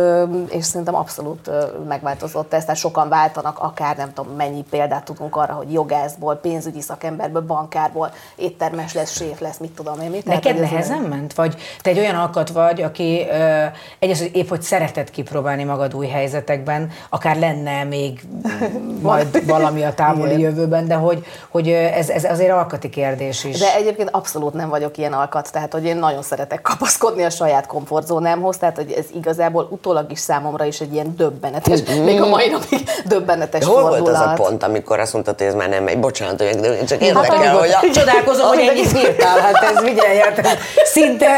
és 0.48 0.64
szerintem 0.64 0.94
abszolút 0.94 1.50
megváltozott 1.88 2.52
ez, 2.52 2.64
tehát 2.64 2.80
sokan 2.80 3.08
váltanak, 3.08 3.58
akár 3.58 3.96
nem 3.96 4.12
tudom 4.12 4.32
mennyi 4.32 4.64
példát 4.70 5.04
tudunk 5.04 5.36
arra, 5.36 5.52
hogy 5.52 5.72
jogászból, 5.72 6.34
pénzügyi 6.34 6.80
szakemberből, 6.80 7.42
bankárból, 7.42 8.12
éttermes 8.36 8.94
lesz, 8.94 9.16
séf 9.16 9.40
lesz, 9.40 9.56
mit 9.58 9.70
tudom 9.70 10.00
én 10.00 10.10
mit. 10.10 10.24
Tehát, 10.24 10.44
Neked 10.44 10.62
ez 10.62 10.70
nehezen 10.70 11.00
ment? 11.00 11.34
Vagy 11.34 11.54
te 11.82 11.90
egy 11.90 11.98
olyan 11.98 12.14
alkat 12.14 12.48
vagy, 12.50 12.82
aki 12.82 13.26
ö, 13.30 13.64
egyrészt 13.98 14.20
hogy 14.20 14.36
épp, 14.36 14.48
hogy 14.48 14.62
szereted 14.62 15.10
kipróbálni 15.10 15.64
magad 15.64 15.94
új 15.94 16.06
helyzetekben, 16.06 16.90
akár 17.08 17.38
lenne 17.38 17.84
még 17.84 18.20
majd 19.02 19.46
valami 19.46 19.82
a 19.84 19.94
távoli 19.94 20.40
jövőben, 20.40 20.86
de 20.86 20.94
hogy, 20.94 21.24
hogy 21.48 21.68
ez, 21.68 22.08
ez 22.08 22.24
azért 22.24 22.50
alkati 22.52 22.88
kérdés 22.88 23.44
is. 23.44 23.58
De 23.58 23.74
egyébként 23.74 24.08
abszolút 24.12 24.52
nem 24.54 24.68
vagyok 24.68 24.98
ilyen 24.98 25.12
alkat, 25.12 25.52
tehát 25.52 25.72
hogy 25.72 25.84
én 25.84 25.96
nagyon 25.96 26.22
szeretek 26.22 26.62
kapaszkodni 26.62 27.22
a 27.24 27.30
saját 27.30 27.66
komfortzónámhoz, 27.66 28.56
tehát 28.56 28.76
hogy 28.76 28.92
ez 28.92 29.04
igazából 29.14 29.68
utólag 29.70 30.10
is 30.10 30.18
számomra 30.18 30.64
is 30.64 30.80
egy 30.80 30.92
ilyen 30.92 31.14
döbbenetes, 31.16 31.80
még 32.04 32.20
a 32.22 32.28
mai 32.28 32.48
napig 32.48 32.88
döbbenetes 33.06 33.60
De 33.60 33.66
hol 33.66 33.82
volt 33.82 33.96
fordulat. 33.96 34.22
az 34.22 34.40
a 34.40 34.42
pont, 34.42 34.62
amikor 34.62 35.00
azt 35.00 35.12
mondtad, 35.12 35.38
hogy 35.38 35.46
ez 35.46 35.54
már 35.54 35.68
nem 35.68 35.82
megy? 35.82 35.98
Bocsánat, 35.98 36.42
hogy 36.42 36.84
csak 36.86 37.00
Hát 37.00 37.08
érdekel, 37.08 37.58
hogy 37.58 37.70
a... 37.70 38.00
Csodálkozom, 38.14 38.46
hogy 38.46 38.58
ennyit 38.68 38.92
bírtál, 38.92 39.38
hát 39.38 39.62
ez 39.62 39.82
vigyelj, 39.82 40.18
hát 40.18 40.58
szinte 40.84 41.28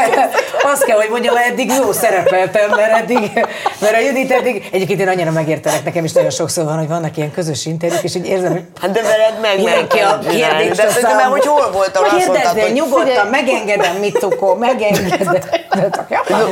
azt 0.63 0.83
kell, 0.83 0.97
hogy 0.97 1.09
mondjam, 1.09 1.35
eddig 1.35 1.71
jó 1.71 1.91
szerepeltem, 1.91 2.69
mert 2.69 2.91
eddig, 3.01 3.31
mert 3.79 3.93
a 3.95 3.99
Judit 3.99 4.31
eddig, 4.31 4.69
egyébként 4.71 4.99
én 4.99 5.07
annyira 5.07 5.31
megértelek, 5.31 5.83
nekem 5.83 6.03
is 6.03 6.11
nagyon 6.11 6.29
sokszor 6.29 6.63
van, 6.65 6.77
hogy 6.77 6.87
vannak 6.87 7.17
ilyen 7.17 7.31
közös 7.31 7.65
interjúk, 7.65 8.03
és 8.03 8.15
így 8.15 8.25
érzem, 8.25 8.51
hogy 8.51 8.63
Hát 8.81 8.91
de 8.91 9.01
veled 9.01 9.39
meg 9.41 9.55
Mindenki 9.55 9.99
a 9.99 10.19
kérdést 10.19 10.75
De 10.75 10.83
a 10.83 10.89
szerintem, 10.89 11.17
számba. 11.17 11.31
hogy 11.31 11.45
hol 11.45 11.71
volt, 11.71 11.97
ahol 11.97 12.09
azt 12.17 12.27
mondtad, 12.27 12.59
hogy... 12.59 12.73
nyugodtan, 12.73 13.07
Figyelj. 13.07 13.29
megengedem, 13.29 13.95
mit 13.95 14.19
tukó, 14.19 14.55
megengedem. 14.55 15.35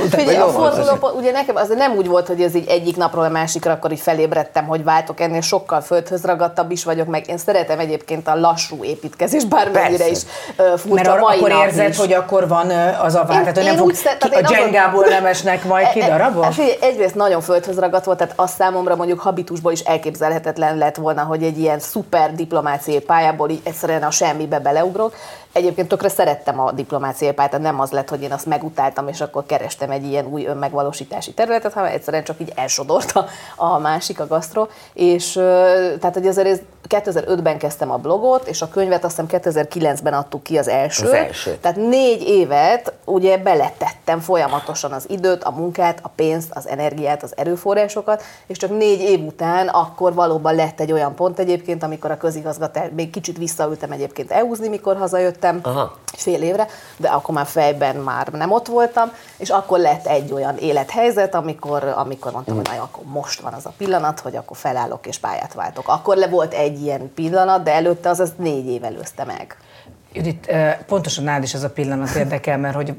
Figyelj, 0.09 0.37
a 0.37 0.47
fordulópont, 0.47 1.15
ugye 1.15 1.31
nekem 1.31 1.55
az 1.55 1.67
nem 1.77 1.95
úgy 1.95 2.07
volt, 2.07 2.27
hogy 2.27 2.41
ez 2.41 2.55
így 2.55 2.67
egyik 2.67 2.95
napról 2.95 3.23
a 3.23 3.29
másikra 3.29 3.71
akkor 3.71 3.91
így 3.91 3.99
felébredtem, 3.99 4.65
hogy 4.65 4.83
váltok, 4.83 5.19
ennél 5.19 5.41
sokkal 5.41 5.81
földhöz 5.81 6.23
ragadtabb 6.23 6.71
is 6.71 6.83
vagyok, 6.83 7.07
meg 7.07 7.29
én 7.29 7.37
szeretem 7.37 7.79
egyébként 7.79 8.27
a 8.27 8.35
lassú 8.35 8.83
építkezés, 8.83 9.43
bármennyire 9.45 9.97
Persze. 9.97 10.09
Is 10.15 10.21
furcsa 10.57 10.93
Mert 10.93 11.07
arra 11.07 11.19
mai 11.21 11.37
akkor 11.37 11.51
érzed, 11.51 11.89
is. 11.89 11.97
hogy 11.97 12.13
akkor 12.13 12.47
van 12.47 12.69
az 13.01 13.15
a 13.15 13.23
vár, 13.25 13.37
Én- 13.37 13.39
tehát 13.41 13.55
hogy 13.57 13.65
nem 13.65 13.75
fog 13.75 13.85
úgy 13.87 13.93
szer- 13.95 14.17
ki, 14.17 14.29
tehát 14.29 14.35
a 14.35 14.39
én 14.39 14.45
azon- 14.45 14.59
Jengából 14.73 15.05
nem 15.05 15.25
esnek 15.25 15.63
majd 15.63 15.89
ki 15.89 16.01
E- 16.01 16.13
e- 16.43 16.51
figyelj, 16.51 16.77
egyrészt 16.81 17.15
nagyon 17.15 17.41
földhöz 17.41 17.79
ragadt 17.79 18.05
volt, 18.05 18.17
tehát 18.17 18.33
az 18.35 18.51
számomra 18.51 18.95
mondjuk 18.95 19.19
habitusból 19.19 19.71
is 19.71 19.79
elképzelhetetlen 19.79 20.77
lett 20.77 20.95
volna, 20.95 21.21
hogy 21.23 21.43
egy 21.43 21.59
ilyen 21.59 21.79
szuper 21.79 22.35
diplomáciai 22.35 22.99
pályából 22.99 23.49
így 23.49 23.61
egyszerűen 23.63 24.03
a 24.03 24.11
semmibe 24.11 24.59
beleugrok. 24.59 25.13
Egyébként 25.55 25.87
tökre 25.87 26.09
szerettem 26.09 26.59
a 26.59 26.71
diplomáciai 26.71 27.31
pályát, 27.31 27.59
nem 27.59 27.79
az 27.79 27.91
lett, 27.91 28.09
hogy 28.09 28.21
én 28.21 28.31
azt 28.31 28.45
megutáltam, 28.45 29.07
és 29.07 29.21
akkor 29.21 29.45
kerestem 29.45 29.91
egy 29.91 30.05
ilyen 30.05 30.25
új 30.25 30.45
önmegvalósítási 30.45 31.33
területet, 31.33 31.73
hanem 31.73 31.91
egyszerűen 31.91 32.23
csak 32.23 32.39
így 32.39 32.51
elsodort 32.55 33.11
a, 33.11 33.25
a 33.55 33.79
másik, 33.79 34.19
a 34.19 34.27
gasztro. 34.27 34.67
És 34.93 35.31
tehát, 35.99 36.13
hogy 36.13 36.27
azért 36.27 36.47
ez 36.47 36.59
2005-ben 36.89 37.57
kezdtem 37.57 37.91
a 37.91 37.97
blogot, 37.97 38.47
és 38.47 38.61
a 38.61 38.69
könyvet 38.69 39.03
azt 39.03 39.21
hiszem 39.21 39.41
2009-ben 39.41 40.13
adtuk 40.13 40.43
ki 40.43 40.57
az 40.57 40.67
elsőt. 40.67 41.07
Az 41.07 41.13
első. 41.13 41.57
Tehát 41.61 41.77
négy 41.77 42.21
évet 42.21 42.93
ugye 43.05 43.37
beletettem 43.37 44.19
folyamatosan 44.19 44.91
az 44.91 45.05
időt, 45.09 45.43
a 45.43 45.51
munkát, 45.51 45.99
a 46.01 46.09
pénzt, 46.15 46.51
az 46.53 46.67
energiát, 46.67 47.23
az 47.23 47.33
erőforrásokat, 47.37 48.23
és 48.47 48.57
csak 48.57 48.77
négy 48.77 48.99
év 48.99 49.25
után 49.25 49.67
akkor 49.67 50.13
valóban 50.13 50.55
lett 50.55 50.79
egy 50.79 50.91
olyan 50.91 51.15
pont 51.15 51.39
egyébként, 51.39 51.83
amikor 51.83 52.11
a 52.11 52.17
közigazgatás, 52.17 52.89
még 52.95 53.09
kicsit 53.09 53.37
visszaültem 53.37 53.91
egyébként 53.91 54.31
EU-zni, 54.31 54.67
mikor 54.67 54.97
hazajöttem, 54.97 55.44
Aha. 55.61 55.97
fél 56.05 56.41
évre, 56.41 56.67
de 56.97 57.07
akkor 57.07 57.35
már 57.35 57.45
fejben 57.45 57.95
már 57.95 58.27
nem 58.27 58.51
ott 58.51 58.67
voltam, 58.67 59.11
és 59.37 59.49
akkor 59.49 59.79
lett 59.79 60.05
egy 60.05 60.31
olyan 60.31 60.57
élethelyzet, 60.57 61.35
amikor, 61.35 61.83
amikor 61.83 62.31
mondtam, 62.31 62.55
hogy 62.55 62.65
na, 62.65 62.73
jó, 62.75 62.81
akkor 62.81 63.03
most 63.03 63.39
van 63.39 63.53
az 63.53 63.65
a 63.65 63.73
pillanat, 63.77 64.19
hogy 64.19 64.35
akkor 64.35 64.57
felállok 64.57 65.07
és 65.07 65.17
pályát 65.17 65.53
váltok. 65.53 65.87
Akkor 65.87 66.17
le 66.17 66.27
volt 66.27 66.53
egy 66.53 66.81
ilyen 66.81 67.13
pillanat, 67.13 67.63
de 67.63 67.71
előtte 67.73 68.09
az, 68.09 68.19
az 68.19 68.33
négy 68.37 68.67
év 68.67 68.83
előzte 68.83 69.23
meg. 69.23 69.57
Judit, 70.13 70.51
pontosan 70.87 71.23
nálad 71.23 71.43
is 71.43 71.53
az 71.53 71.63
a 71.63 71.69
pillanat 71.69 72.15
érdekel, 72.15 72.57
mert 72.57 72.75
hogy 72.75 72.93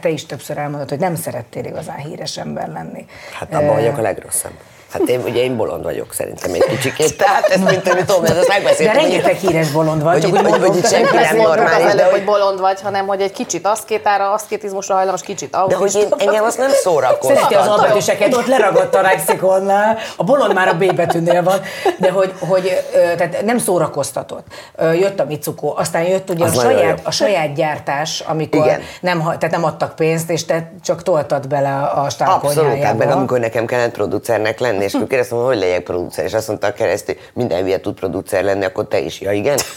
te 0.00 0.08
is 0.08 0.26
többször 0.26 0.58
elmondod, 0.58 0.88
hogy 0.88 0.98
nem 0.98 1.14
szerettél 1.14 1.64
igazán 1.64 1.96
híres 1.96 2.38
ember 2.38 2.68
lenni. 2.68 3.06
Hát 3.38 3.54
abban 3.54 3.74
vagyok 3.74 3.98
a 3.98 4.02
legrosszabb. 4.02 4.52
Hát 4.92 5.08
én, 5.08 5.20
ugye 5.26 5.42
én 5.42 5.56
bolond 5.56 5.82
vagyok 5.84 6.12
szerintem 6.12 6.52
egy 6.54 6.64
kicsikét, 6.64 7.16
tehát 7.22 7.46
ezt 7.46 7.64
mint 7.70 7.88
amit 7.88 8.04
tudom, 8.04 8.24
ezt 8.24 8.34
De 8.34 8.44
megbeszéltük. 8.48 9.00
rengeteg 9.00 9.36
híres 9.36 9.70
bolond 9.70 10.02
van, 10.02 10.12
Hogy 10.12 10.22
csak 10.22 10.32
úgy 10.32 10.42
mondom, 10.42 10.60
hogy 10.60 10.76
itt 10.76 10.88
senki 10.88 11.14
Nem 11.14 11.22
nem 11.22 11.36
normális, 11.36 11.84
de 11.84 11.90
előbb, 12.00 12.10
hogy- 12.10 12.24
bolond 12.24 12.60
vagy, 12.60 12.80
hanem 12.80 13.06
hogy 13.06 13.20
egy 13.20 13.32
kicsit 13.32 13.66
aszkétára, 13.66 14.32
aszkétizmusra 14.32 14.94
hajlamos, 14.94 15.22
kicsit 15.22 15.50
De 15.50 15.58
hogy 15.58 15.74
autista. 15.74 15.98
én, 15.98 16.08
engem 16.28 16.44
azt 16.44 16.58
nem 16.58 16.70
szórakoztat. 16.70 17.36
Szereti 17.36 17.54
az 17.54 17.66
albetűseket, 17.66 18.34
ott 18.34 18.46
leragadt 18.46 18.94
a 18.94 19.00
lexikonnál, 19.00 19.98
a 20.16 20.24
bolond 20.24 20.54
már 20.54 20.68
a 20.68 20.74
B 20.74 20.94
betűnél 20.94 21.42
van, 21.42 21.60
de 21.98 22.10
hogy, 22.10 22.32
hogy 22.38 22.82
tehát 23.16 23.42
nem 23.44 23.58
szórakoztatott. 23.58 24.46
Jött 24.78 25.20
a 25.20 25.24
Mitsuko, 25.24 25.74
aztán 25.76 26.02
jött 26.02 26.30
ugye 26.30 26.44
a 26.44 26.46
Az 26.46 26.54
nagyon 26.54 26.72
saját, 26.72 27.00
a 27.02 27.10
saját 27.10 27.54
gyártás, 27.54 28.20
amikor 28.20 28.64
Igen. 28.66 28.80
nem, 29.00 29.18
tehát 29.22 29.50
nem 29.50 29.64
adtak 29.64 29.94
pénzt, 29.96 30.30
és 30.30 30.44
te 30.44 30.72
csak 30.84 31.02
toltad 31.02 31.48
bele 31.48 31.68
a 31.68 32.06
Abszolút, 32.18 32.82
hát 32.82 32.98
meg 32.98 33.10
amikor 33.10 33.38
nekem 33.40 33.66
kellett 33.66 33.90
producernek 33.92 34.60
lenni, 34.60 34.81
lenni, 34.82 34.94
és 34.94 34.94
akkor 34.94 35.08
kérdeztem, 35.08 35.38
hogy 35.38 35.58
legyek 35.58 35.82
producer, 35.82 36.24
és 36.24 36.34
azt 36.34 36.48
mondta 36.48 36.66
a 36.66 36.72
keresztül, 36.72 37.16
minden 37.32 37.62
hülye 37.62 37.80
tud 37.80 37.94
producer 37.94 38.44
lenni, 38.44 38.64
akkor 38.64 38.88
te 38.88 38.98
is, 38.98 39.20
ja 39.20 39.32
igen. 39.32 39.58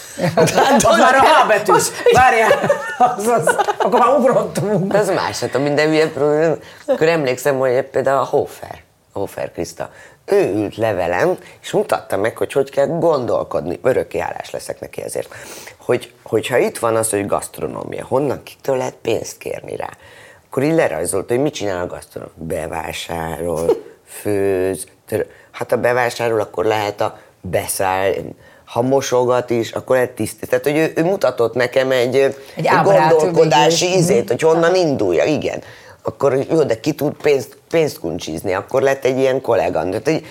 Hát, 0.56 0.82
az 0.84 0.98
már 0.98 1.14
a 1.14 1.20
H 1.20 1.46
betűs. 1.48 1.88
Várjál, 2.12 2.70
az, 2.98 3.26
az, 3.26 3.56
akkor 3.78 3.98
már 3.98 4.18
ugrottunk. 4.18 4.94
Az 4.94 5.08
más, 5.08 5.40
hát 5.40 5.54
a 5.54 5.58
minden 5.58 5.88
hülye 5.88 6.08
producer. 6.08 6.58
Akkor 6.86 7.08
emlékszem, 7.08 7.58
hogy 7.58 7.82
például 7.82 8.18
a 8.18 8.24
Hofer, 8.24 8.82
Hofer 9.12 9.52
Krista, 9.52 9.90
ő 10.24 10.54
ült 10.54 10.76
le 10.76 10.92
velem, 10.92 11.38
és 11.62 11.70
mutatta 11.70 12.16
meg, 12.16 12.36
hogy 12.36 12.52
hogy 12.52 12.70
kell 12.70 12.86
gondolkodni. 12.86 13.78
Örökké 13.82 14.18
állás 14.18 14.50
leszek 14.50 14.80
neki 14.80 15.02
ezért. 15.02 15.34
Hogy, 15.76 16.12
hogyha 16.22 16.58
itt 16.58 16.78
van 16.78 16.96
az, 16.96 17.10
hogy 17.10 17.26
gasztronómia, 17.26 18.04
honnan 18.04 18.42
kitől 18.42 18.76
lehet 18.76 18.96
pénzt 19.02 19.38
kérni 19.38 19.76
rá? 19.76 19.88
Akkor 20.46 20.62
így 20.62 20.74
lerajzolt, 20.74 21.28
hogy 21.28 21.38
mit 21.38 21.54
csinál 21.54 21.82
a 21.82 21.86
gasztronóm. 21.86 22.30
Bevásárol, 22.34 23.76
főz, 24.06 24.86
hát 25.50 25.72
a 25.72 25.76
bevásárol, 25.76 26.40
akkor 26.40 26.64
lehet 26.64 27.00
a 27.00 27.18
beszáll, 27.40 28.12
ha 28.64 28.82
mosogat 28.82 29.50
is, 29.50 29.72
akkor 29.72 29.96
lehet 29.96 30.10
tisztít. 30.10 30.48
Tehát, 30.48 30.64
hogy 30.64 30.76
ő, 30.76 30.92
ő 30.96 31.04
mutatott 31.04 31.54
nekem 31.54 31.90
egy, 31.90 32.16
egy, 32.16 32.36
egy 32.54 32.82
gondolkodási 32.82 33.86
ízét, 33.86 34.28
hogy 34.28 34.40
honnan 34.40 34.74
indulja, 34.74 35.24
igen 35.24 35.62
akkor 36.06 36.38
jó, 36.50 36.62
de 36.62 36.80
ki 36.80 36.92
tud 36.92 37.12
pénzt, 37.22 37.58
pénzt 37.68 37.98
kuncsizni, 37.98 38.52
akkor 38.52 38.82
lett 38.82 39.04
egy 39.04 39.18
ilyen 39.18 39.40
kollégám. 39.40 39.90
Tehát, 39.90 40.08
egy, 40.08 40.26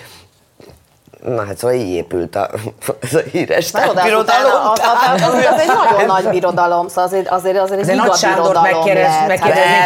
Na 1.26 1.46
hát 1.46 1.58
szóval 1.58 1.76
így 1.76 1.90
épült 1.90 2.36
a, 2.36 2.50
az 3.02 3.14
a 3.14 3.20
híres 3.32 3.72
birodalom. 3.72 4.72
Az, 4.72 4.80
az, 5.14 5.22
az, 5.22 5.34
az, 5.34 5.60
egy 5.60 5.68
nagyon 5.84 6.06
nagy 6.06 6.30
birodalom, 6.30 6.88
szóval 6.88 7.04
azért, 7.04 7.28
azért, 7.30 7.58
azért 7.60 7.88
egy 7.88 7.96
Nagy 7.96 8.14
Sándor 8.14 8.60
megkérdeznék, 8.62 9.40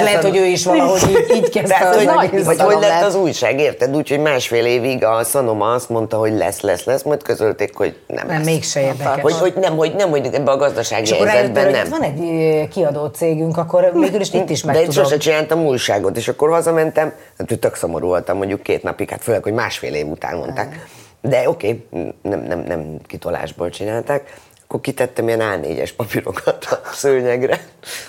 lehet, 0.03 0.23
hogy 0.23 0.37
ő 0.37 0.45
is 0.45 0.65
valahogy 0.65 1.09
így, 1.09 1.35
így 1.35 1.49
kezdte. 1.49 1.77
Tehát, 1.77 1.95
hogy, 1.95 2.05
nagy 2.05 2.45
vagy 2.45 2.59
hogy 2.59 2.79
lett 2.79 3.03
az 3.03 3.15
újság, 3.15 3.59
érted? 3.59 3.95
Úgyhogy 3.95 4.19
másfél 4.19 4.65
évig 4.65 5.03
a 5.03 5.23
Sanoma 5.23 5.73
azt 5.73 5.89
mondta, 5.89 6.17
hogy 6.17 6.33
lesz, 6.33 6.61
lesz, 6.61 6.83
lesz, 6.83 7.03
majd 7.03 7.23
közölték, 7.23 7.75
hogy 7.75 7.97
nem 8.07 8.27
Nem, 8.27 8.37
lesz. 8.37 8.45
mégse 8.45 8.81
érdekes. 8.81 9.21
Hogy, 9.21 9.33
hogy 9.33 9.53
nem, 9.53 9.77
hogy 9.77 9.95
nem, 9.95 10.09
hogy 10.09 10.25
ebben 10.25 10.47
a 10.47 10.57
gazdasági 10.57 11.13
helyzetben 11.13 11.71
nem. 11.71 11.89
Van 11.89 12.01
egy 12.01 12.67
kiadó 12.67 13.05
cégünk, 13.05 13.57
akkor 13.57 13.91
végül 13.93 14.21
is 14.21 14.33
itt 14.33 14.49
is 14.49 14.63
meg 14.63 14.75
De 14.75 14.81
tudom. 14.81 15.03
sose 15.03 15.17
csináltam 15.17 15.65
újságot, 15.65 16.17
és 16.17 16.27
akkor 16.27 16.49
hazamentem, 16.49 17.13
hát 17.37 17.59
tök 17.59 17.75
szomorú 17.75 18.07
voltam 18.07 18.37
mondjuk 18.37 18.61
két 18.63 18.83
napig, 18.83 19.09
hát 19.09 19.23
főleg, 19.23 19.43
hogy 19.43 19.53
másfél 19.53 19.93
év 19.93 20.07
után 20.07 20.37
mondták. 20.37 20.87
De 21.21 21.49
oké, 21.49 21.83
okay, 21.89 22.13
nem, 22.21 22.39
nem, 22.39 22.59
nem 22.59 22.99
kitolásból 23.05 23.69
csinálták. 23.69 24.41
Akkor 24.69 24.81
kitettem 24.81 25.27
ilyen 25.27 25.41
A4-es 25.43 25.89
papírokat 25.95 26.65
a 26.69 26.93
szőnyegre, 26.93 27.59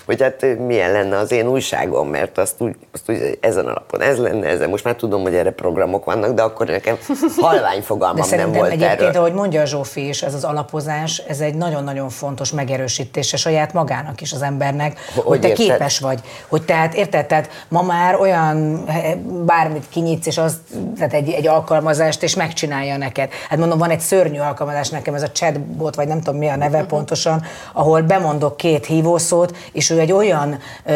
hogy 0.05 0.21
hát 0.21 0.45
milyen 0.57 0.91
lenne 0.91 1.17
az 1.17 1.31
én 1.31 1.47
újságom, 1.47 2.09
mert 2.09 2.37
azt 2.37 2.61
úgy, 2.61 2.75
azt 2.91 3.09
úgy 3.09 3.37
ezen 3.39 3.65
alapon 3.65 4.01
ez 4.01 4.17
lenne, 4.17 4.47
ezen. 4.47 4.69
Most 4.69 4.83
már 4.83 4.95
tudom, 4.95 5.21
hogy 5.21 5.35
erre 5.35 5.51
programok 5.51 6.05
vannak, 6.05 6.33
de 6.33 6.41
akkor 6.41 6.67
nekem 6.67 6.97
halvány 7.37 7.81
fogalmam 7.81 8.29
De 8.29 8.35
nem 8.35 8.51
volt 8.51 8.71
egyébként, 8.71 9.01
erről. 9.01 9.15
ahogy 9.15 9.33
mondja 9.33 9.61
a 9.61 9.65
Zsófi 9.65 10.07
is, 10.07 10.21
ez 10.21 10.33
az 10.33 10.43
alapozás, 10.43 11.17
ez 11.17 11.39
egy 11.39 11.55
nagyon-nagyon 11.55 12.09
fontos 12.09 12.51
megerősítése 12.51 13.37
saját 13.37 13.73
magának 13.73 14.21
is 14.21 14.33
az 14.33 14.41
embernek, 14.41 14.99
hogy, 15.13 15.23
hogy 15.23 15.39
te 15.39 15.47
érted? 15.47 15.65
képes 15.65 15.99
vagy. 15.99 16.19
Hogy 16.47 16.61
tehát, 16.61 16.93
érted, 16.93 17.25
tehát 17.25 17.49
ma 17.67 17.81
már 17.81 18.15
olyan 18.15 18.83
eh, 18.87 19.15
bármit 19.45 19.85
kinyitsz, 19.89 20.27
és 20.27 20.37
az, 20.37 20.57
tehát 20.97 21.13
egy, 21.13 21.29
egy 21.29 21.47
alkalmazást, 21.47 22.23
és 22.23 22.35
megcsinálja 22.35 22.97
neked. 22.97 23.31
Hát 23.49 23.59
mondom, 23.59 23.77
van 23.77 23.89
egy 23.89 23.99
szörnyű 23.99 24.39
alkalmazás 24.39 24.89
nekem, 24.89 25.13
ez 25.13 25.23
a 25.23 25.31
chatbot, 25.31 25.95
vagy 25.95 26.07
nem 26.07 26.21
tudom 26.21 26.39
mi 26.39 26.49
a 26.51 26.55
neve 26.55 26.83
pontosan, 26.83 27.43
ahol 27.73 28.01
bemondok 28.01 28.57
két 28.57 28.85
hívószót, 28.85 29.55
és 29.71 29.89
ő 29.89 29.99
egy 29.99 30.11
olyan, 30.11 30.59
ö, 30.85 30.91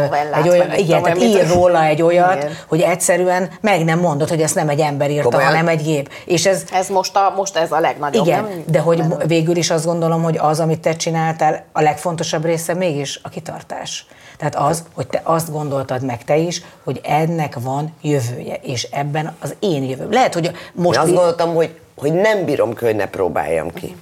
Novellát, 0.00 0.36
egy 0.36 0.48
olyan 0.48 0.74
igen, 0.74 1.02
tehát 1.02 1.22
ír 1.22 1.48
róla 1.48 1.84
egy 1.84 2.02
olyat, 2.02 2.36
Igen. 2.36 2.52
hogy 2.68 2.80
egyszerűen 2.80 3.50
meg 3.60 3.84
nem 3.84 3.98
mondod, 3.98 4.28
hogy 4.28 4.42
ezt 4.42 4.54
nem 4.54 4.68
egy 4.68 4.80
ember 4.80 5.10
írta, 5.10 5.28
Komolyan? 5.28 5.48
hanem 5.48 5.68
egy 5.68 5.82
gép. 5.82 6.10
És 6.24 6.46
ez, 6.46 6.64
Ez 6.72 6.88
most, 6.88 7.16
a, 7.16 7.32
most 7.36 7.56
ez 7.56 7.72
a 7.72 7.80
legnagyobb, 7.80 8.26
igen, 8.26 8.42
nem? 8.42 8.64
de 8.66 8.78
hogy 8.78 9.02
végül 9.26 9.56
is 9.56 9.70
azt 9.70 9.84
gondolom, 9.84 10.22
hogy 10.22 10.38
az, 10.38 10.60
amit 10.60 10.80
te 10.80 10.96
csináltál, 10.96 11.64
a 11.72 11.80
legfontosabb 11.80 12.44
része 12.44 12.74
mégis 12.74 13.20
a 13.22 13.28
kitartás. 13.28 14.06
Tehát 14.36 14.54
az, 14.70 14.84
hogy 14.94 15.06
te 15.06 15.20
azt 15.24 15.52
gondoltad 15.52 16.02
meg 16.02 16.24
te 16.24 16.36
is, 16.36 16.62
hogy 16.84 17.00
ennek 17.02 17.56
van 17.60 17.94
jövője, 18.02 18.54
és 18.62 18.82
ebben 18.82 19.34
az 19.40 19.54
én 19.58 19.82
jövőm. 19.82 20.12
Lehet, 20.12 20.34
hogy 20.34 20.50
most... 20.72 20.96
Én 20.96 21.02
azt 21.02 21.12
gondoltam, 21.12 21.54
hogy, 21.54 21.74
hogy 21.96 22.12
nem 22.12 22.44
bírom 22.44 22.72
hogy 22.80 22.96
ne 22.96 23.06
próbáljam 23.06 23.72
ki. 23.72 23.96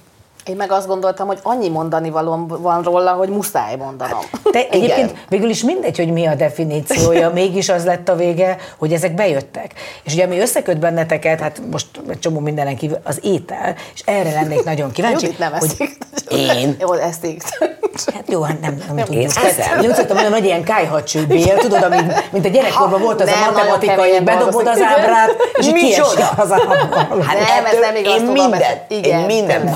Én 0.45 0.55
meg 0.55 0.71
azt 0.71 0.87
gondoltam, 0.87 1.27
hogy 1.27 1.39
annyi 1.41 1.69
mondani 1.69 2.09
valóm 2.09 2.47
van 2.47 2.81
róla, 2.81 3.11
hogy 3.11 3.29
muszáj 3.29 3.75
mondanom. 3.75 4.19
Te 4.51 4.59
Igen. 4.59 4.71
egyébként 4.71 5.25
végül 5.29 5.49
is 5.49 5.63
mindegy, 5.63 5.97
hogy 5.97 6.11
mi 6.11 6.25
a 6.25 6.35
definíciója, 6.35 7.29
mégis 7.39 7.69
az 7.69 7.85
lett 7.85 8.09
a 8.09 8.15
vége, 8.15 8.57
hogy 8.77 8.93
ezek 8.93 9.13
bejöttek. 9.13 9.73
És 10.03 10.13
ugye 10.13 10.23
ami 10.23 10.39
összeköt 10.39 10.79
benneteket, 10.79 11.39
hát 11.39 11.61
most 11.71 11.87
egy 12.09 12.19
csomó 12.19 12.39
mindenen 12.39 12.75
kívül, 12.75 12.97
az 13.03 13.19
étel, 13.21 13.75
és 13.93 14.01
erre 14.05 14.31
lennék 14.31 14.63
nagyon 14.63 14.91
kíváncsi. 14.95 15.25
Judit 15.25 15.39
nem 15.39 15.51
hogy 15.51 15.75
eszik. 15.79 15.97
Én? 16.29 16.75
Jó, 16.79 16.93
így. 17.23 17.43
Hát 18.13 18.23
jó, 18.29 18.41
hát 18.41 18.61
nem, 18.61 18.75
nem, 18.87 18.95
nem 18.95 19.05
tudjuk. 19.05 19.31
Én 19.83 19.89
úgy 19.89 19.95
szoktam 19.95 20.31
hogy 20.31 20.45
ilyen 20.45 20.63
kájhacsőbél, 20.63 21.57
tudod, 21.57 21.83
amit, 21.83 22.31
mint 22.31 22.45
a 22.45 22.49
gyerekkorban 22.49 23.01
volt 23.01 23.21
az 23.21 23.29
Nem, 23.29 23.43
a 23.43 23.51
matematikai, 23.51 24.19
bedobod 24.19 24.67
az 24.67 24.81
ábrát, 24.81 25.35
és 25.53 25.67
kiesik 25.73 26.25
az 26.37 26.51
ábrában. 26.51 27.21
Hát 27.21 27.37
Nem, 27.37 27.65
ez 27.65 27.79
nem 27.79 27.95
igaz, 27.95 28.13
én 28.13 28.25
tudom, 28.25 28.49
minden, 28.49 28.77
én 28.87 29.25
minden, 29.25 29.75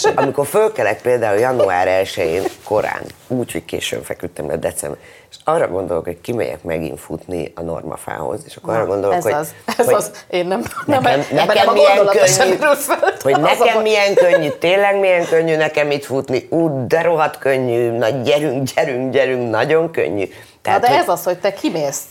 fú, 0.00 0.10
amikor 0.14 0.46
fölkelek 0.46 1.00
például 1.00 1.38
január 1.38 2.04
1-én 2.04 2.42
korán, 2.64 3.02
úgy, 3.28 3.52
hogy 3.52 3.64
későn 3.64 4.02
feküdtem 4.02 4.48
le 4.48 4.56
december, 4.56 4.98
és 5.30 5.36
arra 5.44 5.68
gondolok, 5.68 6.04
hogy 6.04 6.20
kimegyek 6.20 6.62
megint 6.62 7.00
futni 7.00 7.52
a 7.54 7.62
normafához, 7.62 8.40
és 8.46 8.56
akkor 8.56 8.74
arra 8.74 8.86
gondolok, 8.86 9.16
ez 9.16 9.22
hogy, 9.22 9.32
az, 9.32 9.54
ez 9.78 9.84
hogy 9.84 9.94
az, 9.94 10.10
én 10.30 10.46
nem, 10.46 10.62
nem, 10.86 11.02
nekem, 11.02 11.20
ebben 11.20 11.46
nekem 11.46 11.64
nem 11.64 11.68
a 11.68 11.72
milyen 11.72 12.06
könnyű, 12.06 12.74
fel. 12.74 13.12
hogy 13.22 13.32
a 13.32 13.38
nekem 13.38 13.74
baj. 13.74 13.82
milyen 13.82 14.14
könnyű, 14.14 14.48
tényleg 14.48 15.00
milyen 15.00 15.26
könnyű 15.26 15.56
nekem 15.56 15.90
itt 15.90 16.04
futni, 16.04 16.46
ú, 16.50 16.86
de 16.86 17.02
rohadt 17.02 17.38
könnyű, 17.38 17.90
na 17.90 18.08
gyerünk, 18.08 18.68
gyerünk, 18.74 19.12
gyerünk, 19.12 19.50
nagyon 19.50 19.90
könnyű. 19.90 20.28
Na 20.62 20.78
de 20.78 20.88
hogy- 20.88 20.96
ez 20.96 21.08
az, 21.08 21.24
hogy 21.24 21.38
te 21.38 21.52
kimész. 21.52 22.02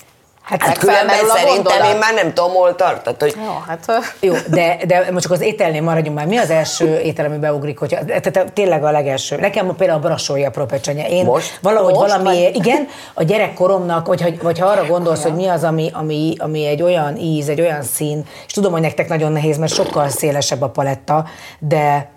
Hát, 0.46 0.62
Hát 0.62 0.78
különben 0.78 1.16
szerintem 1.36 1.84
én 1.84 1.98
már 1.98 2.14
nem 2.14 2.34
tudom, 2.34 2.52
hol 2.52 2.76
tart. 2.76 3.04
Tehát, 3.04 3.22
hogy 3.22 3.36
Jó, 3.46 3.64
hát... 3.68 3.86
Jó, 4.20 4.34
de, 4.50 4.78
de 4.88 5.08
most 5.12 5.24
csak 5.24 5.32
az 5.32 5.42
ételnél 5.42 5.82
maradjunk 5.82 6.18
már. 6.18 6.26
Mi 6.28 6.38
az 6.38 6.50
első 6.50 7.00
étel, 7.00 7.26
ami 7.26 7.38
beugrik, 7.38 7.78
hogyha, 7.80 8.06
tehát 8.06 8.52
tényleg 8.54 8.84
a 8.84 8.92
legelső. 8.92 9.36
Nekem 9.36 9.76
például 9.78 10.00
a 10.00 10.02
brassója 10.08 10.50
propecsenye. 10.50 11.08
Én 11.08 11.26
Most? 11.26 11.60
valahogy 11.62 11.94
Most? 11.94 12.12
valami, 12.12 12.44
Vagy- 12.44 12.56
igen, 12.56 12.88
a 13.14 13.24
gyerekkoromnak, 13.24 14.08
vagy, 14.08 14.22
hogy- 14.22 14.42
vagy 14.42 14.60
ha 14.60 14.66
arra 14.66 14.86
gondolsz, 14.86 15.24
hogy 15.24 15.36
mi 15.36 15.48
az, 15.48 15.64
ami, 15.64 15.90
ami, 15.94 16.34
ami 16.38 16.66
egy 16.66 16.82
olyan 16.82 17.18
íz, 17.18 17.50
egy 17.50 17.62
olyan 17.62 17.84
szín, 17.84 18.26
és 18.48 18.54
tudom, 18.54 18.72
hogy 18.72 18.82
nektek 18.82 19.08
nagyon 19.10 19.32
nehéz, 19.32 19.58
mert 19.58 19.74
sokkal 19.74 20.10
szélesebb 20.10 20.62
a 20.62 20.70
paletta, 20.70 21.26
de 21.60 22.10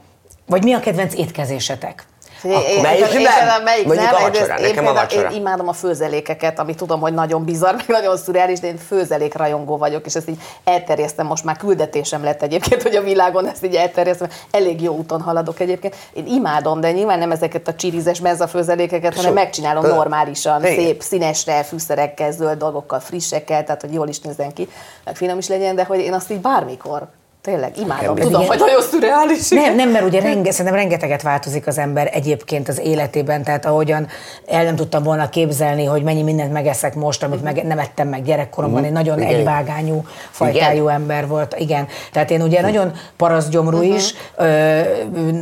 vagy 0.47 0.62
mi 0.64 0.72
a 0.72 0.81
kedvenc 0.81 1.14
étkezésetek? 1.14 2.05
Én, 2.43 2.80
melyik 2.82 3.12
én, 3.12 3.20
én, 3.20 3.28
nem? 3.47 3.62
melyik 3.62 3.86
Mondjuk 3.86 4.11
nem, 4.11 4.14
a 4.14 4.20
vacsora, 4.20 4.59
én 4.59 4.66
nekem 4.68 4.86
a 4.86 4.93
vacsora. 4.93 5.30
Én 5.30 5.36
imádom 5.36 5.68
a 5.68 5.72
főzelékeket, 5.72 6.59
ami 6.59 6.74
tudom, 6.74 7.01
hogy 7.01 7.14
nagyon 7.14 7.45
bizarr, 7.45 7.74
meg 7.74 7.84
nagyon 7.86 8.16
szürreális, 8.16 8.61
de 8.61 8.66
én 8.66 8.76
főzelék 8.76 9.34
rajongó 9.34 9.76
vagyok, 9.76 10.07
és 10.07 10.14
ezt 10.14 10.28
így 10.28 10.41
elterjesztem, 10.64 11.26
most 11.26 11.45
már 11.45 11.57
küldetésem 11.57 12.24
lett 12.24 12.43
egyébként, 12.43 12.82
hogy 12.82 12.97
a 12.97 13.03
világon 13.03 13.49
ezt 13.49 13.64
így 13.64 13.74
elterjesztem, 13.74 14.28
elég 14.51 14.82
jó 14.82 14.95
úton 14.95 15.20
haladok 15.20 15.61
egyébként. 15.61 15.97
Én 16.12 16.26
imádom, 16.26 16.80
de 16.80 16.93
nyilván 16.93 17.18
nem 17.18 17.30
ezeket 17.30 17.68
a 17.68 17.74
csirizes 17.74 18.20
mezzafőzelékeket, 18.20 19.14
hanem 19.14 19.30
Sok. 19.30 19.43
megcsinálom 19.43 19.84
Ö, 19.84 19.89
normálisan, 19.89 20.64
igen. 20.64 20.74
szép, 20.74 21.03
színesre, 21.03 21.62
fűszerekkel, 21.62 22.32
zöld 22.32 22.59
dolgokkal, 22.59 23.01
frissekkel, 23.01 23.64
tehát 23.64 23.80
hogy 23.80 23.93
jól 23.93 24.09
is 24.09 24.20
nézzen 24.20 24.53
ki, 24.53 24.68
meg 25.05 25.16
finom 25.16 25.39
is 25.39 25.49
legyen, 25.49 25.74
de 25.74 25.84
hogy 25.84 25.99
én 25.99 26.12
azt 26.12 26.30
így 26.30 26.41
bármikor 26.41 27.09
Tényleg, 27.43 27.78
imádom. 27.78 28.16
Ez 28.16 28.24
Tudom, 28.24 28.47
hogy 28.47 28.59
nagyon 28.59 28.82
szürreális. 28.82 29.49
Nem, 29.49 29.74
nem, 29.74 29.91
mert 29.91 30.05
ugye 30.05 30.20
renge, 30.28 30.51
szerintem 30.51 30.74
rengeteget 30.74 31.22
változik 31.22 31.66
az 31.66 31.78
ember 31.78 32.11
egyébként 32.12 32.68
az 32.68 32.78
életében, 32.78 33.43
tehát 33.43 33.66
ahogyan 33.66 34.09
el 34.47 34.64
nem 34.64 34.76
tudtam 34.76 35.03
volna 35.03 35.28
képzelni, 35.28 35.84
hogy 35.84 36.03
mennyi 36.03 36.22
mindent 36.22 36.53
megeszek 36.53 36.95
most, 36.95 37.22
amit 37.22 37.43
meg, 37.43 37.64
nem 37.66 37.78
ettem 37.78 38.09
meg 38.09 38.22
gyerekkoromban, 38.22 38.84
én 38.84 38.93
nagyon 38.93 39.18
Igen. 39.18 39.34
egyvágányú 39.34 40.05
fajtájú 40.30 40.82
Igen. 40.82 40.95
ember 40.95 41.26
volt. 41.26 41.55
Igen, 41.59 41.86
tehát 42.12 42.30
én 42.30 42.43
ugye 42.43 42.61
nagyon 42.61 42.93
parasztgyomrú 43.16 43.82
is, 43.82 44.14
ö, 44.36 44.80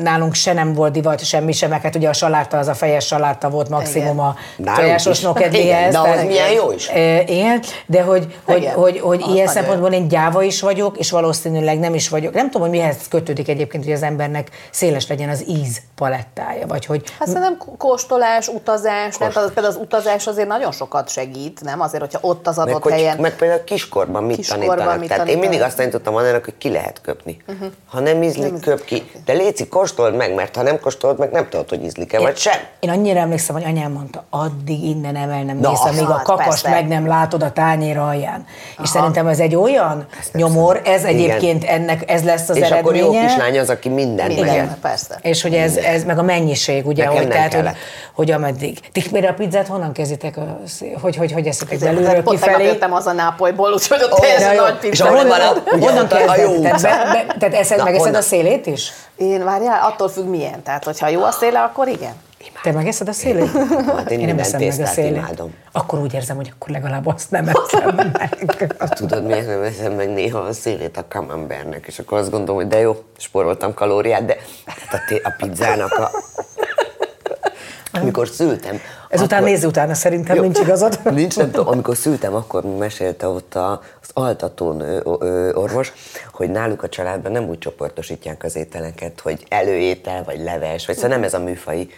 nálunk 0.02 0.34
se 0.34 0.52
nem 0.52 0.72
volt 0.72 0.92
divat, 0.92 1.24
semmi 1.24 1.52
sem, 1.52 1.70
meg 1.70 1.82
hát 1.82 1.96
ugye 1.96 2.08
a 2.08 2.12
saláta, 2.12 2.58
az 2.58 2.68
a 2.68 2.74
fejes 2.74 3.06
saláta 3.06 3.48
volt 3.50 3.68
maximum 3.68 4.20
a 4.20 4.36
tojásos. 4.76 5.22
Igen, 5.50 5.90
de 5.90 5.98
az 5.98 6.24
milyen 6.26 6.50
jó 6.50 6.72
is. 6.72 6.90
Igen, 7.26 7.62
de 7.86 8.02
hogy, 8.02 8.38
hogy, 8.44 8.70
hogy, 8.74 9.00
hogy 9.00 9.24
ilyen 9.34 9.46
szempontból 9.46 9.92
én 9.92 10.08
gyáva 10.08 10.42
is 10.42 10.60
vagyok, 10.60 10.96
és 10.98 11.10
valószínűleg 11.10 11.78
nem 11.86 11.94
is 11.94 12.08
vagyok. 12.08 12.34
Nem 12.34 12.50
tudom, 12.50 12.68
hogy 12.68 12.78
mihez 12.78 12.96
kötődik 13.08 13.48
egyébként, 13.48 13.84
hogy 13.84 13.92
az 13.92 14.02
embernek 14.02 14.48
széles 14.70 15.08
legyen 15.08 15.28
az 15.28 15.44
íz 15.48 15.80
palettája, 15.94 16.66
vagy 16.66 16.86
hogy... 16.86 17.02
Hát 17.18 17.28
szerintem 17.28 17.56
kóstolás, 17.78 18.48
utazás, 18.48 19.16
nem? 19.16 19.30
Tehát 19.30 19.52
például 19.52 19.74
az 19.74 19.80
utazás 19.80 20.26
azért 20.26 20.48
nagyon 20.48 20.72
sokat 20.72 21.08
segít, 21.08 21.60
nem? 21.60 21.80
Azért, 21.80 22.02
hogyha 22.02 22.18
ott 22.22 22.46
az 22.46 22.58
adott 22.58 22.72
Meg, 22.72 22.82
hogy, 22.82 22.92
helyen... 22.92 23.18
meg 23.18 23.36
például 23.36 23.64
kiskorban 23.64 24.24
mit 24.24 24.36
Kiskorban 24.36 24.66
tanítanak. 24.66 24.98
mit 24.98 25.08
Tehát 25.08 25.28
én 25.28 25.38
mindig 25.38 25.60
azt 25.60 25.76
tanítottam 25.76 26.14
annak, 26.14 26.44
hogy 26.44 26.58
ki 26.58 26.70
lehet 26.70 27.00
köpni. 27.00 27.36
Uh-huh. 27.46 27.68
Ha 27.86 28.00
nem 28.00 28.22
ízlik, 28.22 28.60
köp 28.60 28.84
ki. 28.84 29.10
De 29.24 29.32
léci, 29.32 29.68
kóstold 29.68 30.14
meg, 30.14 30.34
mert 30.34 30.56
ha 30.56 30.62
nem 30.62 30.80
kóstolod 30.80 31.18
meg, 31.18 31.30
nem 31.30 31.48
tudod, 31.48 31.68
hogy 31.68 31.84
ízlik-e, 31.84 32.20
vagy 32.20 32.36
sem. 32.36 32.58
Én 32.80 32.90
annyira 32.90 33.20
emlékszem, 33.20 33.54
hogy 33.54 33.64
anyám 33.64 33.92
mondta, 33.92 34.24
addig 34.30 34.84
innen 34.84 35.16
emel 35.16 35.42
nem 35.42 35.58
Na, 35.58 35.70
mész, 35.70 35.84
amíg 35.84 36.08
a 36.08 36.12
hát 36.12 36.22
kakast 36.22 36.62
persze. 36.62 36.70
meg 36.70 36.88
nem 36.88 37.06
látod 37.06 37.42
a 37.42 37.52
tányér 37.52 37.98
alján. 37.98 38.46
És 38.82 38.88
szerintem 38.88 39.26
ez 39.26 39.38
egy 39.38 39.54
olyan 39.54 40.06
nyomor, 40.32 40.80
ez 40.84 41.04
egyébként 41.04 41.64
ennek, 41.80 42.10
ez 42.10 42.22
lesz 42.24 42.48
az 42.48 42.56
És 42.56 42.70
akkor 42.70 42.94
eredménye. 42.94 43.20
jó 43.20 43.26
kislány 43.26 43.58
az, 43.58 43.70
aki 43.70 43.88
mindent 43.88 44.32
Igen, 44.32 44.46
meged. 44.46 44.76
persze. 44.82 45.18
És 45.22 45.42
hogy 45.42 45.54
ez, 45.54 45.76
ez 45.76 46.04
meg 46.04 46.18
a 46.18 46.22
mennyiség, 46.22 46.86
ugye, 46.86 47.02
Nekem 47.04 47.18
hogy, 47.18 47.26
nem 47.26 47.36
tehát, 47.36 47.54
hogy, 47.54 47.62
kellett. 47.62 47.76
hogy 48.14 48.30
ameddig. 48.30 48.78
Ti 48.92 49.02
például 49.10 49.32
a 49.32 49.36
pizzát 49.36 49.66
honnan 49.66 49.92
kezditek? 49.92 50.34
Hogy, 51.00 51.16
hogy, 51.16 51.32
hogy 51.32 51.46
eszitek 51.46 51.78
belülről 51.78 52.22
pont 52.22 52.24
tegnap 52.24 52.38
kifelé? 52.48 52.64
jöttem 52.64 52.92
az 52.92 53.06
a 53.06 53.12
Nápolyból, 53.12 53.72
úgyhogy 53.72 54.02
ott 54.02 54.18
teljesen 54.20 54.54
nagy 54.54 54.74
És 54.80 54.88
pizza. 54.88 55.04
ahol 55.04 55.16
van 55.26 55.40
honnan, 55.40 55.56
a- 55.66 55.70
honnan 55.70 56.04
ott 56.04 56.12
a- 56.12 56.40
jó 56.40 56.60
Tehát, 56.60 56.82
be, 56.82 57.24
be, 57.26 57.34
tehát 57.38 57.54
eszed, 57.54 57.78
Na, 57.78 57.84
megeszed 57.84 58.04
honnan? 58.04 58.20
a 58.20 58.24
szélét 58.24 58.66
is? 58.66 58.92
Én 59.16 59.44
várjál, 59.44 59.80
attól 59.82 60.08
függ 60.08 60.26
milyen. 60.26 60.62
Tehát, 60.62 60.84
hogyha 60.84 61.08
jó 61.08 61.22
a 61.22 61.30
széle, 61.30 61.58
akkor 61.60 61.88
igen. 61.88 62.12
Te 62.62 62.72
megeszed 62.72 63.08
a 63.08 63.12
szélét? 63.12 63.50
Hát 63.96 64.10
én 64.10 64.18
nem 64.18 64.26
minden 64.26 64.38
eszem 64.38 64.60
meg 64.60 64.80
a 64.80 64.86
szélét. 64.86 65.16
imádom. 65.16 65.54
Akkor 65.72 65.98
úgy 65.98 66.14
érzem, 66.14 66.36
hogy 66.36 66.50
akkor 66.54 66.68
legalább 66.70 67.06
azt 67.06 67.30
nem 67.30 67.48
eszem 67.48 67.94
meg. 68.12 68.76
Tudod, 68.98 69.24
miért 69.26 69.46
nem 69.46 69.62
eszem 69.62 69.92
meg 69.92 70.12
néha 70.12 70.38
a 70.38 70.52
szélét 70.52 70.96
a 70.96 71.04
camembernek, 71.08 71.86
és 71.86 71.98
akkor 71.98 72.18
azt 72.18 72.30
gondolom, 72.30 72.56
hogy 72.56 72.68
de 72.70 72.78
jó, 72.78 72.96
spóroltam 73.18 73.74
kalóriát, 73.74 74.24
de 74.24 74.36
hát 74.66 75.00
a, 75.00 75.04
té- 75.08 75.24
a 75.24 75.34
pizzának 75.38 75.92
a... 75.92 76.10
Amikor 77.92 78.28
szültem... 78.28 78.80
Ezután 79.08 79.38
akkor- 79.38 79.50
nézz 79.50 79.64
utána, 79.64 79.94
szerintem 79.94 80.36
Jó. 80.36 80.42
nincs 80.42 80.58
igazad. 80.58 81.00
Nincs, 81.14 81.36
nem 81.36 81.50
tudom. 81.50 81.68
Amikor 81.68 81.96
szültem, 81.96 82.34
akkor 82.34 82.62
mesélte 82.78 83.28
ott 83.28 83.54
a, 83.54 83.70
az 84.02 84.08
altatón 84.12 84.80
ö, 84.80 85.14
ö, 85.18 85.52
orvos, 85.52 85.92
hogy 86.32 86.50
náluk 86.50 86.82
a 86.82 86.88
családban 86.88 87.32
nem 87.32 87.48
úgy 87.48 87.58
csoportosítják 87.58 88.44
az 88.44 88.56
ételeket, 88.56 89.20
hogy 89.20 89.44
előétel, 89.48 90.24
vagy 90.24 90.40
leves, 90.40 90.86
vagy 90.86 90.94
szóval 90.94 91.10
nem 91.10 91.22
ez 91.22 91.34
a 91.34 91.38
műfai. 91.38 91.90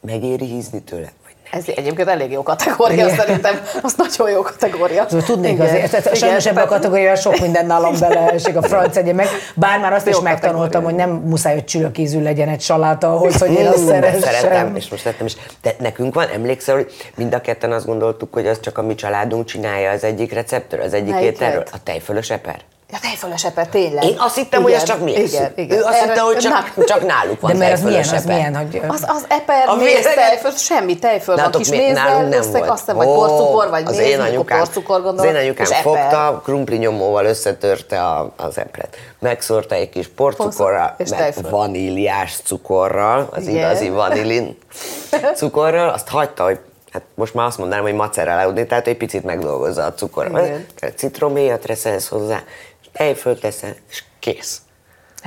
Megéri 0.00 0.44
hízni 0.44 0.82
tőle? 0.82 1.12
Vagy 1.24 1.34
nem? 1.50 1.60
Ez 1.60 1.68
egyébként 1.76 2.08
elég 2.08 2.30
jó 2.30 2.42
kategória, 2.42 3.04
Igen. 3.04 3.16
szerintem. 3.16 3.60
Az 3.82 3.94
nagyon 3.96 4.30
jó 4.30 4.42
kategória. 4.42 5.04
Szóval 5.08 5.26
tudnék 5.26 5.52
Igen. 5.52 5.66
azért, 5.66 5.90
tehát 5.90 6.16
sajnos 6.16 6.46
ebben 6.46 6.64
a 6.64 6.66
kategóriában 6.66 7.16
sok 7.16 7.38
minden 7.38 7.66
nálam 7.66 7.98
beleesik, 7.98 8.56
a 8.56 8.62
franc 8.62 8.96
egye 8.96 9.12
meg. 9.12 9.26
Bár 9.54 9.80
már 9.80 9.92
azt 9.92 10.06
Jó 10.06 10.12
is 10.12 10.18
megtanultam, 10.20 10.84
hogy 10.84 10.94
nem 10.94 11.10
muszáj, 11.10 11.54
hogy 11.54 11.64
csülök 11.64 11.98
ízű 11.98 12.22
legyen 12.22 12.48
egy 12.48 12.60
saláta 12.60 13.12
ahhoz, 13.12 13.38
hogy 13.38 13.50
én 13.52 13.66
azt 13.66 13.86
de 13.86 13.92
Szeretem, 13.92 14.20
szeressem. 14.20 14.76
és 14.76 14.88
most 14.88 15.02
szeretem 15.02 15.26
is. 15.26 15.36
De 15.62 15.74
nekünk 15.78 16.14
van, 16.14 16.28
emlékszel, 16.28 16.74
hogy 16.74 16.92
mind 17.16 17.34
a 17.34 17.40
ketten 17.40 17.72
azt 17.72 17.86
gondoltuk, 17.86 18.32
hogy 18.34 18.46
az 18.46 18.60
csak 18.60 18.78
a 18.78 18.82
mi 18.82 18.94
családunk 18.94 19.44
csinálja 19.44 19.90
az 19.90 20.04
egyik 20.04 20.32
receptről, 20.32 20.82
az 20.82 20.94
egyik 20.94 21.12
Melyik 21.12 21.32
ételről? 21.32 21.64
A 21.72 21.82
tejfölös 21.82 22.30
eper. 22.30 22.60
Ja, 22.92 22.98
tejfölös 23.00 23.44
eper, 23.44 23.66
tényleg. 23.68 24.04
Én 24.04 24.16
azt 24.18 24.34
hittem, 24.34 24.62
hogy 24.62 24.72
ez 24.72 24.82
csak 24.82 25.00
mi 25.00 25.12
Igen, 25.12 25.52
igen. 25.56 25.78
Ő 25.78 25.82
azt 25.82 25.96
Erre- 25.96 26.08
hitte, 26.08 26.20
hogy 26.20 26.36
csak, 26.36 26.72
Na, 26.76 26.84
csak 26.84 27.06
náluk 27.06 27.40
van 27.40 27.52
De 27.52 27.58
mert 27.58 27.72
az 27.72 27.80
milyen, 27.82 28.08
az 28.08 28.24
milyen, 28.24 28.56
hogy... 28.56 28.80
Az, 28.88 29.04
az 29.06 29.24
eper, 29.28 29.68
A 29.68 29.74
méz, 29.74 30.06
tejföl, 30.14 30.50
semmi 30.50 30.98
tejföl 30.98 31.36
van, 31.36 31.50
kis 31.50 31.68
mi- 31.68 31.76
mézzel, 31.76 32.04
nálunk 32.04 32.28
nem 32.28 32.38
összeg, 32.38 32.52
volt. 32.52 32.68
azt 32.68 32.78
hiszem, 32.78 32.96
vagy 32.96 33.06
porcukor, 33.06 33.68
vagy 33.70 33.82
az 33.86 33.96
méz, 33.96 34.06
én 34.06 34.20
anyukám, 34.20 34.58
porcukor 34.58 34.96
Az 34.96 35.02
gondolom, 35.02 35.34
én 35.34 35.40
anyukám 35.40 35.66
fogta, 35.66 36.40
krumpli 36.44 36.76
nyomóval 36.76 37.24
összetörte 37.24 38.00
a, 38.02 38.32
az 38.36 38.58
epret. 38.58 38.96
Megszórta 39.18 39.74
egy 39.74 39.88
kis 39.88 40.08
porcukorral, 40.08 40.94
meg 41.10 41.34
vaníliás 41.50 42.36
cukorral, 42.44 43.28
az 43.32 43.42
Igen. 43.46 43.54
igazi 43.54 43.88
vanilin 43.88 44.58
cukorral, 45.34 45.88
azt 45.88 46.08
hagyta, 46.08 46.44
hogy 46.44 46.58
Hát 46.92 47.02
most 47.14 47.34
már 47.34 47.46
azt 47.46 47.58
mondanám, 47.58 47.84
hogy 47.84 47.94
macerálódni, 47.94 48.66
tehát 48.66 48.86
egy 48.86 48.96
picit 48.96 49.24
megdolgozza 49.24 49.84
a 49.84 49.92
cukorral. 49.94 50.44
Igen. 50.44 50.66
Citroméjat 50.96 51.66
reszelsz 51.66 52.08
hozzá, 52.08 52.42
és 52.98 53.04
tejfölt 53.04 53.42
leszel, 53.42 53.76
és 53.90 54.04
kész. 54.18 54.62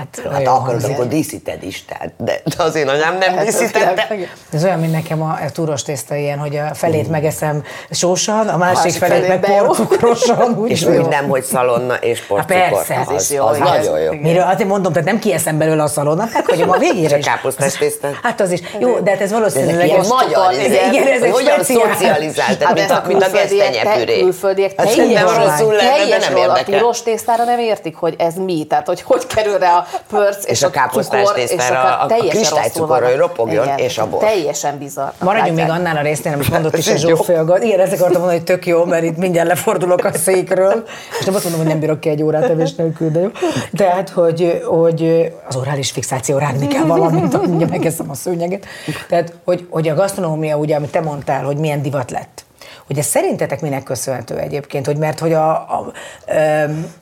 Hát, 0.01 0.33
Hát 0.33 0.47
akarod, 0.47 0.83
akkor 0.83 1.07
díszíted 1.07 1.63
is, 1.63 1.85
tehát, 1.85 2.11
de, 2.17 2.41
de 2.43 2.63
az 2.63 2.75
én 2.75 2.87
anyám 2.87 3.17
nem 3.17 3.35
Hát, 3.35 3.45
díszítette. 3.45 4.07
Ez 4.53 4.63
olyan, 4.63 4.79
mint 4.79 4.91
nekem 4.91 5.21
a, 5.21 5.29
a 5.45 5.49
túros 5.53 5.83
tészta 5.83 6.15
ilyen, 6.15 6.37
hogy 6.39 6.55
a 6.55 6.73
felét 6.73 7.09
megeszem 7.09 7.63
sósan, 7.91 8.47
a 8.47 8.57
másik 8.57 8.75
Másik 8.83 8.93
felét 8.99 9.25
felét, 9.25 9.41
meg 9.47 9.63
porcukrosan. 9.63 10.53
Úgy 10.61 10.69
És 10.69 10.81
jó. 10.81 10.91
úgy 10.91 11.07
nem, 11.07 11.27
hogy 11.29 11.43
szalonna 11.43 11.93
és 11.95 12.21
porcukor. 12.27 12.55
persze, 12.69 12.95
ez 12.95 13.07
az, 13.09 13.21
is 13.31 13.37
jó, 13.37 13.45
Az 13.45 13.55
igen. 13.57 13.67
nagyon 13.67 13.99
jó. 13.99 14.11
Miről? 14.13 14.43
Hát 14.43 14.59
én 14.61 14.67
mondom, 14.67 14.91
tehát 14.93 15.07
nem 15.07 15.19
kieszem 15.19 15.57
belőle 15.57 15.83
a 15.83 15.87
szalonnát, 15.87 16.33
meghagyom 16.33 16.69
a 16.69 16.77
végére 16.77 17.07
Csak 17.09 17.19
is. 17.19 17.25
káposztás 17.25 17.73
tésztát? 17.73 18.13
Hát 18.23 18.41
az 18.41 18.51
is. 18.51 18.59
Jó, 18.79 18.99
de 18.99 19.11
hát 19.11 19.21
ez 19.21 19.31
valószínűleg... 19.31 19.87
ilyen 19.87 20.05
magyar, 20.09 20.53
igen, 20.53 20.65
izé, 20.65 20.79
igen, 20.91 21.07
ez 21.07 21.19
hogy 21.19 21.27
egy 21.27 21.31
hogyan 21.31 21.63
szocializáltad, 21.63 22.67
Hát 22.67 22.73
mint 22.75 22.91
a, 22.91 23.01
külföldiek- 23.01 23.31
gesztenyepüré. 23.49 24.15
te- 24.15 24.21
Külföldiek 24.21 24.71
Hát 24.77 24.87
teljes 24.95 25.13
nem 25.13 25.25
róla- 25.27 25.45
rosszul 25.45 25.73
lenne, 25.73 26.05
de 26.09 26.17
nem 26.17 26.33
róla, 26.33 26.53
A 26.53 26.63
piros 26.65 27.01
tésztára 27.01 27.43
nem 27.43 27.59
értik, 27.59 27.95
hogy 27.95 28.15
ez 28.17 28.33
mi, 28.35 28.65
tehát 28.69 28.87
hogy 28.87 29.01
hogy 29.01 29.27
kerül 29.27 29.57
rá 29.57 29.77
a 29.77 29.87
pörc 30.09 30.43
és, 30.45 30.49
És 30.51 30.63
a 30.63 30.69
káposztás 30.69 31.19
cukor, 31.27 31.33
tésztára 31.39 31.63
és 31.63 31.69
a- 31.71 32.03
a 32.03 32.05
hogy 32.05 32.87
van. 32.87 33.15
ropogjon, 33.15 33.63
Igen, 33.63 33.77
és 33.77 33.97
a 33.97 34.07
bor. 34.07 34.19
Teljesen 34.19 34.77
bizarr. 34.77 35.09
Maradjunk 35.19 35.57
még 35.59 35.69
annál 35.69 35.97
a 35.97 36.01
résznél, 36.01 36.33
amit 36.33 36.49
mondott 36.49 36.77
is 36.77 36.87
a 36.87 37.33
a 37.39 37.45
gaz. 37.45 37.61
Igen, 37.61 37.79
ezt 37.79 37.91
akartam 37.93 38.11
mondani, 38.21 38.35
hogy 38.35 38.43
tök 38.43 38.65
jó, 38.65 38.85
mert 38.85 39.03
itt 39.03 39.17
mindjárt 39.17 39.47
lefordulok 39.47 40.03
a 40.03 40.13
székről, 40.13 40.83
és 41.19 41.25
nem 41.25 41.35
azt 41.35 41.43
mondom, 41.43 41.61
hogy 41.61 41.69
nem 41.69 41.79
bírok 41.79 41.99
ki 41.99 42.09
egy 42.09 42.23
órát 42.23 42.49
evés 42.49 42.75
nélkül, 42.75 43.09
de 43.11 43.19
jó. 43.19 43.27
Tehát, 43.75 44.09
hogy, 44.09 44.61
hogy 44.65 45.31
az 45.47 45.55
orális 45.55 45.91
fixáció 45.91 46.37
rágni 46.37 46.67
kell 46.67 46.85
valamit, 46.85 47.41
mindjárt 47.47 47.71
megeszem 47.71 48.09
a 48.09 48.13
szőnyeget. 48.13 48.65
Tehát, 49.07 49.33
hogy, 49.45 49.67
hogy 49.69 49.87
a 49.87 49.93
gasztronómia, 49.95 50.57
ugye, 50.57 50.75
amit 50.75 50.91
te 50.91 51.01
mondtál, 51.01 51.43
hogy 51.43 51.57
milyen 51.57 51.81
divat 51.81 52.11
lett. 52.11 52.43
Hogy 52.91 52.99
ez 52.99 53.05
szerintetek 53.05 53.61
minek 53.61 53.83
köszönhető 53.83 54.37
egyébként? 54.37 54.85
Hogy 54.85 54.97
mert 54.97 55.19
hogy 55.19 55.33
a, 55.33 55.49
a, 55.51 55.91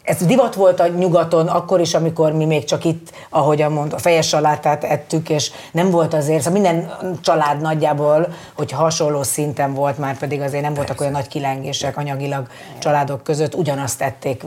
ez 0.03 0.25
divat 0.25 0.55
volt 0.55 0.79
a 0.79 0.87
nyugaton 0.87 1.47
akkor 1.47 1.79
is, 1.79 1.93
amikor 1.93 2.31
mi 2.31 2.45
még 2.45 2.63
csak 2.63 2.85
itt, 2.85 3.11
ahogyan 3.29 3.71
mond, 3.71 3.93
a 3.93 3.97
fejes 3.97 4.27
salátát 4.27 4.83
ettük, 4.83 5.29
és 5.29 5.51
nem 5.71 5.89
volt 5.89 6.13
azért, 6.13 6.41
szóval 6.41 6.61
minden 6.61 6.91
család 7.21 7.61
nagyjából, 7.61 8.33
hogy 8.55 8.71
hasonló 8.71 9.23
szinten 9.23 9.73
volt, 9.73 9.97
már 9.97 10.17
pedig 10.17 10.41
azért 10.41 10.63
nem 10.63 10.73
voltak 10.73 11.01
olyan 11.01 11.13
nagy 11.13 11.27
kilengések 11.27 11.97
anyagilag 11.97 12.47
családok 12.79 13.23
között, 13.23 13.55
ugyanazt 13.55 13.97
tették 13.97 14.43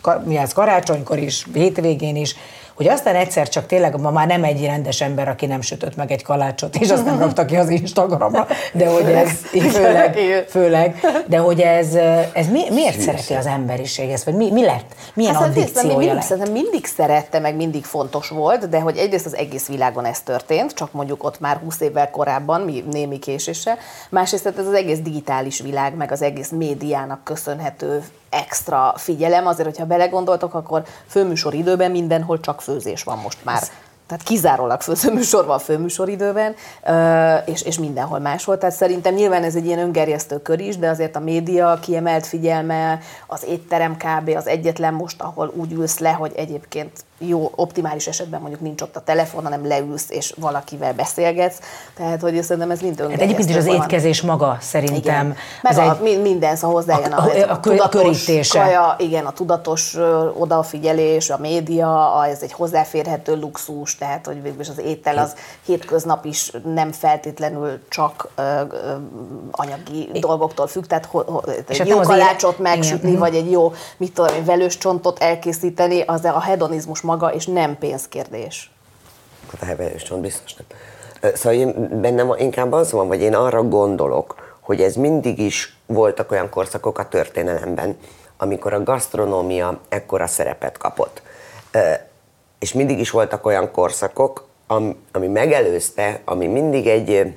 ka- 0.00 0.26
mi 0.26 0.36
az 0.36 0.52
karácsonykor 0.52 1.18
is, 1.18 1.46
hétvégén 1.52 2.16
is, 2.16 2.34
hogy 2.80 2.88
aztán 2.88 3.14
egyszer 3.14 3.48
csak 3.48 3.66
tényleg 3.66 4.00
ma 4.00 4.10
már 4.10 4.26
nem 4.26 4.44
egy 4.44 4.64
rendes 4.64 5.00
ember, 5.00 5.28
aki 5.28 5.46
nem 5.46 5.60
sütött 5.60 5.96
meg 5.96 6.10
egy 6.10 6.22
kalácsot, 6.22 6.76
és 6.76 6.90
azt 6.90 7.04
nem 7.04 7.18
rakta 7.24 7.44
ki 7.44 7.56
az 7.56 7.68
Instagramra, 7.68 8.46
de 8.72 8.88
hogy 8.88 9.04
ez 9.04 9.30
főleg, 9.72 10.18
főleg 10.48 11.00
de 11.26 11.38
hogy 11.38 11.60
ez, 11.60 11.94
ez 12.32 12.48
mi, 12.48 12.70
miért 12.70 13.00
szereti 13.00 13.34
az 13.34 13.46
emberiség 13.46 14.10
ezt, 14.10 14.24
vagy 14.24 14.34
mi, 14.34 14.50
mi 14.50 14.64
lett? 14.64 14.94
Milyen 15.14 15.34
Hát 15.34 15.42
szerintem 15.42 15.62
addikciója 15.62 15.96
mindig, 15.96 16.14
lett? 16.14 16.24
szerintem 16.24 16.52
mindig 16.52 16.86
szerette, 16.86 17.38
meg 17.38 17.56
mindig 17.56 17.84
fontos 17.84 18.28
volt, 18.28 18.68
de 18.68 18.80
hogy 18.80 18.96
egyrészt 18.96 19.26
az 19.26 19.36
egész 19.36 19.66
világon 19.66 20.04
ez 20.04 20.20
történt, 20.20 20.74
csak 20.74 20.92
mondjuk 20.92 21.24
ott 21.24 21.40
már 21.40 21.56
20 21.56 21.80
évvel 21.80 22.10
korábban, 22.10 22.60
mi 22.60 22.84
némi 22.90 23.18
késéssel, 23.18 23.78
másrészt 24.10 24.42
tehát 24.42 24.58
ez 24.58 24.66
az 24.66 24.74
egész 24.74 24.98
digitális 24.98 25.60
világ, 25.60 25.96
meg 25.96 26.12
az 26.12 26.22
egész 26.22 26.50
médiának 26.50 27.24
köszönhető 27.24 28.02
extra 28.30 28.94
figyelem, 28.96 29.46
azért, 29.46 29.68
hogyha 29.68 29.86
belegondoltok, 29.86 30.54
akkor 30.54 30.82
főműsor 31.06 31.54
időben 31.54 31.90
mindenhol 31.90 32.40
csak 32.40 32.60
főzés 32.60 33.02
van 33.02 33.18
most 33.18 33.44
már. 33.44 33.62
Tehát 34.06 34.24
kizárólag 34.24 34.80
főzőműsor 34.80 35.46
van 35.46 35.58
főműsoridőben, 35.58 36.54
ö, 36.86 37.34
és, 37.44 37.62
és 37.62 37.78
mindenhol 37.78 38.18
máshol. 38.18 38.58
Tehát 38.58 38.74
szerintem 38.74 39.14
nyilván 39.14 39.42
ez 39.42 39.54
egy 39.54 39.66
ilyen 39.66 39.78
öngerjesztő 39.78 40.42
kör 40.42 40.60
is, 40.60 40.78
de 40.78 40.88
azért 40.88 41.16
a 41.16 41.20
média 41.20 41.78
kiemelt 41.82 42.26
figyelme, 42.26 42.98
az 43.26 43.44
étterem 43.44 43.96
kb. 43.96 44.28
az 44.36 44.46
egyetlen 44.46 44.94
most, 44.94 45.22
ahol 45.22 45.52
úgy 45.56 45.72
ülsz 45.72 45.98
le, 45.98 46.10
hogy 46.10 46.32
egyébként 46.36 47.04
jó, 47.22 47.50
optimális 47.54 48.06
esetben 48.06 48.40
mondjuk 48.40 48.60
nincs 48.60 48.82
ott 48.82 48.96
a 48.96 49.00
telefon, 49.00 49.42
hanem 49.42 49.66
leülsz 49.66 50.10
és 50.10 50.34
valakivel 50.38 50.92
beszélgetsz. 50.94 51.58
Tehát, 51.96 52.20
hogy 52.20 52.42
szerintem 52.42 52.70
ez 52.70 52.80
mind 52.80 53.00
Hát 53.00 53.20
egyébként 53.20 53.48
is 53.50 53.56
az 53.56 53.66
van. 53.66 53.74
étkezés 53.74 54.22
maga 54.22 54.56
szerintem. 54.60 54.98
Igen. 54.98 55.36
Meg 55.62 55.72
az 55.72 55.78
a, 55.78 55.98
egy- 56.04 56.22
minden, 56.22 56.56
szóval 56.56 56.76
hozzájön 56.76 57.12
a, 57.12 57.22
A- 57.22 57.48
a- 57.48 57.50
a, 57.52 57.60
tudatos 57.60 58.00
körítése. 58.24 58.60
kaja, 58.60 58.94
igen, 58.98 59.26
a 59.26 59.32
tudatos 59.32 59.96
odafigyelés, 60.38 61.30
a 61.30 61.38
média, 61.38 62.14
a, 62.18 62.26
ez 62.26 62.42
egy 62.42 62.52
hozzáférhető 62.52 63.36
luxus, 63.40 63.96
tehát 63.96 64.26
hogy 64.26 64.42
végül 64.42 64.60
is 64.60 64.68
az 64.68 64.78
étel 64.78 65.18
az 65.18 65.34
hétköznap 65.64 66.24
is 66.24 66.52
nem 66.74 66.92
feltétlenül 66.92 67.78
csak 67.88 68.28
ö, 68.34 68.42
ö, 68.42 68.64
anyagi 69.50 70.08
dolgoktól 70.20 70.66
függ, 70.66 70.84
tehát 70.84 71.04
ho, 71.06 71.22
ho, 71.26 71.38
És 71.48 71.54
egy 71.68 71.78
hát 71.78 71.88
jó 71.88 71.94
élet- 71.94 72.06
kalácsot 72.08 72.58
megsütni, 72.58 72.98
Igen. 72.98 73.10
mhm. 73.10 73.18
vagy 73.20 73.34
egy 73.34 73.50
jó, 73.50 73.72
mit 73.96 74.12
tudom, 74.12 74.44
velős 74.44 74.78
csontot 74.78 75.18
elkészíteni, 75.18 76.00
az 76.00 76.24
a 76.24 76.40
hedonizmus 76.40 77.00
maga, 77.10 77.32
és 77.32 77.46
nem 77.46 77.78
pénzkérdés. 77.78 78.70
Hát 79.50 79.62
a 79.62 79.64
heverős 79.64 80.02
csont 80.02 80.20
biztos 80.22 80.54
nem. 80.54 80.66
Szóval 81.34 81.58
én, 81.58 82.00
bennem 82.00 82.34
inkább 82.38 82.72
az 82.72 82.92
van, 82.92 83.08
vagy 83.08 83.20
én 83.20 83.34
arra 83.34 83.62
gondolok, 83.62 84.56
hogy 84.60 84.80
ez 84.80 84.94
mindig 84.94 85.38
is 85.38 85.76
voltak 85.86 86.30
olyan 86.30 86.48
korszakok 86.50 86.98
a 86.98 87.08
történelemben, 87.08 87.96
amikor 88.36 88.72
a 88.72 88.82
gasztronómia 88.82 89.80
ekkora 89.88 90.26
szerepet 90.26 90.78
kapott. 90.78 91.22
És 92.58 92.72
mindig 92.72 92.98
is 92.98 93.10
voltak 93.10 93.46
olyan 93.46 93.70
korszakok, 93.70 94.46
ami, 94.66 94.96
ami 95.12 95.26
megelőzte, 95.26 96.20
ami 96.24 96.46
mindig 96.46 96.86
egy, 96.86 97.34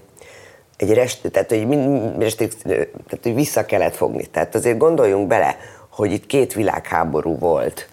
egy 0.77 0.93
rest, 0.93 1.31
tehát, 1.31 1.49
hogy, 1.49 1.67
mind, 1.67 2.19
rest, 2.19 2.37
tehát, 2.37 3.19
hogy 3.23 3.35
vissza 3.35 3.65
kellett 3.65 3.95
fogni. 3.95 4.25
Tehát 4.25 4.55
azért 4.55 4.77
gondoljunk 4.77 5.27
bele, 5.27 5.57
hogy 5.89 6.11
itt 6.11 6.25
két 6.25 6.53
világháború 6.53 7.37
volt, 7.37 7.87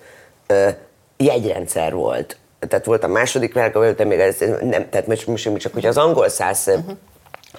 jegyrendszer 1.21 1.95
volt, 1.95 2.37
tehát 2.69 2.85
volt 2.85 3.05
a 3.05 3.09
második 3.09 3.53
világháború, 3.53 3.95
de 3.95 4.05
még 4.05 4.19
ez, 4.19 4.39
nem, 4.61 4.89
tehát 4.89 5.07
most, 5.07 5.27
most 5.27 5.59
csak 5.59 5.73
hogy 5.73 5.87
az 5.87 5.97
angol 5.97 6.29
százra 6.29 6.75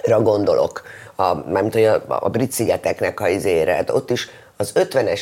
uh-huh. 0.04 0.22
gondolok, 0.22 0.82
a, 1.16 1.34
mármint 1.34 1.72
hogy 1.72 1.84
a, 1.84 2.02
a 2.06 2.28
brit 2.28 2.52
szigeteknek 2.52 3.20
a 3.20 3.28
izére, 3.28 3.74
hát 3.74 3.90
ott 3.90 4.10
is 4.10 4.28
az 4.56 4.72
50-es 4.74 5.20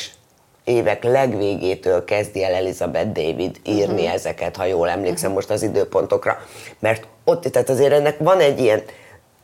évek 0.64 1.04
legvégétől 1.04 2.04
kezdi 2.04 2.44
el 2.44 2.52
Elizabeth 2.52 3.12
David 3.12 3.60
írni 3.64 4.00
uh-huh. 4.00 4.12
ezeket, 4.12 4.56
ha 4.56 4.64
jól 4.64 4.88
emlékszem 4.88 5.30
uh-huh. 5.30 5.34
most 5.34 5.50
az 5.50 5.62
időpontokra, 5.62 6.38
mert 6.78 7.06
ott, 7.24 7.42
tehát 7.42 7.68
azért 7.68 7.92
ennek 7.92 8.18
van 8.18 8.40
egy 8.40 8.60
ilyen, 8.60 8.82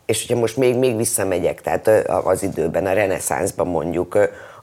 és 0.06 0.26
hogyha 0.26 0.40
most 0.40 0.56
még, 0.56 0.76
még 0.76 0.96
visszamegyek, 0.96 1.60
tehát 1.60 1.88
az 2.24 2.42
időben, 2.42 2.86
a 2.86 2.92
reneszánszban 2.92 3.66
mondjuk, 3.66 4.18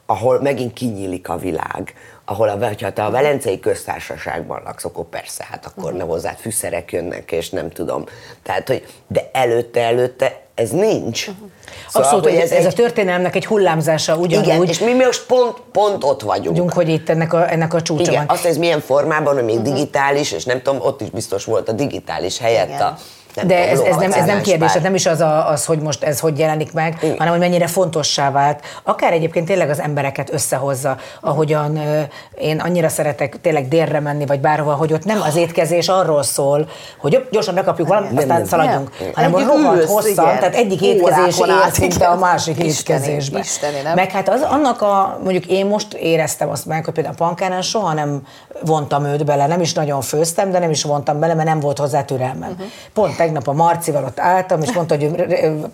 ahol 0.06 0.42
megint 0.42 0.74
kinyílik 0.74 1.30
a 1.30 1.38
világ, 1.38 1.94
ahol 2.34 2.50
a, 2.50 2.68
ha 2.82 2.94
te 2.94 3.04
a 3.04 3.12
Velencei 3.12 3.60
köztársaságban 3.60 4.62
laksz, 4.64 4.86
akkor 4.86 5.06
persze, 5.06 5.46
hát 5.50 5.66
akkor 5.66 5.84
uh-huh. 5.84 6.00
ne 6.00 6.06
hozzád 6.06 6.38
fűszerek 6.38 6.92
jönnek, 6.92 7.32
és 7.32 7.50
nem 7.50 7.70
tudom. 7.70 8.06
Tehát, 8.44 8.68
hogy, 8.68 8.86
de 9.08 9.30
előtte, 9.34 9.82
előtte 9.82 10.42
ez 10.56 10.70
nincs. 10.70 11.28
Uh-huh. 11.28 11.50
Szóval, 11.88 12.04
Abszolút, 12.04 12.26
hogy 12.26 12.36
ez, 12.36 12.52
ez 12.52 12.66
egy... 12.66 12.72
a 12.72 12.76
történelmnek 12.76 13.36
egy 13.36 13.46
hullámzása 13.46 14.16
ugyanúgy. 14.16 14.48
Igen, 14.48 14.68
és 14.68 14.80
mi 14.80 14.94
most 14.94 15.26
pont, 15.26 15.58
pont 15.72 16.04
ott 16.04 16.22
vagyunk. 16.22 16.50
Vagyunk, 16.50 16.74
hogy 16.74 16.90
itt 16.90 17.10
ennek 17.10 17.34
a, 17.34 17.52
ennek 17.52 17.74
a 17.74 17.82
csúcsa 17.82 18.12
Igen, 18.12 18.26
van. 18.26 18.36
azt, 18.36 18.46
ez 18.46 18.58
milyen 18.58 18.80
formában, 18.80 19.34
hogy 19.34 19.44
még 19.44 19.58
uh-huh. 19.58 19.74
digitális, 19.74 20.32
és 20.32 20.44
nem 20.44 20.62
tudom, 20.62 20.82
ott 20.82 21.02
is 21.02 21.10
biztos 21.10 21.46
volt 21.46 21.70
a 21.70 21.72
digitális 21.72 22.38
helyett 22.38 22.68
Igen. 22.68 22.82
a 22.82 22.98
nem 23.36 23.48
De 23.48 23.70
ez, 23.70 23.80
ez, 23.80 23.96
nem, 23.96 24.12
ez 24.12 24.26
nem 24.26 24.42
kérdés, 24.42 24.74
ez 24.76 24.82
nem 24.82 24.96
is 24.96 25.06
az, 25.06 25.20
a, 25.20 25.50
az, 25.50 25.66
hogy 25.66 25.80
most 25.80 26.04
ez 26.04 26.20
hogy 26.20 26.40
jelenik 26.40 26.74
meg, 26.74 26.98
Igen. 27.02 27.18
hanem 27.18 27.34
hogy 27.34 27.42
mennyire 27.42 27.68
fontossá 27.68 28.32
vált. 28.32 28.60
Akár 28.84 29.14
egyébként 29.14 29.46
tényleg 29.46 29.70
az 29.70 29.80
embereket 29.80 30.34
összehozza, 30.34 30.98
ahogyan 31.22 31.80
én 32.38 32.60
annyira 32.60 32.90
szeretek 32.90 33.42
tényleg 33.42 33.68
délre 33.68 34.00
menni, 34.00 34.26
vagy 34.26 34.40
bárhova, 34.40 34.74
hogy 34.74 34.94
ott 34.94 35.06
nem 35.06 35.22
az 35.22 35.36
étkezés 35.36 35.88
arról 35.88 36.24
szól, 36.24 36.70
hogy 36.98 37.28
gyorsan 37.32 37.56
bekapjuk 37.56 37.88
valamit, 37.88 38.12
nem, 38.12 38.20
aztán 38.20 38.38
nem, 38.38 38.48
szaladjunk, 38.48 39.00
nem. 39.00 39.10
hanem 39.14 39.32
hogy 39.32 39.44
rohadt 39.44 39.84
hosszan, 39.84 40.12
igen. 40.12 40.40
tehát 40.40 40.56
egyik 40.56 40.82
étkezés 40.82 41.40
ért 41.80 42.02
a 42.02 42.16
másik 42.16 42.58
étkezésbe. 42.58 43.40
Isteni, 43.40 43.82
nem? 43.84 43.96
Meg 43.96 44.12
hát 44.12 44.30
az, 44.30 44.42
annak 44.42 44.82
a, 44.82 45.20
mondjuk 45.24 45.46
én 45.46 45.66
most 45.66 45.94
éreztem 45.94 46.50
azt 46.50 46.66
meg, 46.66 46.86
hogy 46.86 46.94
például 46.94 47.16
a 47.20 47.24
pankánál 47.26 47.62
soha 47.62 47.94
nem 47.94 48.22
vontam 48.66 49.06
őt 49.06 49.26
bele, 49.26 49.48
nem 49.48 49.62
is 49.62 49.74
nagyon 49.74 50.02
főztem, 50.02 50.52
de 50.52 50.60
nem 50.60 50.70
is 50.70 50.84
vontam 50.84 51.20
bele, 51.20 51.34
mert 51.34 51.48
nem 51.48 51.60
volt 51.60 51.78
hozzá 51.78 52.04
türelmem. 52.04 52.50
Uh-huh. 52.50 52.66
Pont 52.94 53.16
tegnap 53.16 53.48
a 53.48 53.54
Marcival 53.54 54.04
ott 54.04 54.20
álltam, 54.20 54.62
és 54.62 54.72
mondta, 54.72 54.96
hogy 54.96 55.12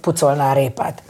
pucolná 0.02 0.50
a 0.50 0.54
répát. 0.54 1.04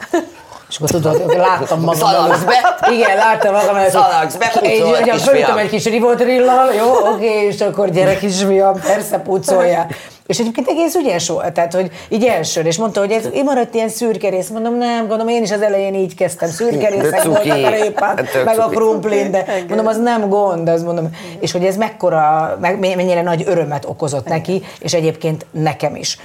És 0.70 0.76
akkor 0.76 0.90
tudod, 0.90 1.36
láttam 1.36 1.80
magam 1.80 2.00
Szalagsz 2.00 2.42
be. 2.42 2.88
Igen, 2.92 3.16
láttam 3.16 3.54
magam 3.54 3.76
előtt. 3.76 3.90
Szalagsz 3.90 4.34
be, 4.36 4.50
pucolj, 4.52 5.02
kisfiam. 5.02 5.18
Fölütöm 5.18 5.56
egy 5.56 5.68
kis 5.68 5.84
rivotrillal, 5.84 6.72
jó, 6.72 7.12
oké, 7.14 7.46
és 7.46 7.60
akkor 7.60 7.90
gyere 7.90 8.16
kisfiam, 8.16 8.80
persze 8.80 9.18
pucolja. 9.18 9.86
És 10.26 10.38
egyébként 10.38 10.68
egész 10.68 10.94
ügyes 10.94 11.28
volt, 11.28 11.52
tehát 11.52 11.74
hogy 11.74 11.90
így 12.08 12.24
elsőr, 12.24 12.66
és 12.66 12.76
mondta, 12.76 13.00
hogy 13.00 13.10
ez 13.10 13.24
én 13.32 13.44
maradt 13.44 13.74
ilyen 13.74 13.88
szürkerész. 13.88 14.48
Mondom, 14.48 14.76
nem, 14.76 14.98
gondolom, 14.98 15.28
én 15.28 15.42
is 15.42 15.50
az 15.50 15.62
elején 15.62 15.94
így 15.94 16.14
kezdtem. 16.14 16.48
Szürkerészek 16.48 17.22
voltak 17.22 17.64
a 17.64 17.70
répát, 17.70 18.44
meg 18.44 18.58
a 18.58 18.66
krumplin, 18.66 19.30
de 19.30 19.44
mondom, 19.68 19.86
az 19.86 19.98
nem 19.98 20.28
gond, 20.28 20.68
az 20.68 20.82
mondom. 20.82 21.10
És 21.40 21.52
hogy 21.52 21.64
ez 21.64 21.76
mekkora, 21.76 22.56
meg, 22.60 22.78
mennyire 22.78 23.22
nagy 23.22 23.44
örömet 23.46 23.84
okozott 23.84 24.28
neki, 24.28 24.62
és 24.78 24.92
egyébként 24.94 25.46
nekem 25.50 25.96
is. 25.96 26.18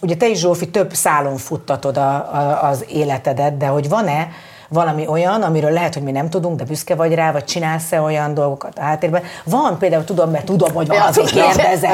Ugye 0.00 0.16
te 0.16 0.28
is, 0.28 0.38
Zsófi, 0.38 0.68
több 0.68 0.92
szálon 0.92 1.36
futtatod 1.36 1.96
a, 1.96 2.14
a, 2.14 2.68
az 2.68 2.84
életedet, 2.88 3.56
de 3.56 3.66
hogy 3.66 3.88
van-e 3.88 4.28
valami 4.68 5.06
olyan, 5.06 5.42
amiről 5.42 5.70
lehet, 5.70 5.94
hogy 5.94 6.02
mi 6.02 6.10
nem 6.10 6.30
tudunk, 6.30 6.58
de 6.58 6.64
büszke 6.64 6.94
vagy 6.94 7.14
rá, 7.14 7.32
vagy 7.32 7.44
csinálsz-e 7.44 8.00
olyan 8.00 8.34
dolgokat 8.34 8.72
a 8.78 8.80
háttérben. 8.80 9.22
Van 9.44 9.78
például, 9.78 10.04
tudom, 10.04 10.30
mert 10.30 10.44
tudom, 10.44 10.74
hogy 10.74 10.86
van, 10.86 11.00
azért 11.00 11.30
kérdezem, 11.30 11.90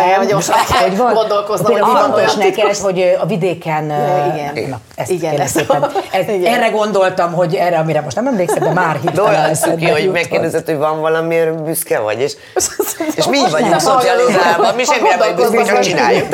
hogy, 0.83 0.97
van, 0.97 1.15
gondolkoznom, 1.15 1.81
hogy 1.81 2.01
fontos 2.01 2.35
neked, 2.35 2.77
hogy 2.77 3.17
a 3.21 3.27
vidéken, 3.27 3.85
igen, 3.85 4.69
na, 4.69 4.81
ezt 4.95 5.11
igen, 5.11 5.41
ezt, 5.41 5.67
ez, 6.11 6.29
igen. 6.29 6.55
erre 6.55 6.69
gondoltam, 6.69 7.33
hogy 7.33 7.55
erre, 7.55 7.79
amire 7.79 8.01
most 8.01 8.17
nem 8.17 8.27
emlékszem, 8.27 8.63
de 8.63 8.73
már 8.73 8.99
hirtelen 9.01 9.35
Olyan 9.35 9.55
szuki, 9.55 9.89
hogy 9.89 10.11
megkérdezed, 10.11 10.65
hogy 10.65 10.77
van 10.77 11.01
valami, 11.01 11.39
büszke 11.65 11.99
vagy, 11.99 12.21
és, 12.21 12.37
és 13.17 13.27
mi 13.27 13.39
így 13.39 13.51
vagyunk 13.51 13.81
szocializálva, 13.81 14.73
mi 14.73 14.85
semmire 14.85 15.17
vagy 15.17 15.35
büszke, 15.35 15.65
csak 15.65 15.81
csináljuk. 15.81 16.27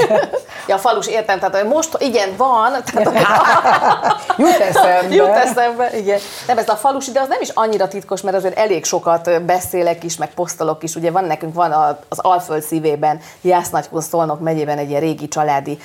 Ja, 0.67 0.75
a 0.75 0.79
falus, 0.79 1.07
értem, 1.07 1.39
tehát 1.39 1.65
most 1.65 1.97
igen, 1.99 2.29
van. 2.37 2.73
Tehát, 2.93 4.17
Jut 4.37 4.61
eszembe. 4.61 5.15
Jut 5.15 5.29
eszembe, 5.29 5.91
igen. 5.97 6.19
Nem, 6.47 6.59
ez 6.59 6.69
a 6.69 6.77
falus 6.77 7.09
ide 7.09 7.21
az 7.21 7.29
nem 7.29 7.41
is 7.41 7.49
annyira 7.55 7.89
titkos, 7.89 8.21
mert 8.21 8.37
azért 8.37 8.59
elég 8.59 8.85
sokat 8.85 9.45
beszélek 9.45 10.05
is, 10.05 10.17
meg 10.17 10.35
posztolok 10.35 10.83
is. 10.83 10.95
Ugye 10.95 11.11
van 11.11 11.25
nekünk, 11.25 11.55
van 11.55 11.97
az 12.09 12.19
Alföld 12.19 12.63
szívében, 12.63 13.21
Jásznagykun 13.41 14.01
Szolnok 14.01 14.41
megyében 14.41 14.79
egy 14.79 14.89
ilyen 14.89 15.01
régi 15.01 15.29
családi 15.29 15.79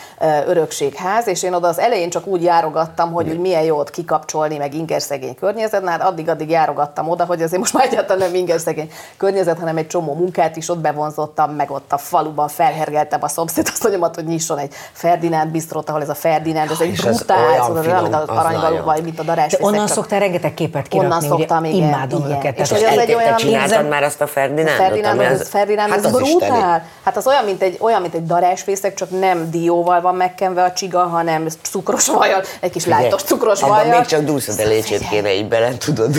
örökségház, 0.48 1.28
és 1.28 1.44
én 1.44 1.54
oda 1.54 1.68
az 1.68 1.80
elején 1.80 2.10
csak 2.10 2.28
úgy 2.28 2.44
járogattam, 2.44 3.12
hogy, 3.12 3.28
hogy 3.28 3.40
milyen 3.40 3.64
jó 3.64 3.78
ott 3.78 3.90
kikapcsolni, 3.90 4.58
meg 4.58 4.74
ingerszegény 4.74 5.36
környezet, 5.36 5.88
hát 5.88 6.02
addig-addig 6.02 6.50
járogattam 6.50 7.10
oda, 7.10 7.26
hogy 7.26 7.42
azért 7.42 7.60
most 7.60 7.74
már 7.74 7.86
egyáltalán 7.86 8.28
nem 8.28 8.36
ingerszegény 8.36 8.92
környezet, 9.18 9.60
hanem 9.60 9.78
egy 9.78 9.88
csomó 9.88 10.14
munkát 10.14 10.56
is 10.56 10.70
ott 10.70 10.80
bevonzottam, 10.80 11.52
meg 11.52 11.72
ott 11.72 11.92
a 11.94 11.98
faluban 11.98 12.48
felhergeltem 12.48 13.24
a 13.24 13.28
szomszéd 13.28 13.68
azt 13.72 13.84
mondjam, 13.84 14.12
hogy 14.14 14.26
nyisson 14.26 14.58
egy 14.58 14.74
Ferdinánd 14.92 15.52
bistrot, 15.52 15.90
ahol 15.90 16.02
ez 16.02 16.10
a 16.10 16.16
Ferdinánd, 16.16 16.72
ez 16.72 16.82
egy 16.82 17.02
brutál, 17.02 17.50
olyan, 17.50 18.02
mint 18.02 18.16
az 18.16 18.28
aranyvaló, 18.28 18.84
vagy 18.84 19.04
mint 19.04 19.20
a 19.20 19.24
darás. 19.24 19.58
onnan 19.60 19.88
szoktál 19.88 20.20
rengeteg 20.32 20.54
képet 20.54 20.88
kirakni, 20.88 21.14
Onnan 21.14 21.30
szoktam, 21.30 21.64
ugye, 21.64 21.70
igen, 21.70 21.88
imádom 21.88 22.26
igen. 22.26 22.38
őket. 22.38 22.60
És 22.60 22.70
hogy 22.70 22.84
az 22.84 22.98
egy 22.98 23.14
olyan... 23.14 23.36
Csináltad 23.36 23.88
már 23.88 24.04
azt 24.04 24.22
a 24.22 24.28
Ferdinándot? 24.28 24.76
Ferdinánd, 24.76 25.20
az, 25.20 25.50
Ferdinánd, 25.50 25.90
hát 25.90 26.06
az, 26.06 26.06
az 26.06 26.12
brutál. 26.12 26.86
Hát 27.04 27.18
az 27.18 27.28
olyan, 27.28 27.44
mint 27.44 27.62
egy, 27.62 27.78
olyan, 27.80 28.02
mint 28.02 28.14
egy 28.14 28.26
darásfészek, 28.26 28.94
csak 28.94 29.20
nem 29.20 29.50
dióval 29.52 30.02
van 30.02 30.16
megkenve 30.16 30.64
a 30.64 30.74
csiga, 30.74 31.00
hanem 31.00 31.48
cukros 31.62 32.08
vajjal, 32.08 32.44
egy 32.60 32.72
kis 32.72 32.86
lájtos 32.86 33.24
cukros 33.24 33.62
vajjal. 33.62 33.98
még 33.98 34.06
csak 34.06 34.22
dúszadelécsét 34.22 35.08
kéne 35.10 35.34
így 35.34 35.48
bele, 35.48 35.78
tudod. 35.78 36.16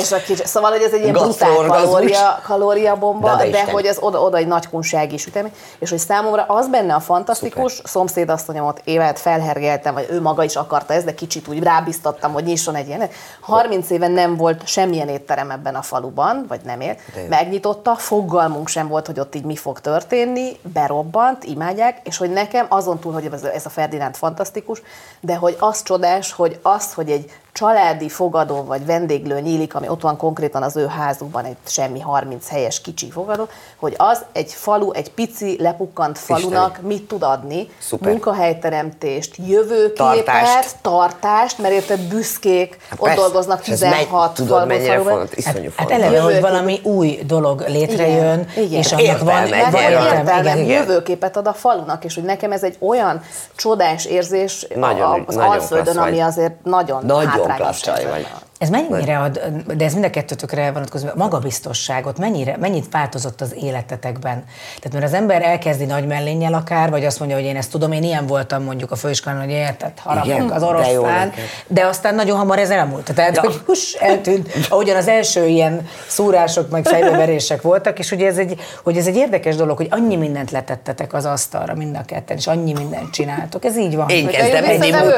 és 0.00 0.12
a 0.12 0.16
kis, 0.26 0.38
szóval, 0.44 0.70
hogy 0.70 0.82
ez 0.82 0.92
egy 0.92 1.02
ilyen 1.02 1.12
brutál 1.12 1.66
kalória, 1.66 2.40
kalóriabomba, 2.46 3.36
de, 3.36 3.48
de 3.48 3.64
hogy 3.70 3.86
ez 3.86 3.96
oda, 4.00 4.20
oda 4.20 4.36
egy 4.36 4.46
nagy 4.46 4.68
kunsági 4.68 5.16
sütemény, 5.16 5.52
és 5.78 5.90
hogy 5.90 5.98
számomra 5.98 6.44
az 6.48 6.68
benne 6.68 6.94
a 6.94 7.00
fantasztikus, 7.00 7.72
Szuper. 7.72 7.90
szomszédasszonyomot 7.90 8.80
évet 8.84 9.18
felhergeltem, 9.18 9.94
vagy 9.94 10.06
ő 10.10 10.20
maga 10.20 10.44
is 10.44 10.56
akarta 10.56 10.94
ezt, 10.94 11.04
de 11.04 11.14
kicsit 11.14 11.48
úgy 11.48 11.62
rábiztattam, 11.62 12.32
hogy 12.32 12.44
nyisson 12.44 12.74
egy 12.74 12.88
ilyenet. 13.00 13.16
30 13.40 13.90
éven 13.90 14.10
nem 14.10 14.36
volt 14.36 14.66
semmilyen 14.66 15.08
étterem 15.08 15.50
ebben 15.50 15.74
a 15.74 15.82
faluban, 15.82 16.44
vagy 16.48 16.60
nem 16.64 16.80
élt. 16.80 16.98
Megnyitotta, 17.28 17.94
fogalmunk 17.94 18.68
sem 18.68 18.88
volt, 18.88 19.06
hogy 19.06 19.20
ott 19.20 19.34
így 19.34 19.44
mi 19.44 19.56
fog 19.56 19.80
történni, 19.80 20.58
berobbant, 20.62 21.44
imádják, 21.44 22.00
és 22.04 22.16
hogy 22.16 22.30
nekem 22.30 22.66
azon 22.68 22.98
túl, 22.98 23.12
hogy 23.12 23.30
ez 23.54 23.66
a 23.66 23.70
Ferdinánd 23.70 24.16
fantasztikus, 24.16 24.82
de 25.20 25.34
hogy 25.34 25.56
az 25.58 25.82
csodás, 25.82 26.32
hogy 26.32 26.58
az, 26.62 26.92
hogy 26.92 27.10
egy 27.10 27.30
családi 27.52 28.08
fogadó 28.08 28.64
vagy 28.64 28.86
vendéglő 28.86 29.40
nyílik, 29.40 29.74
ami 29.74 29.88
ott 29.88 30.00
van 30.00 30.16
konkrétan 30.16 30.62
az 30.62 30.76
ő 30.76 30.86
házukban, 30.86 31.44
egy 31.44 31.56
semmi 31.66 32.00
30 32.00 32.48
helyes 32.48 32.80
kicsi 32.80 33.10
fogadó, 33.10 33.48
hogy 33.76 33.94
az 33.96 34.24
egy 34.32 34.52
falu, 34.52 34.92
egy 34.92 35.10
pici, 35.10 35.56
lepukkant 35.60 36.18
falunak 36.18 36.70
Isteni. 36.70 36.94
mit 36.94 37.08
tud 37.08 37.22
adni, 37.22 37.68
Szuper. 37.78 38.08
munkahelyteremtést, 38.08 39.36
jövőképet, 39.46 40.24
tartást, 40.24 40.76
tartást 40.82 41.58
mert 41.58 41.74
érted 41.74 42.00
büszkék, 42.00 42.78
hát 42.88 42.98
ott 42.98 43.06
persze. 43.06 43.20
dolgoznak 43.20 43.60
16 43.60 44.34
tudod, 44.34 44.66
mennyire 44.66 45.00
fontos, 45.00 45.36
iszonyú 45.36 45.70
hát, 45.76 45.90
hát 45.90 45.90
eleve, 45.90 46.20
hogy 46.20 46.40
valami 46.40 46.80
új 46.82 47.18
dolog 47.26 47.64
létrejön, 47.68 48.48
igen, 48.52 48.64
igen. 48.64 48.78
és 48.78 48.92
annak 48.92 49.18
van, 49.18 49.48
van 49.70 49.80
értelme, 49.80 50.40
igen. 50.40 50.64
jövőképet 50.64 51.36
ad 51.36 51.46
a 51.46 51.52
falunak, 51.52 52.04
és 52.04 52.14
hogy 52.14 52.24
nekem 52.24 52.52
ez 52.52 52.62
egy 52.62 52.76
olyan 52.78 53.22
csodás 53.56 54.04
érzés 54.04 54.66
nagyon, 54.74 55.24
az 55.26 55.34
nagyon 55.34 55.50
Alföldön, 55.50 55.96
ami 55.96 56.20
azért 56.20 56.64
nagyon, 56.64 57.04
nagyon 57.06 57.39
nagyon 57.40 57.56
klassz 57.56 57.80
csaj 57.80 58.06
vagy. 58.06 58.49
Ez 58.60 58.68
mennyire 58.68 59.18
ad, 59.18 59.40
de 59.76 59.84
ez 59.84 59.92
mind 59.92 60.04
a 60.04 60.10
kettőtökre 60.10 60.70
vonatkozó, 60.72 61.08
magabiztosságot, 61.14 62.18
mennyire, 62.18 62.56
mennyit 62.56 62.86
változott 62.90 63.40
az 63.40 63.54
életetekben? 63.62 64.44
Tehát 64.80 64.92
mert 64.92 65.04
az 65.04 65.12
ember 65.12 65.42
elkezdi 65.42 65.84
nagy 65.84 66.06
mellénnyel 66.06 66.54
akár, 66.54 66.90
vagy 66.90 67.04
azt 67.04 67.18
mondja, 67.18 67.36
hogy 67.36 67.46
én 67.46 67.56
ezt 67.56 67.70
tudom, 67.70 67.92
én 67.92 68.02
ilyen 68.02 68.26
voltam 68.26 68.62
mondjuk 68.62 68.90
a 68.90 68.96
főiskolán, 68.96 69.40
hogy 69.40 69.50
érted, 69.50 69.92
harapok 69.98 70.52
az 70.52 70.62
oroszlán, 70.62 71.28
de, 71.28 71.34
de 71.66 71.86
aztán 71.86 72.14
nagyon 72.14 72.38
hamar 72.38 72.58
ez 72.58 72.70
elmúlt. 72.70 73.14
Tehát, 73.14 73.36
ja. 73.36 73.40
hogy 73.40 73.60
hus, 73.66 73.92
eltűnt, 73.92 74.52
ahogyan 74.68 74.96
az 74.96 75.08
első 75.08 75.46
ilyen 75.46 75.88
szúrások, 76.06 76.70
meg 76.70 76.86
fejbeverések 76.86 77.62
voltak, 77.62 77.98
és 77.98 78.08
hogy 78.08 78.22
ez, 78.22 78.38
egy, 78.38 78.60
hogy 78.82 78.96
ez 78.96 79.06
egy 79.06 79.16
érdekes 79.16 79.56
dolog, 79.56 79.76
hogy 79.76 79.88
annyi 79.90 80.16
mindent 80.16 80.50
letettetek 80.50 81.12
az 81.12 81.24
asztalra 81.24 81.74
mind 81.74 81.96
a 81.96 82.04
ketten, 82.06 82.36
és 82.36 82.46
annyi 82.46 82.72
mindent 82.72 83.10
csináltok. 83.10 83.64
Ez 83.64 83.76
így 83.76 83.96
van. 83.96 84.08
Én 84.08 84.26
kezdem 84.26 84.64
ennyi 84.64 84.86
Igen, 84.86 85.10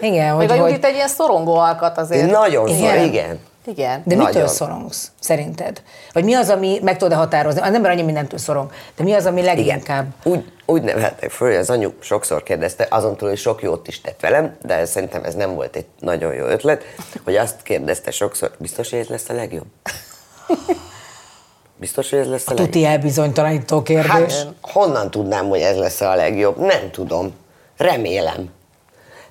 igen, 0.00 0.34
hogy, 0.34 0.48
Még 0.48 0.60
a 0.60 0.66
Judit 0.66 0.84
egy 0.84 0.94
ilyen 0.94 1.08
szorongó 1.08 1.56
alkat 1.56 1.98
azért. 1.98 2.19
Nagyon 2.26 2.68
igen. 2.68 2.96
Szor, 2.96 3.06
igen. 3.06 3.38
Igen. 3.66 4.02
De 4.04 4.14
mitől 4.16 4.32
Nagyon. 4.32 4.48
szorongsz, 4.48 5.10
szerinted? 5.20 5.82
Vagy 6.12 6.24
mi 6.24 6.34
az, 6.34 6.48
ami 6.48 6.78
meg 6.82 6.96
tudod 6.96 7.18
határozni? 7.18 7.60
Az 7.60 7.74
ember 7.74 7.90
annyi 7.90 8.02
mindentől 8.02 8.38
szorong, 8.38 8.70
de 8.96 9.02
mi 9.04 9.12
az, 9.12 9.26
ami 9.26 9.42
leginkább? 9.42 10.06
Úgy, 10.24 10.52
úgy 10.66 10.82
neveltek 10.82 11.30
föl, 11.30 11.48
hogy 11.48 11.56
az 11.56 11.70
anyu 11.70 11.90
sokszor 12.00 12.42
kérdezte, 12.42 12.86
azon 12.90 13.16
túl, 13.16 13.28
hogy 13.28 13.38
sok 13.38 13.62
jót 13.62 13.88
is 13.88 14.00
tett 14.00 14.20
velem, 14.20 14.56
de 14.62 14.84
szerintem 14.84 15.24
ez 15.24 15.34
nem 15.34 15.54
volt 15.54 15.76
egy 15.76 15.86
nagyon 15.98 16.34
jó 16.34 16.44
ötlet, 16.44 16.82
hogy 17.24 17.36
azt 17.36 17.62
kérdezte 17.62 18.10
sokszor, 18.10 18.50
biztos, 18.58 18.90
hogy 18.90 18.98
ez 18.98 19.06
lesz 19.08 19.28
a 19.28 19.32
legjobb? 19.32 19.66
Biztos, 21.76 22.10
hogy 22.10 22.18
ez 22.18 22.28
lesz 22.28 22.46
a, 22.46 22.50
A 22.50 22.54
legjobb? 22.54 22.70
tuti 22.70 22.84
elbizonytalanító 22.84 23.82
kérdés. 23.82 24.10
Hát 24.10 24.46
honnan 24.60 25.10
tudnám, 25.10 25.48
hogy 25.48 25.60
ez 25.60 25.76
lesz 25.76 26.00
a 26.00 26.14
legjobb? 26.14 26.58
Nem 26.58 26.90
tudom. 26.90 27.32
Remélem. 27.76 28.50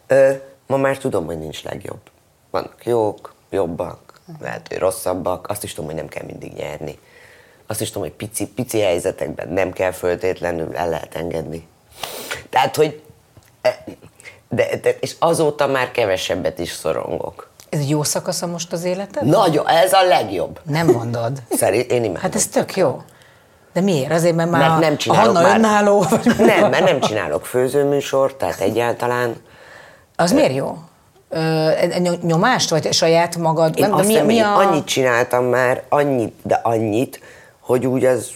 Ö, 0.07 0.31
ma 0.67 0.77
már 0.77 0.97
tudom, 0.97 1.25
hogy 1.25 1.39
nincs 1.39 1.63
legjobb. 1.63 1.99
Vannak 2.51 2.85
jók, 2.85 3.33
jobbak, 3.49 4.21
lehet, 4.41 4.67
hogy 4.67 4.77
rosszabbak. 4.77 5.47
Azt 5.49 5.63
is 5.63 5.73
tudom, 5.73 5.85
hogy 5.89 5.95
nem 5.99 6.07
kell 6.07 6.25
mindig 6.25 6.53
nyerni. 6.53 6.99
Azt 7.67 7.81
is 7.81 7.87
tudom, 7.87 8.03
hogy 8.03 8.11
pici, 8.17 8.47
pici 8.47 8.79
helyzetekben 8.79 9.49
nem 9.49 9.71
kell 9.71 9.91
föltétlenül 9.91 10.75
el 10.75 10.89
lehet 10.89 11.15
engedni. 11.15 11.67
Tehát, 12.49 12.75
hogy... 12.75 13.01
e, 13.61 13.83
De, 14.49 14.75
de, 14.81 14.89
és 14.99 15.15
azóta 15.19 15.67
már 15.67 15.91
kevesebbet 15.91 16.59
is 16.59 16.71
szorongok. 16.71 17.49
Ez 17.69 17.79
egy 17.79 17.89
jó 17.89 18.03
szakasza 18.03 18.47
most 18.47 18.73
az 18.73 18.83
életed? 18.83 19.25
Nagyon, 19.25 19.67
ez 19.67 19.93
a 19.93 20.03
legjobb. 20.03 20.59
Nem 20.63 20.87
mondod. 20.87 21.41
Szerint 21.59 21.91
én 21.91 22.03
imádom. 22.03 22.21
Hát 22.21 22.35
ez 22.35 22.47
tök 22.47 22.75
jó. 22.75 23.01
De 23.73 23.81
miért? 23.81 24.11
Azért, 24.11 24.35
mert 24.35 24.49
már 24.49 24.69
mert 24.69 24.79
nem 24.81 24.93
a 24.93 24.97
csinálok 24.97 25.25
Hanna 25.35 25.47
már. 25.47 25.57
önálló? 25.57 25.99
Vagy 26.09 26.35
Nem, 26.37 26.69
mert 26.69 26.83
nem 26.83 26.99
csinálok 26.99 27.45
főzőműsort, 27.45 28.35
tehát 28.35 28.59
egyáltalán. 28.59 29.35
Az 30.15 30.31
miért 30.31 30.53
jó? 30.55 30.77
Ö, 31.29 31.69
ny- 31.99 32.21
nyomást, 32.23 32.69
vagy 32.69 32.93
saját 32.93 33.37
magad? 33.37 33.77
Én 33.77 33.83
nem, 33.89 33.93
azt 33.93 34.07
mi, 34.07 34.19
mi 34.21 34.33
én 34.35 34.43
a... 34.43 34.55
annyit 34.57 34.85
csináltam 34.85 35.45
már, 35.45 35.83
annyit, 35.89 36.33
de 36.43 36.59
annyit, 36.63 37.19
hogy 37.59 37.85
úgy 37.85 38.05
az, 38.05 38.29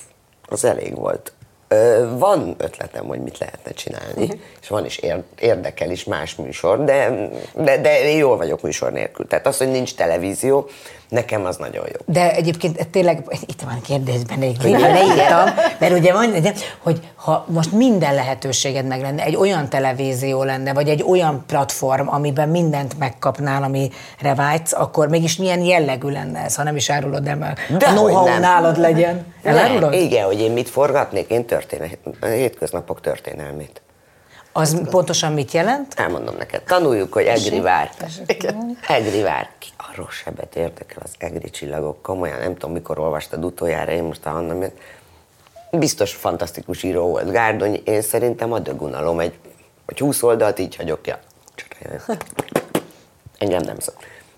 az 0.49 0.65
elég 0.65 0.95
volt. 0.95 1.33
Ö, 1.67 2.07
van 2.17 2.55
ötletem, 2.57 3.05
hogy 3.05 3.19
mit 3.19 3.37
lehetne 3.37 3.71
csinálni, 3.71 4.25
Mhm. 4.25 4.31
és 4.61 4.67
van 4.67 4.85
is 4.85 4.97
ér, 4.97 5.23
érdekel 5.39 5.91
is 5.91 6.03
más 6.03 6.35
műsor, 6.35 6.83
de, 6.83 7.29
de, 7.55 7.77
de 7.77 8.01
én 8.09 8.17
jól 8.17 8.37
vagyok 8.37 8.61
műsor 8.61 8.91
nélkül. 8.91 9.27
Tehát 9.27 9.47
az, 9.47 9.57
hogy 9.57 9.71
nincs 9.71 9.95
televízió, 9.95 10.67
nekem 11.13 11.45
az 11.45 11.57
nagyon 11.57 11.85
jó. 11.85 11.99
De 12.05 12.33
egyébként 12.33 12.87
tényleg, 12.87 13.23
itt 13.45 13.61
van 13.61 13.81
kérdésben, 13.81 14.41
egy 14.41 14.57
leírtam, 14.61 15.49
mert 15.79 15.97
ugye 15.97 16.13
van, 16.13 16.33
hogy 16.79 16.99
ha 17.15 17.45
most 17.47 17.71
minden 17.71 18.15
lehetőséged 18.15 18.85
meg 18.85 19.01
lenne, 19.01 19.23
egy 19.23 19.35
olyan 19.35 19.69
televízió 19.69 20.43
lenne, 20.43 20.73
vagy 20.73 20.89
egy 20.89 21.03
olyan 21.07 21.43
platform, 21.47 22.07
amiben 22.07 22.49
mindent 22.49 22.99
megkapnál, 22.99 23.63
amire 23.63 24.35
vágysz, 24.35 24.73
akkor 24.73 25.07
mégis 25.07 25.35
milyen 25.35 25.61
jellegű 25.61 26.09
lenne 26.09 26.39
ez, 26.39 26.55
ha 26.55 26.63
nem 26.63 26.75
is 26.75 26.89
árulod 26.89 27.27
el, 27.27 27.35
mert 27.35 27.59
a 27.69 27.73
Dehogy 27.73 27.95
know-how 27.95 28.39
nálad 28.39 28.77
legyen. 28.77 29.25
Elárulod? 29.43 29.93
igen, 29.93 30.25
hogy 30.25 30.39
én 30.39 30.51
mit 30.51 30.69
forgatnék, 30.69 31.29
én 31.29 31.45
történet, 31.45 31.97
a 32.21 32.25
hétköznapok 32.25 33.01
történelmét. 33.01 33.81
Az 34.55 34.81
pontosan 34.89 35.31
mit 35.31 35.51
jelent? 35.51 35.93
Elmondom 35.97 36.35
neked. 36.35 36.61
Tanuljuk, 36.61 37.13
hogy 37.13 37.25
Egri 37.25 37.59
vár. 37.59 37.89
Egri 38.87 39.21
vár. 39.21 39.49
Ki 39.59 39.67
a 39.77 39.83
rossz 39.95 40.15
sebet 40.15 40.55
érdekel 40.55 40.97
az 41.03 41.11
Egri 41.17 41.49
csillagok? 41.49 42.01
Komolyan, 42.01 42.39
nem 42.39 42.53
tudom, 42.53 42.71
mikor 42.71 42.99
olvastad 42.99 43.43
utoljára, 43.43 43.91
én 43.91 44.03
most 44.03 44.25
a 44.25 44.29
Hanna 44.29 44.53
miatt. 44.53 44.77
Biztos 45.71 46.13
fantasztikus 46.13 46.83
író 46.83 47.07
volt 47.07 47.31
Gárdony, 47.31 47.81
én 47.85 48.01
szerintem 48.01 48.51
a 48.51 48.59
dögunalom 48.59 49.19
egy, 49.19 49.33
hogy 49.85 49.99
20 49.99 50.23
oldalt 50.23 50.59
így 50.59 50.75
hagyok 50.75 51.01
ki. 51.01 51.13
Engem 53.37 53.61
nem 53.61 53.79
szól. 53.79 53.95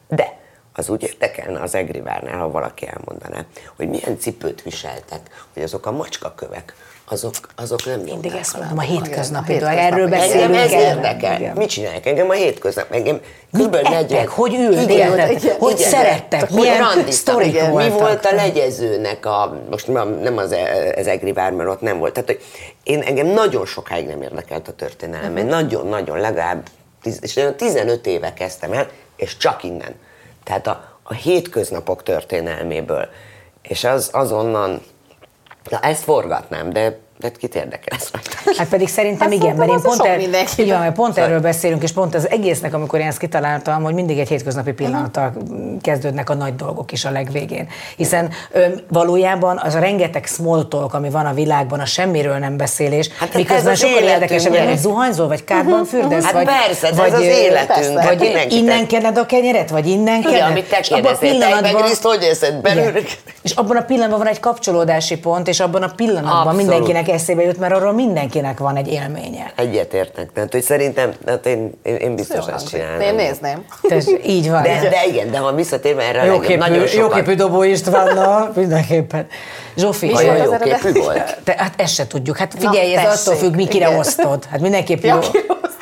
De 0.08 0.40
az 0.74 0.90
úgy 0.90 1.04
érdekelne 1.04 1.62
az 1.62 1.76
Egri 1.76 2.02
várnál, 2.02 2.38
ha 2.38 2.52
valaki 2.52 2.88
elmondaná, 2.88 3.46
hogy 3.76 3.90
milyen 3.90 4.20
cipőt 4.20 4.62
viseltek, 4.62 5.48
hogy 5.54 5.64
azok 5.64 5.86
a 5.86 5.92
macskakövek, 5.92 6.76
azok, 7.08 7.34
azok 7.56 7.86
nem 7.86 8.00
Mindig 8.00 8.34
ezt 8.34 8.56
alá. 8.56 8.66
mondom, 8.66 8.86
a 8.86 8.88
hétköznapi 8.88 9.58
dolog. 9.58 9.78
Erről 9.78 10.08
beszélünk. 10.08 10.42
Engem 10.42 10.62
ez 10.62 10.72
el. 10.72 10.82
érdekel. 10.82 11.40
Igen. 11.40 11.56
Mit 11.56 11.70
csinálják? 11.70 12.06
Engem 12.06 12.30
a 12.30 12.34
hétköznap, 12.34 12.92
engem 12.92 13.20
kb. 13.52 13.76
ettek? 13.76 14.28
Hogy 14.28 14.54
ültek? 14.54 14.92
Igen, 14.92 15.30
Igen, 15.30 15.56
hogy 15.60 15.78
szerettek? 15.78 16.50
Milyen 16.50 16.86
sztorik. 17.10 17.72
Mi 17.74 17.90
volt 17.90 18.26
a 18.26 18.36
legyezőnek 18.36 19.26
a, 19.26 19.62
most 19.70 19.88
nem 20.22 20.38
az, 20.38 20.56
az 20.96 21.08
Egri 21.08 21.34
vár, 21.34 21.52
mert 21.52 21.70
ott 21.70 21.82
nem 21.82 22.00
volt. 22.00 22.14
Tehát, 22.14 22.30
hogy 22.30 22.42
én 22.84 23.02
engem 23.02 23.28
nagyon 23.28 23.66
sokáig 23.66 24.08
nem 24.08 24.22
érdekelt 24.22 24.68
a 24.68 24.72
történelem. 24.74 25.32
Mhm. 25.32 25.36
Uh-huh. 25.36 25.52
Nagyon-nagyon, 25.52 26.20
legalább, 26.20 26.68
és 27.22 27.36
én 27.36 27.56
15 27.56 28.08
éve 28.08 28.34
kezdtem 28.34 28.74
el, 28.74 28.88
és 29.16 29.38
csak 29.38 29.64
innen. 29.64 29.96
Tehát 30.44 30.68
a, 30.68 31.00
a 31.04 31.14
hétköznapok 31.14 32.04
történelméből. 32.04 33.08
És 33.62 33.84
az 33.84 34.10
azonnan, 34.14 34.82
na 35.70 35.80
ezt 35.80 36.04
forgatnám, 36.04 36.70
de, 36.70 37.00
de 37.20 37.32
kit 37.32 37.56
érdekel 37.56 37.98
ez 37.98 38.10
rajta? 38.12 38.60
Hát 38.60 38.68
pedig 38.68 38.88
szerintem 38.88 39.28
Hát 39.32 39.38
igen, 39.38 39.56
mert 39.56 39.72
én 39.72 39.82
pont, 39.82 40.02
így 40.58 40.70
van, 40.70 40.80
mert 40.80 40.96
pont 40.96 41.18
erről 41.18 41.40
beszélünk, 41.40 41.84
és 41.84 41.92
pont 41.92 42.16
az 42.16 42.30
egésznek, 42.30 42.74
amikor 42.74 43.00
én 43.00 43.08
ezt 43.08 43.18
kitaláltam, 43.18 43.84
hogy 43.84 43.94
mindig 43.94 44.20
egy 44.20 44.28
hétköznapi 44.28 44.72
pillanattal 44.72 45.34
kezdődnek 45.82 46.30
a 46.30 46.34
nagy 46.34 46.56
dolgok 46.56 46.92
is 46.92 47.06
a 47.06 47.12
legvégén. 47.12 47.68
Hiszen 47.96 48.30
ö, 48.52 48.66
valójában 48.90 49.58
az 49.64 49.76
a 49.76 49.80
rengeteg 49.80 50.26
small 50.26 50.68
talk, 50.68 50.94
ami 50.94 51.10
van 51.10 51.26
a 51.26 51.34
világban, 51.34 51.80
a 51.80 51.86
semmiről 51.86 52.38
nem 52.38 52.58
beszélés, 52.58 53.10
Hát 53.20 53.30
ez 53.30 53.36
miközben 53.36 53.76
sokkal 53.76 54.04
érdekesebb, 54.04 54.56
hogy 54.56 54.78
zuhanyzol, 54.78 55.28
vagy 55.28 55.44
kádban 55.44 55.86
fürdesz, 55.86 56.24
Hát 56.24 56.34
vagy, 56.34 56.46
persze, 56.46 56.90
de 56.90 56.96
vagy, 56.96 57.08
ez 57.08 57.14
az 57.14 57.26
életünk. 57.26 57.68
persze. 57.68 57.94
Vagy 57.94 58.20
Mindenki 58.20 58.58
innen 58.58 58.88
kened 58.88 59.18
a 59.18 59.26
kenyeret, 59.26 59.70
vagy 59.70 59.88
innen 59.88 60.22
kened. 60.22 60.38
Igen, 60.38 60.50
amit 60.50 60.70
te 60.70 60.78
És 60.80 60.90
abban 60.90 61.14
a 61.14 61.18
kérdeztél, 61.18 62.12
hogy 62.12 62.24
érzed 62.24 62.62
belül? 62.62 62.88
Igen. 62.88 63.04
És 63.42 63.52
abban 63.52 63.78
a 63.78 63.82
pillanatban 63.82 64.18
van 64.20 64.28
egy 64.28 64.40
kapcsolódási 64.40 65.18
pont, 65.18 65.48
és 65.48 65.60
abban 65.60 65.84
a 65.84 65.92
pillanatban 65.96 66.48
Abszolút. 66.48 67.05
Mindenkinek 67.06 67.22
eszébe 67.22 67.44
jut, 67.44 67.58
mert 67.60 67.74
arról 67.74 67.94
mindenkinek 67.94 68.60
van 68.60 68.76
egy 68.76 68.88
élménye. 68.88 69.52
Egyetértek. 69.56 70.32
Tehát, 70.34 70.52
hogy 70.52 70.62
szerintem, 70.62 71.12
hát 71.26 71.46
én, 71.46 71.72
én, 71.84 71.96
én 71.96 72.16
biztos 72.16 72.48
ezt 72.48 72.70
csinálnám. 72.70 73.02
Én 73.02 73.16
nézném. 73.16 73.66
Tehát 73.82 74.06
így 74.26 74.50
van. 74.50 74.64
De, 74.64 74.80
de 74.90 75.06
igen, 75.08 75.32
de 75.32 75.38
ha 75.38 75.54
visszatérve 75.54 76.02
erre 76.02 76.20
a 76.20 76.24
legjobb, 76.24 76.42
Jóképű, 76.42 76.60
nagyon 76.60 76.88
sokat. 76.88 77.10
jóképű 77.10 77.36
Dobó 77.36 77.64
Istvánnal, 77.64 78.52
mindenképpen. 78.56 79.28
Zsófi, 79.78 80.12
az 80.12 80.22
jóképű 80.22 80.42
eredeti? 80.42 81.00
volt. 81.00 81.38
te, 81.44 81.56
hát 81.58 81.74
ezt 81.78 81.94
se 81.94 82.08
tudjuk. 82.08 82.38
Hát 82.38 82.54
figyelj, 82.58 82.94
Na, 82.94 83.00
ez 83.00 83.06
attól 83.06 83.34
tessék, 83.34 83.40
függ, 83.40 83.56
mi 83.56 83.68
kire 83.68 83.88
igen. 83.88 84.00
osztod. 84.00 84.46
Hát 84.46 84.60
mindenképp 84.60 85.04
jó. 85.04 85.20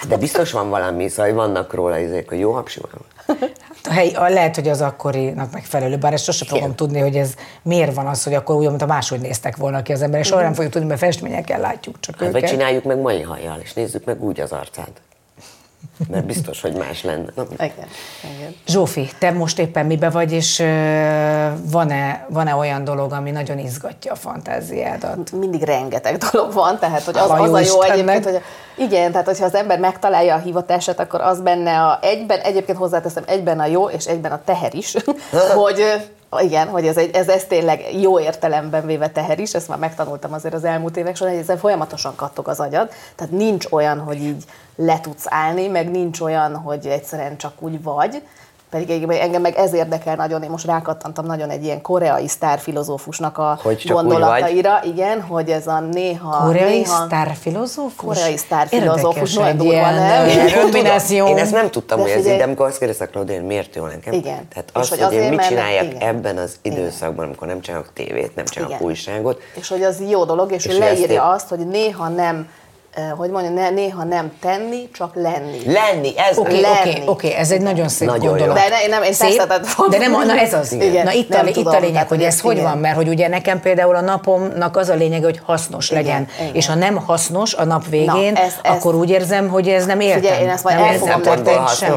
De 0.08 0.18
biztos 0.18 0.52
van 0.52 0.70
valami, 0.70 1.10
szóval 1.10 1.26
hogy 1.26 1.36
vannak 1.36 1.74
róla 1.74 2.00
izék, 2.00 2.30
hogy 2.30 2.40
jó 2.40 2.52
hapsi 2.52 2.80
van. 2.80 3.38
A 3.90 3.94
hely, 3.94 4.10
a, 4.12 4.30
lehet, 4.30 4.56
hogy 4.56 4.68
az 4.68 4.82
akkorinak 4.82 5.52
megfelelő, 5.52 5.98
bár 5.98 6.14
ezt 6.14 6.24
sose 6.24 6.46
fogom 6.46 6.76
tudni, 6.76 7.00
hogy 7.00 7.16
ez 7.16 7.34
miért 7.62 7.94
van 7.94 8.08
az, 8.08 8.24
hogy 8.24 8.34
akkor 8.34 8.56
úgy, 8.56 8.68
mint 8.70 8.82
a 8.82 8.86
máshogy 8.86 9.20
néztek 9.20 9.58
volna 9.58 9.82
ki 9.82 9.92
az 9.94 10.02
emberek. 10.02 10.26
Soha 10.26 10.42
nem 10.42 10.54
fogjuk 10.54 10.74
tudni, 10.74 10.88
mert 10.88 11.00
festményekkel 11.00 11.60
látjuk 11.60 12.00
csak 12.00 12.16
Hát 12.20 12.32
vagy 12.32 12.36
őket. 12.42 12.50
csináljuk 12.50 12.84
meg 12.84 12.98
mai 12.98 13.22
hajjal, 13.22 13.60
és 13.64 13.74
nézzük 13.74 14.06
meg 14.06 14.24
úgy 14.24 14.40
az 14.40 14.52
arcát. 14.52 14.92
Mert 16.10 16.26
biztos, 16.26 16.62
hogy 16.62 16.74
más 16.74 17.04
lenne. 17.04 17.32
Na, 17.36 17.44
Igen, 17.54 17.88
igen. 18.36 18.56
Zsófi, 18.68 19.10
te 19.20 19.32
most 19.32 19.60
éppen 19.60 19.86
mibe 19.86 20.10
vagy, 20.10 20.32
és 20.32 20.58
van-e, 21.72 22.26
van-e 22.30 22.56
olyan 22.56 22.84
dolog, 22.84 23.12
ami 23.12 23.32
nagyon 23.32 23.60
izgatja 23.60 24.12
a 24.12 24.16
fantáziádat? 24.16 25.32
mindig 25.32 25.62
rengeteg 25.62 26.18
dolog 26.32 26.54
van, 26.54 26.80
tehát 26.80 27.04
hogy 27.04 27.18
az, 27.18 27.30
az 27.30 27.54
a 27.54 27.60
jó 27.60 27.82
Istennek. 27.82 27.92
egyébként, 27.92 28.24
hogy 28.24 28.42
igen, 28.76 29.12
tehát 29.12 29.26
hogyha 29.26 29.46
az 29.46 29.56
ember 29.56 29.80
megtalálja 29.80 30.36
a 30.36 30.40
hivatását, 30.40 31.00
akkor 31.00 31.22
az 31.22 31.42
benne 31.42 31.82
a 31.82 32.00
egyben, 32.02 32.40
egyébként 32.40 32.78
hozzáteszem, 32.78 33.24
egyben 33.28 33.60
a 33.60 33.66
jó, 33.66 33.90
és 33.90 34.06
egyben 34.06 34.32
a 34.32 34.42
teher 34.46 34.76
is, 34.76 34.96
hogy 35.56 35.84
igen, 36.42 36.68
hogy 36.68 36.88
ez, 36.88 36.98
egy, 36.98 37.16
ez, 37.16 37.28
ez 37.28 37.46
tényleg 37.46 38.02
jó 38.02 38.20
értelemben 38.20 38.86
véve 38.86 39.10
teher 39.10 39.40
is, 39.40 39.54
ezt 39.54 39.68
már 39.68 39.78
megtanultam 39.78 40.34
azért 40.34 40.54
az 40.54 40.64
elmúlt 40.64 40.98
évek 40.98 41.16
során, 41.16 41.34
hogy 41.34 41.42
ezzel 41.42 41.58
folyamatosan 41.58 42.16
kattog 42.16 42.48
az 42.48 42.60
agyad, 42.60 42.90
tehát 43.16 43.34
nincs 43.34 43.66
olyan, 43.70 44.00
hogy 44.00 44.22
így 44.22 44.44
le 44.76 45.00
tudsz 45.00 45.26
állni, 45.26 45.68
meg 45.68 45.92
nincs 45.92 46.20
olyan, 46.20 46.56
hogy 46.56 46.86
egyszerűen 46.86 47.38
csak 47.38 47.54
úgy 47.60 47.84
vagy, 47.84 48.24
pedig 48.74 48.90
egyébként 48.90 49.22
engem 49.22 49.42
meg 49.42 49.56
ez 49.56 49.74
érdekel 49.74 50.16
nagyon, 50.16 50.44
én 50.44 50.50
most 50.50 50.66
rákattantam 50.66 51.26
nagyon 51.26 51.50
egy 51.50 51.64
ilyen 51.64 51.82
koreai 51.82 52.28
sztárfilozófusnak 52.28 53.38
a 53.38 53.60
Hogy 53.62 53.88
gondolataira, 53.92 54.80
igen, 54.84 55.22
hogy 55.22 55.50
ez 55.50 55.68
a 55.68 55.80
néha... 55.80 56.46
Koreai 56.46 56.78
néha, 56.78 57.06
sztárfilozófus? 57.06 58.06
Koreai 58.18 58.38
sztárfilozófus, 58.38 59.34
nagyon 59.34 59.58
durva, 59.58 59.92
nem? 59.92 60.28
kombináció. 60.62 61.28
Én 61.28 61.38
ezt 61.38 61.52
nem 61.52 61.70
tudtam, 61.70 61.98
De 61.98 62.04
hogy 62.04 62.12
ez 62.12 62.28
így, 62.28 62.38
de 62.38 62.44
amikor 62.44 62.66
azt 62.66 62.78
kérdeztek 62.78 63.10
Claudia, 63.10 63.36
hogy 63.36 63.46
miért 63.46 63.76
jó 63.76 63.86
nekem. 63.86 64.14
Igen. 64.14 64.48
Tehát 64.54 64.70
az, 64.74 64.90
hogy 64.90 65.02
hogy, 65.02 65.14
én 65.14 65.20
azért, 65.20 65.30
mit 65.36 65.48
csináljak 65.48 65.86
igen. 65.86 66.02
ebben 66.08 66.38
az 66.38 66.56
időszakban, 66.62 67.26
amikor 67.26 67.48
nem 67.48 67.62
csinálok 67.62 67.94
tévét, 67.94 68.36
nem 68.36 68.46
csinálok 68.46 68.74
Igen. 68.76 68.86
újságot, 68.86 69.42
És 69.56 69.70
hogy 69.70 69.84
az 69.84 70.02
jó 70.10 70.24
dolog, 70.26 70.52
és, 70.52 70.66
És 70.66 70.74
ő 70.78 70.82
ezt 70.82 70.90
leírja 70.92 71.14
én- 71.14 71.34
azt, 71.34 71.48
hogy 71.50 71.68
néha 71.68 72.08
nem, 72.08 72.48
hogy 73.18 73.30
mondja, 73.30 73.52
ne, 73.52 73.70
néha 73.70 74.04
nem 74.04 74.32
tenni, 74.42 74.90
csak 74.94 75.16
lenni. 75.16 75.60
lenni, 75.66 76.14
ez 76.30 76.38
Oké, 76.38 76.60
lenni. 76.60 76.90
oké, 76.92 77.02
oké, 77.06 77.30
ez 77.34 77.52
egy 77.52 77.62
nagyon 77.62 77.88
szép 77.88 78.08
Nagyon 78.08 78.24
jó. 78.24 78.30
gondolat. 78.30 78.56
De 78.56 78.62
ne- 78.70 78.88
nem- 78.88 79.04
én 79.04 79.14
Szép, 79.14 79.48
de 79.90 79.98
nem, 79.98 80.12
na 80.12 80.38
ez 80.40 80.54
az. 80.54 80.72
Igen. 80.72 81.04
Na 81.06 81.12
itt, 81.12 81.34
a, 81.34 81.48
itt 81.48 81.54
tudom, 81.54 81.74
a 81.74 81.78
lényeg, 81.80 81.92
tehát, 81.94 82.08
hogy 82.08 82.22
ez 82.22 82.34
ez 82.34 82.40
hogy 82.40 82.52
igen. 82.58 82.66
van, 82.70 82.78
mert 82.78 82.96
hogy 82.96 83.08
ugye 83.08 83.28
nekem 83.28 83.62
például 83.62 83.96
a 83.96 84.02
napomnak 84.02 84.78
az 84.78 84.90
a 84.90 84.94
lényeg, 84.94 85.24
hogy 85.24 85.40
hasznos 85.46 85.92
legyen. 85.92 86.28
igen. 86.40 86.56
És 86.56 86.68
ha 86.68 86.76
nem 86.76 86.96
hasznos 86.96 87.54
a 87.54 87.64
nap 87.64 87.90
végén, 87.90 88.06
Na, 88.34 88.40
ez- 88.40 88.54
ez- 88.64 88.76
akkor 88.76 88.96
úgy 88.96 89.10
érzem, 89.10 89.50
hogy 89.50 89.68
ez 89.68 89.86
nem 89.86 90.00
értem. 90.00 90.22
Figyelj, 90.22 90.42
én 90.44 90.50
ezt 90.50 90.64
majd 90.64 90.76
nem 90.78 90.86
el 90.86 90.94
fogom. 90.98 91.22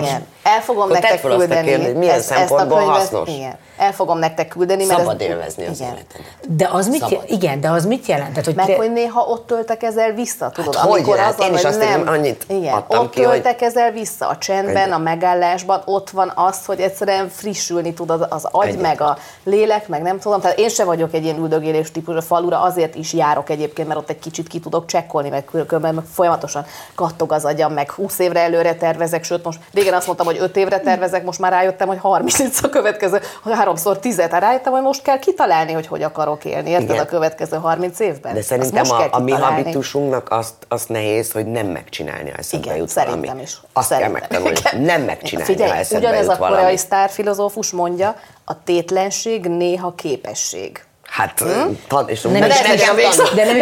Igen. 0.03 0.27
El 0.55 0.61
fogom 0.61 0.83
Akkor 0.83 0.93
nektek 0.95 1.21
tedd 1.21 1.31
a 1.31 1.37
küldeni. 1.37 1.67
kérdést, 1.67 1.89
hogy 1.89 1.97
milyen 1.99 2.21
szempontból 2.21 2.81
hasznos. 2.81 3.29
Igen. 3.29 3.57
El 3.79 3.93
fogom 3.93 4.19
nektek 4.19 4.49
küldeni, 4.49 4.85
mert 4.87 4.99
Szabad 5.01 5.21
ez, 5.21 5.29
élvezni 5.29 5.67
az 5.67 5.81
igen. 5.81 5.93
életedet. 5.93 6.27
De 6.49 6.69
az 6.73 6.89
mit, 6.89 7.01
Szabad. 7.01 7.25
igen, 7.27 7.61
de 7.61 7.69
az 7.71 7.87
mit 7.87 8.07
jelent? 8.07 8.29
Tehát, 8.29 8.45
hogy 8.45 8.55
Meg 8.55 8.67
te- 8.67 8.77
hogy 8.77 8.93
néha 8.93 9.21
ott 9.21 9.47
töltekezel 9.47 10.13
vissza, 10.13 10.51
tudod? 10.55 10.75
Hát 10.75 10.89
hogyne, 10.91 11.17
hát 11.21 11.37
van, 11.37 11.47
én 11.49 11.55
is 11.55 11.63
hogy 11.63 11.71
azt 11.71 11.83
hiszem, 11.83 12.09
annyit 12.09 12.45
igen, 12.49 12.75
adtam 12.75 13.01
ott 13.05 13.11
ki, 13.11 13.23
hogy- 13.23 13.33
töltekezel 13.43 13.91
vissza, 13.91 14.29
a 14.29 14.37
csendben, 14.39 14.77
Egy- 14.87 14.91
a 14.91 14.99
megállásban, 14.99 15.83
ott 15.85 16.11
van 16.11 16.33
az, 16.35 16.65
hogy 16.67 16.81
egyszerűen 16.81 17.29
frissülni 17.29 17.95
tud 17.95 18.11
az, 18.11 18.21
az 18.29 18.45
agy, 18.51 18.69
Egy- 18.69 18.79
meg 18.81 19.01
a 19.01 19.19
lélek, 19.45 19.89
meg 19.89 20.03
nem 20.03 20.19
tudom. 20.19 20.41
Tehát 20.41 20.59
én 20.59 20.69
se 20.69 20.85
vagyok 20.85 21.15
egy 21.15 21.25
ilyen 21.25 21.37
üldögélés 21.39 21.91
típus, 21.93 22.17
a 22.17 22.23
falura 22.23 22.61
azért 22.61 22.95
is 22.95 23.13
járok 23.13 23.51
egyébként, 23.51 23.89
mert 23.89 24.01
ott 24.01 24.11
egy 24.11 24.19
kicsit 24.19 24.49
ki 24.49 24.61
tudok 24.61 24.87
csekkolni, 24.87 25.29
meg 25.29 25.45
különben 25.45 25.95
meg 25.95 26.05
folyamatosan 26.15 26.67
kattog 26.95 27.33
az 27.33 27.45
agyam, 27.45 27.73
meg 27.73 27.91
20 27.91 28.19
évre 28.19 28.41
előre 28.41 28.75
tervezek, 28.75 29.25
sőt 29.25 29.45
most 29.45 29.59
régen 29.73 29.95
azt 29.95 30.07
mondtam, 30.07 30.27
hogy 30.27 30.36
5 30.39 30.57
évre 30.57 30.81
tervezek, 30.81 31.25
most 31.25 31.39
már 31.39 31.53
rájöttem, 31.53 31.89
hogy 31.89 31.99
30 31.99 32.63
a 32.63 32.69
következő, 32.69 33.21
hogy 33.43 33.53
háromszor 33.53 33.99
10 33.99 34.21
hát 34.21 34.41
rájöttem, 34.41 34.73
hogy 34.73 34.83
most 34.83 35.03
kell 35.03 35.19
kitalálni, 35.19 35.73
hogy 35.73 35.87
hogy 35.87 36.03
akarok 36.03 36.45
élni, 36.45 36.71
érted 36.71 36.91
Igen. 36.91 37.03
a 37.03 37.07
következő 37.07 37.57
30 37.57 37.99
évben. 37.99 38.35
De 38.35 38.43
szerintem 38.43 38.91
a, 38.91 39.07
a 39.11 39.21
mi 39.21 39.33
habitusunknak 39.33 40.31
azt, 40.31 40.55
azt 40.69 40.89
nehéz, 40.89 41.33
hogy 41.33 41.47
nem 41.47 41.67
megcsinálni, 41.67 42.31
ha 42.31 42.37
eszembe 42.37 42.67
Igen, 42.67 42.79
jut 42.79 42.89
szerintem 42.89 43.21
valami. 43.21 43.43
is. 43.43 43.61
Azt 43.73 43.89
szerintem. 43.89 44.13
kell 44.13 44.21
megtanulni, 44.21 44.87
nem 44.93 45.03
megcsinálni, 45.03 45.53
Figyelj, 45.53 45.79
eszembe 45.79 46.09
ugyanez 46.09 46.27
jut 46.27 46.35
a 46.35 46.37
koreai 46.37 46.77
sztárfilozófus 46.77 47.71
mondja, 47.71 48.17
a 48.45 48.63
tétlenség 48.63 49.47
néha 49.47 49.95
képesség. 49.95 50.85
Hát, 51.17 51.45
tan- 51.89 52.09
és 52.09 52.21
Nem 52.21 52.33
nem 52.33 52.51
is- 52.51 52.61
nem- 52.61 53.57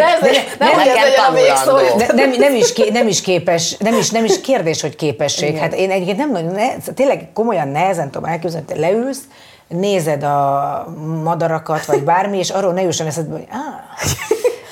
nem, 2.15 2.29
nem, 2.39 2.55
ké- 2.73 2.91
nem 2.91 3.07
képes, 3.21 3.77
nem 3.77 3.93
is, 3.97 4.09
nem 4.09 4.25
is 4.25 4.41
kérdés, 4.41 4.81
hogy 4.81 4.95
képesség. 4.95 5.57
Hát 5.57 5.73
én 5.73 5.91
egyébként 5.91 6.17
nem 6.17 6.31
nagyon, 6.31 6.51
ne, 6.51 6.75
tényleg 6.93 7.27
komolyan 7.33 7.67
nehezen 7.67 8.11
tudom 8.11 8.29
elképzelni, 8.29 8.65
hogy 8.67 8.75
te 8.75 8.81
leülsz, 8.81 9.19
nézed 9.67 10.23
a 10.23 10.87
madarakat, 11.23 11.85
vagy 11.85 12.03
bármi, 12.03 12.37
és 12.37 12.49
arról 12.49 12.73
ne 12.73 12.81
jusson 12.81 13.07
eszedbe, 13.07 13.33
hogy 13.33 13.47
áh, 13.49 14.09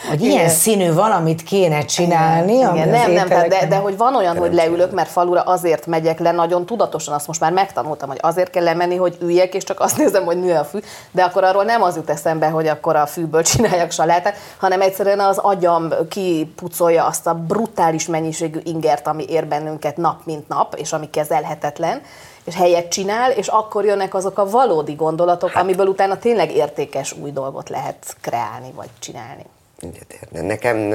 hogy 0.10 0.22
ilyen 0.22 0.40
Igen. 0.40 0.50
színű 0.50 0.94
valamit 0.94 1.44
kéne 1.44 1.86
csinálni. 1.86 2.54
Igen, 2.54 2.72
az 2.72 2.86
nem, 2.88 3.12
nem, 3.12 3.28
tehát 3.28 3.48
de, 3.48 3.66
de 3.68 3.76
hogy 3.76 3.98
van 3.98 4.16
olyan, 4.16 4.38
hogy 4.38 4.54
leülök, 4.54 4.92
mert 4.92 5.10
falura 5.10 5.42
azért 5.42 5.86
megyek 5.86 6.20
le, 6.20 6.32
nagyon 6.32 6.66
tudatosan, 6.66 7.14
azt 7.14 7.28
most 7.28 7.40
már 7.40 7.52
megtanultam, 7.52 8.10
hogy 8.10 8.20
azért 8.22 8.50
kell 8.50 8.64
lemenni, 8.64 8.96
hogy 8.96 9.18
üljek, 9.22 9.54
és 9.54 9.64
csak 9.64 9.80
azt 9.80 9.98
nézem, 9.98 10.26
hogy 10.26 10.40
nő 10.40 10.56
a 10.56 10.64
fű, 10.64 10.80
de 11.12 11.24
akkor 11.24 11.44
arról 11.44 11.64
nem 11.64 11.82
az 11.82 11.96
jut 11.96 12.10
eszembe, 12.10 12.48
hogy 12.48 12.68
akkor 12.68 12.96
a 12.96 13.06
fűből 13.06 13.42
csináljak 13.54 13.92
salátát, 13.92 14.36
hanem 14.58 14.82
egyszerűen 14.82 15.20
az 15.20 15.38
agyam 15.38 15.90
kipucolja 16.10 17.06
azt 17.06 17.28
a 17.28 17.34
brutális 17.34 18.08
mennyiségű 18.08 18.60
ingert, 18.64 19.08
ami 19.08 19.26
ér 19.30 19.46
bennünket 19.48 19.98
nap 19.98 20.20
mint 20.26 20.48
nap, 20.48 20.76
és 20.78 20.94
ami 20.94 21.10
kezelhetetlen, 21.10 22.02
és 22.44 22.56
helyet 22.56 22.90
csinál, 22.90 23.32
és 23.32 23.48
akkor 23.48 23.86
jönnek 23.86 24.14
azok 24.14 24.38
a 24.38 24.50
valódi 24.50 24.94
gondolatok, 24.94 25.50
Hát- 25.50 25.64
amiből 25.64 25.88
utána 25.88 26.18
tényleg 26.18 26.56
értékes 26.56 27.16
új 27.22 27.32
dolgot 27.32 27.70
lehet 27.70 28.16
kreálni, 28.22 28.72
vagy 28.76 28.90
csinálni. 29.00 29.46
Egyetértve. 29.84 30.42
Nekem, 30.42 30.90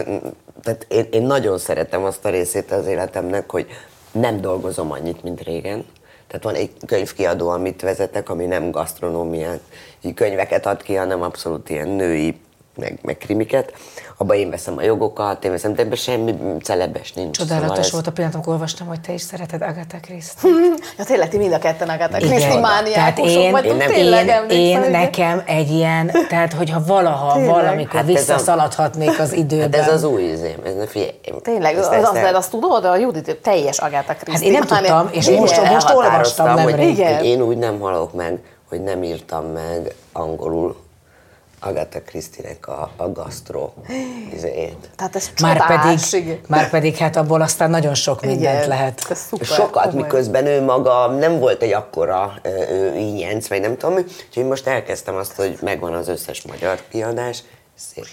tehát 0.62 0.86
én, 0.88 1.06
én 1.10 1.22
nagyon 1.22 1.58
szeretem 1.58 2.04
azt 2.04 2.24
a 2.24 2.28
részét 2.28 2.70
az 2.72 2.86
életemnek, 2.86 3.50
hogy 3.50 3.66
nem 4.12 4.40
dolgozom 4.40 4.90
annyit, 4.90 5.22
mint 5.22 5.40
régen. 5.40 5.84
Tehát 6.26 6.44
van 6.44 6.54
egy 6.54 6.70
könyvkiadó, 6.86 7.48
amit 7.48 7.82
vezetek, 7.82 8.28
ami 8.28 8.44
nem 8.44 8.70
gasztronómiát, 8.70 9.60
így 10.00 10.14
könyveket 10.14 10.66
ad 10.66 10.82
ki, 10.82 10.94
hanem 10.94 11.22
abszolút 11.22 11.70
ilyen 11.70 11.88
női, 11.88 12.40
meg, 12.78 12.98
meg 13.02 13.16
krimiket. 13.18 13.72
Abba 14.16 14.34
én 14.34 14.50
veszem 14.50 14.76
a 14.76 14.82
jogokat, 14.82 15.44
én 15.44 15.50
veszem, 15.50 15.74
de 15.74 15.82
ebben 15.82 15.96
semmi 15.96 16.34
celebes 16.62 17.12
nincs. 17.12 17.36
Csodálatos 17.36 17.68
Szóval 17.68 17.84
ez- 17.84 17.92
volt 17.92 18.06
a 18.06 18.12
pillanat, 18.12 18.34
amikor 18.34 18.52
olvastam, 18.52 18.86
hogy 18.86 19.00
te 19.00 19.12
is 19.12 19.20
szereted 19.22 19.62
Agatha 19.62 19.98
Christie. 20.02 20.50
Ja, 20.98 21.04
tényleg, 21.04 21.28
ti 21.28 21.36
mind 21.36 21.52
a 21.52 21.58
ketten 21.58 21.88
Agatha. 21.88 22.16
Christie 22.18 22.38
Tehát 22.38 22.60
mániákusok 22.60 23.28
én, 23.42 23.50
vagytok, 23.50 23.72
én, 23.96 24.08
nem- 24.08 24.48
én, 24.48 24.58
én 24.58 24.78
igen. 24.78 24.90
nekem 24.90 25.42
egy 25.46 25.70
ilyen, 25.70 26.10
tehát 26.28 26.52
hogyha 26.52 26.82
valaha, 26.86 27.32
Tényleg. 27.32 27.50
valamikor 27.50 27.94
Hát 28.00 28.08
ez 28.08 28.14
visszaszaladhatnék 28.14 29.18
az 29.20 29.32
időben. 29.32 29.72
Hát 29.80 29.88
ez 29.88 29.92
az 29.94 30.04
új 30.04 30.22
izém, 30.22 30.56
ez 30.64 30.74
ne 30.74 30.86
figyelj. 30.86 31.10
Tényleg, 31.42 31.76
az, 31.78 31.86
ezt- 31.86 32.06
az, 32.08 32.14
ezt- 32.16 32.26
az, 32.30 32.34
azt 32.34 32.50
tudod, 32.50 32.84
a 32.84 32.96
Judit 32.96 33.36
teljes 33.42 33.78
Agatha 33.78 34.14
Christie. 34.14 34.32
Hát 34.32 34.42
én 34.42 34.52
nem 34.52 34.62
mániá- 34.68 35.00
tudtam, 35.02 35.18
és 35.18 35.26
Igen. 35.26 35.38
most- 35.40 35.70
most 35.72 35.90
olvastam 35.94 36.48
hogy, 36.48 36.56
nemrég. 36.74 37.06
Hogy 37.06 37.24
én 37.24 37.40
úgy 37.42 37.56
nem 37.56 37.80
halok 37.80 38.12
meg, 38.14 38.38
hogy 38.68 38.82
nem 38.82 39.02
írtam 39.02 39.44
meg 39.44 39.94
angolul 40.12 40.76
Agatha 41.60 42.00
Christie-nek 42.02 42.68
a, 42.68 42.90
a 42.96 43.12
gasztro 43.12 43.72
izéjét. 44.34 44.90
Tehát 44.96 45.16
ez 45.16 45.30
Már 45.40 45.66
pedig, 45.66 45.80
csodás, 45.82 46.12
igen. 46.12 46.38
már 46.48 46.70
pedig 46.70 46.96
hát 46.96 47.16
abból 47.16 47.40
aztán 47.42 47.70
nagyon 47.70 47.94
sok 47.94 48.20
mindent 48.20 48.40
Igen, 48.40 48.68
lehet. 48.68 49.06
Ez 49.10 49.18
szuper, 49.18 49.46
Sokat, 49.46 49.82
komoly. 49.84 50.02
miközben 50.02 50.46
ő 50.46 50.62
maga 50.62 51.06
nem 51.06 51.38
volt 51.38 51.62
egy 51.62 51.72
akkora 51.72 52.34
ö, 52.42 52.94
ínyenc, 52.94 53.48
vagy 53.48 53.60
nem 53.60 53.76
tudom, 53.76 53.94
úgyhogy 54.28 54.44
most 54.44 54.66
elkezdtem 54.66 55.14
azt, 55.16 55.32
hogy 55.32 55.58
megvan 55.62 55.94
az 55.94 56.08
összes 56.08 56.42
magyar 56.42 56.78
kiadás. 56.90 57.42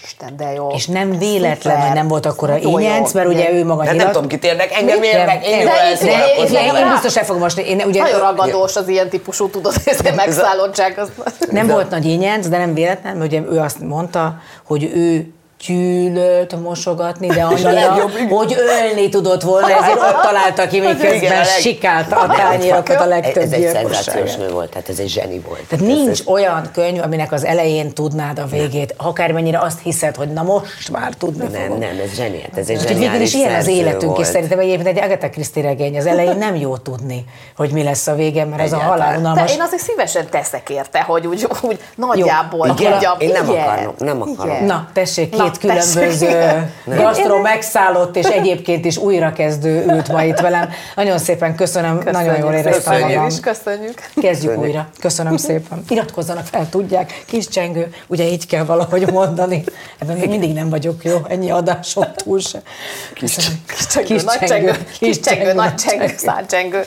Isten, 0.02 0.36
de 0.36 0.52
jó. 0.52 0.68
És 0.74 0.86
nem 0.86 1.18
véletlen, 1.18 1.74
Szuper. 1.74 1.86
hogy 1.86 1.96
nem 1.96 2.08
volt 2.08 2.26
akkora 2.26 2.52
Nagyon 2.52 2.70
jó, 2.70 2.78
ínyenc, 2.78 3.12
mert 3.12 3.28
ugye 3.28 3.52
ő 3.52 3.64
maga 3.64 3.80
De 3.80 3.86
nem 3.86 3.96
nyilat- 3.96 4.12
tudom, 4.12 4.28
kit 4.28 4.44
érdek, 4.44 4.72
engem 4.72 4.98
Nem, 4.98 5.02
érdek, 5.02 5.46
én 5.46 5.60
jól 5.60 5.70
elszórakozom 5.70 6.56
én, 6.76 6.90
biztos 6.92 7.16
el 7.16 7.24
fogom 7.24 7.42
most, 7.42 7.58
én 7.58 7.80
ugye 7.86 8.02
Nagyon 8.02 8.20
ragadós 8.20 8.76
az 8.76 8.88
ilyen 8.88 9.08
típusú, 9.08 9.48
tudod, 9.50 9.74
ez 9.84 10.00
a 10.04 10.14
megszállottság. 10.14 10.98
Az... 10.98 11.10
nem 11.50 11.66
volt 11.66 11.90
nagy 11.90 12.04
ínyenc, 12.04 12.48
de 12.48 12.58
nem 12.58 12.74
véletlen, 12.74 13.16
mert 13.16 13.32
ugye 13.32 13.40
ő 13.50 13.58
azt 13.58 13.80
mondta, 13.80 14.38
hogy 14.66 14.82
ő 14.94 15.32
gyűlölt 15.66 16.62
mosogatni, 16.62 17.26
de 17.26 17.42
annyira, 17.50 17.94
hogy 18.28 18.56
ölni 18.58 19.08
tudott 19.08 19.42
volna, 19.42 19.66
ezért 19.70 20.00
ott 20.00 20.20
találta 20.22 20.66
ki, 20.66 20.80
a 20.80 20.82
leg- 20.84 21.46
sikálta 21.60 22.16
a 22.20 22.26
tányérokat 22.36 23.00
a 23.00 23.06
legtöbb 23.06 23.42
Ez 23.42 23.52
egy 23.52 23.68
szenzációs 23.72 24.34
nő 24.36 24.48
volt, 24.50 24.70
tehát 24.70 24.88
ez 24.88 24.98
egy 24.98 25.08
zseni 25.08 25.38
volt. 25.38 25.60
Tehát 25.68 25.84
Ez- 25.86 25.94
nincs 25.96 26.10
ez- 26.20 26.26
olyan 26.26 26.68
könyv, 26.72 27.02
aminek 27.02 27.32
az 27.32 27.44
elején 27.44 27.92
tudnád 27.92 28.38
a 28.38 28.46
végét, 28.46 28.94
akármennyire 28.96 29.58
azt 29.58 29.78
hiszed, 29.82 30.16
hogy 30.16 30.28
na 30.28 30.42
most 30.42 30.90
már 30.90 31.12
tudni 31.18 31.46
Nem, 31.52 31.62
fogom. 31.62 31.78
nem, 31.78 32.00
ez 32.04 32.14
zseni, 32.16 32.40
hát 32.42 32.58
ez 32.58 32.68
egy 32.68 32.76
Úgyhogy 32.76 32.86
végül 32.88 33.02
zseniális 33.04 33.32
is 33.34 33.40
ilyen 33.40 33.54
az 33.54 33.66
életünk, 33.66 34.00
és 34.12 34.16
volt. 34.16 34.24
szerintem 34.30 34.58
egyébként 34.58 34.86
egy 34.98 35.04
Agatha 35.04 35.28
Christie 35.30 35.62
regény, 35.62 35.98
az 35.98 36.06
elején 36.06 36.36
nem 36.36 36.56
jó 36.56 36.76
tudni, 36.76 37.24
hogy 37.56 37.70
mi 37.70 37.82
lesz 37.82 38.06
a 38.06 38.14
vége, 38.14 38.44
mert 38.44 38.62
ez 38.62 38.72
a 38.72 38.78
halál 38.78 39.12
De 39.12 39.18
unalmas. 39.18 39.52
én 39.54 39.60
azért 39.60 39.82
szívesen 39.82 40.26
teszek 40.30 40.70
érte, 40.70 41.00
hogy 41.00 41.26
úgy, 41.26 41.46
úgy 41.62 41.78
nagyjából 41.94 42.66
Igen, 42.78 42.92
tudjam. 42.92 43.14
én 43.18 43.30
nem 43.30 43.50
akarom, 43.50 43.94
nem 43.98 44.22
akarom. 44.22 44.64
Na, 44.64 44.88
tessék, 44.92 45.30
két 45.30 45.55
Na, 45.62 45.68
különböző 45.74 46.70
gasztro 47.02 47.40
megszállott, 47.40 48.16
és 48.16 48.26
egyébként 48.26 48.84
is 48.84 48.96
újrakezdő 48.96 49.84
ült 49.88 50.08
ma 50.08 50.22
itt 50.22 50.38
velem. 50.38 50.68
Nagyon 50.96 51.18
szépen 51.18 51.54
köszönöm, 51.54 52.00
nagyon 52.12 52.36
jól 52.38 52.52
éreztem 52.52 52.72
Köszönjük. 52.94 53.08
magam. 53.08 53.26
is, 53.26 53.40
köszönjük. 53.40 53.94
Kezdjük 53.94 54.30
Köszönjük. 54.32 54.58
újra. 54.58 54.88
Köszönöm 55.00 55.36
szépen. 55.36 55.84
Iratkozzanak 55.88 56.46
fel, 56.46 56.68
tudják, 56.68 57.22
kis 57.26 57.48
csengő, 57.48 57.94
ugye 58.06 58.24
így 58.24 58.46
kell 58.46 58.64
valahogy 58.64 59.10
mondani. 59.12 59.64
Ebben 59.98 60.16
még 60.16 60.28
mindig 60.28 60.52
nem 60.52 60.68
vagyok 60.68 61.04
jó, 61.04 61.16
ennyi 61.28 61.50
adáson 61.50 62.06
túl 62.16 62.38
se. 62.40 62.62
Köszönöm. 63.20 63.60
Kis 64.04 64.24
csengő, 64.24 64.46
csengő, 64.46 64.72
kis 64.98 65.20
csengő, 65.20 65.52
nagy 65.52 65.74
csengő, 65.74 66.14
szárcsengő. 66.16 66.84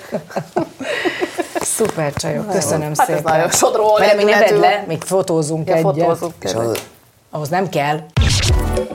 Szuper 1.61 2.13
csajok, 2.13 2.51
köszönöm 2.51 2.81
Hát 2.97 2.99
ez 2.99 3.05
szépen. 3.15 3.21
nagyon 3.33 3.49
sodró 3.49 3.97
még 3.99 4.07
ne 4.09 4.15
lendületű. 4.15 4.51
vedd 4.53 4.59
le, 4.59 4.83
még 4.87 5.01
fotózunk 5.01 5.67
Ja, 5.67 5.75
egyet. 5.75 5.85
fotózunk. 5.95 6.33
És 6.39 6.53
az, 6.53 6.79
Ahhoz 7.31 7.49
nem 7.49 7.69
kell. 7.69 7.99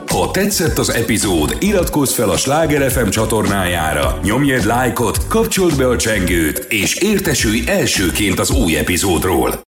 Ha 0.07 0.31
tetszett 0.31 0.77
az 0.77 0.89
epizód, 0.89 1.57
iratkozz 1.59 2.13
fel 2.13 2.29
a 2.29 2.37
Sláger 2.37 2.91
FM 2.91 3.09
csatornájára, 3.09 4.19
nyomj 4.23 4.53
egy 4.53 4.63
lájkot, 4.63 5.27
kapcsold 5.27 5.77
be 5.77 5.87
a 5.87 5.97
csengőt, 5.97 6.65
és 6.69 6.95
értesülj 6.95 7.63
elsőként 7.67 8.39
az 8.39 8.51
új 8.51 8.77
epizódról. 8.77 9.63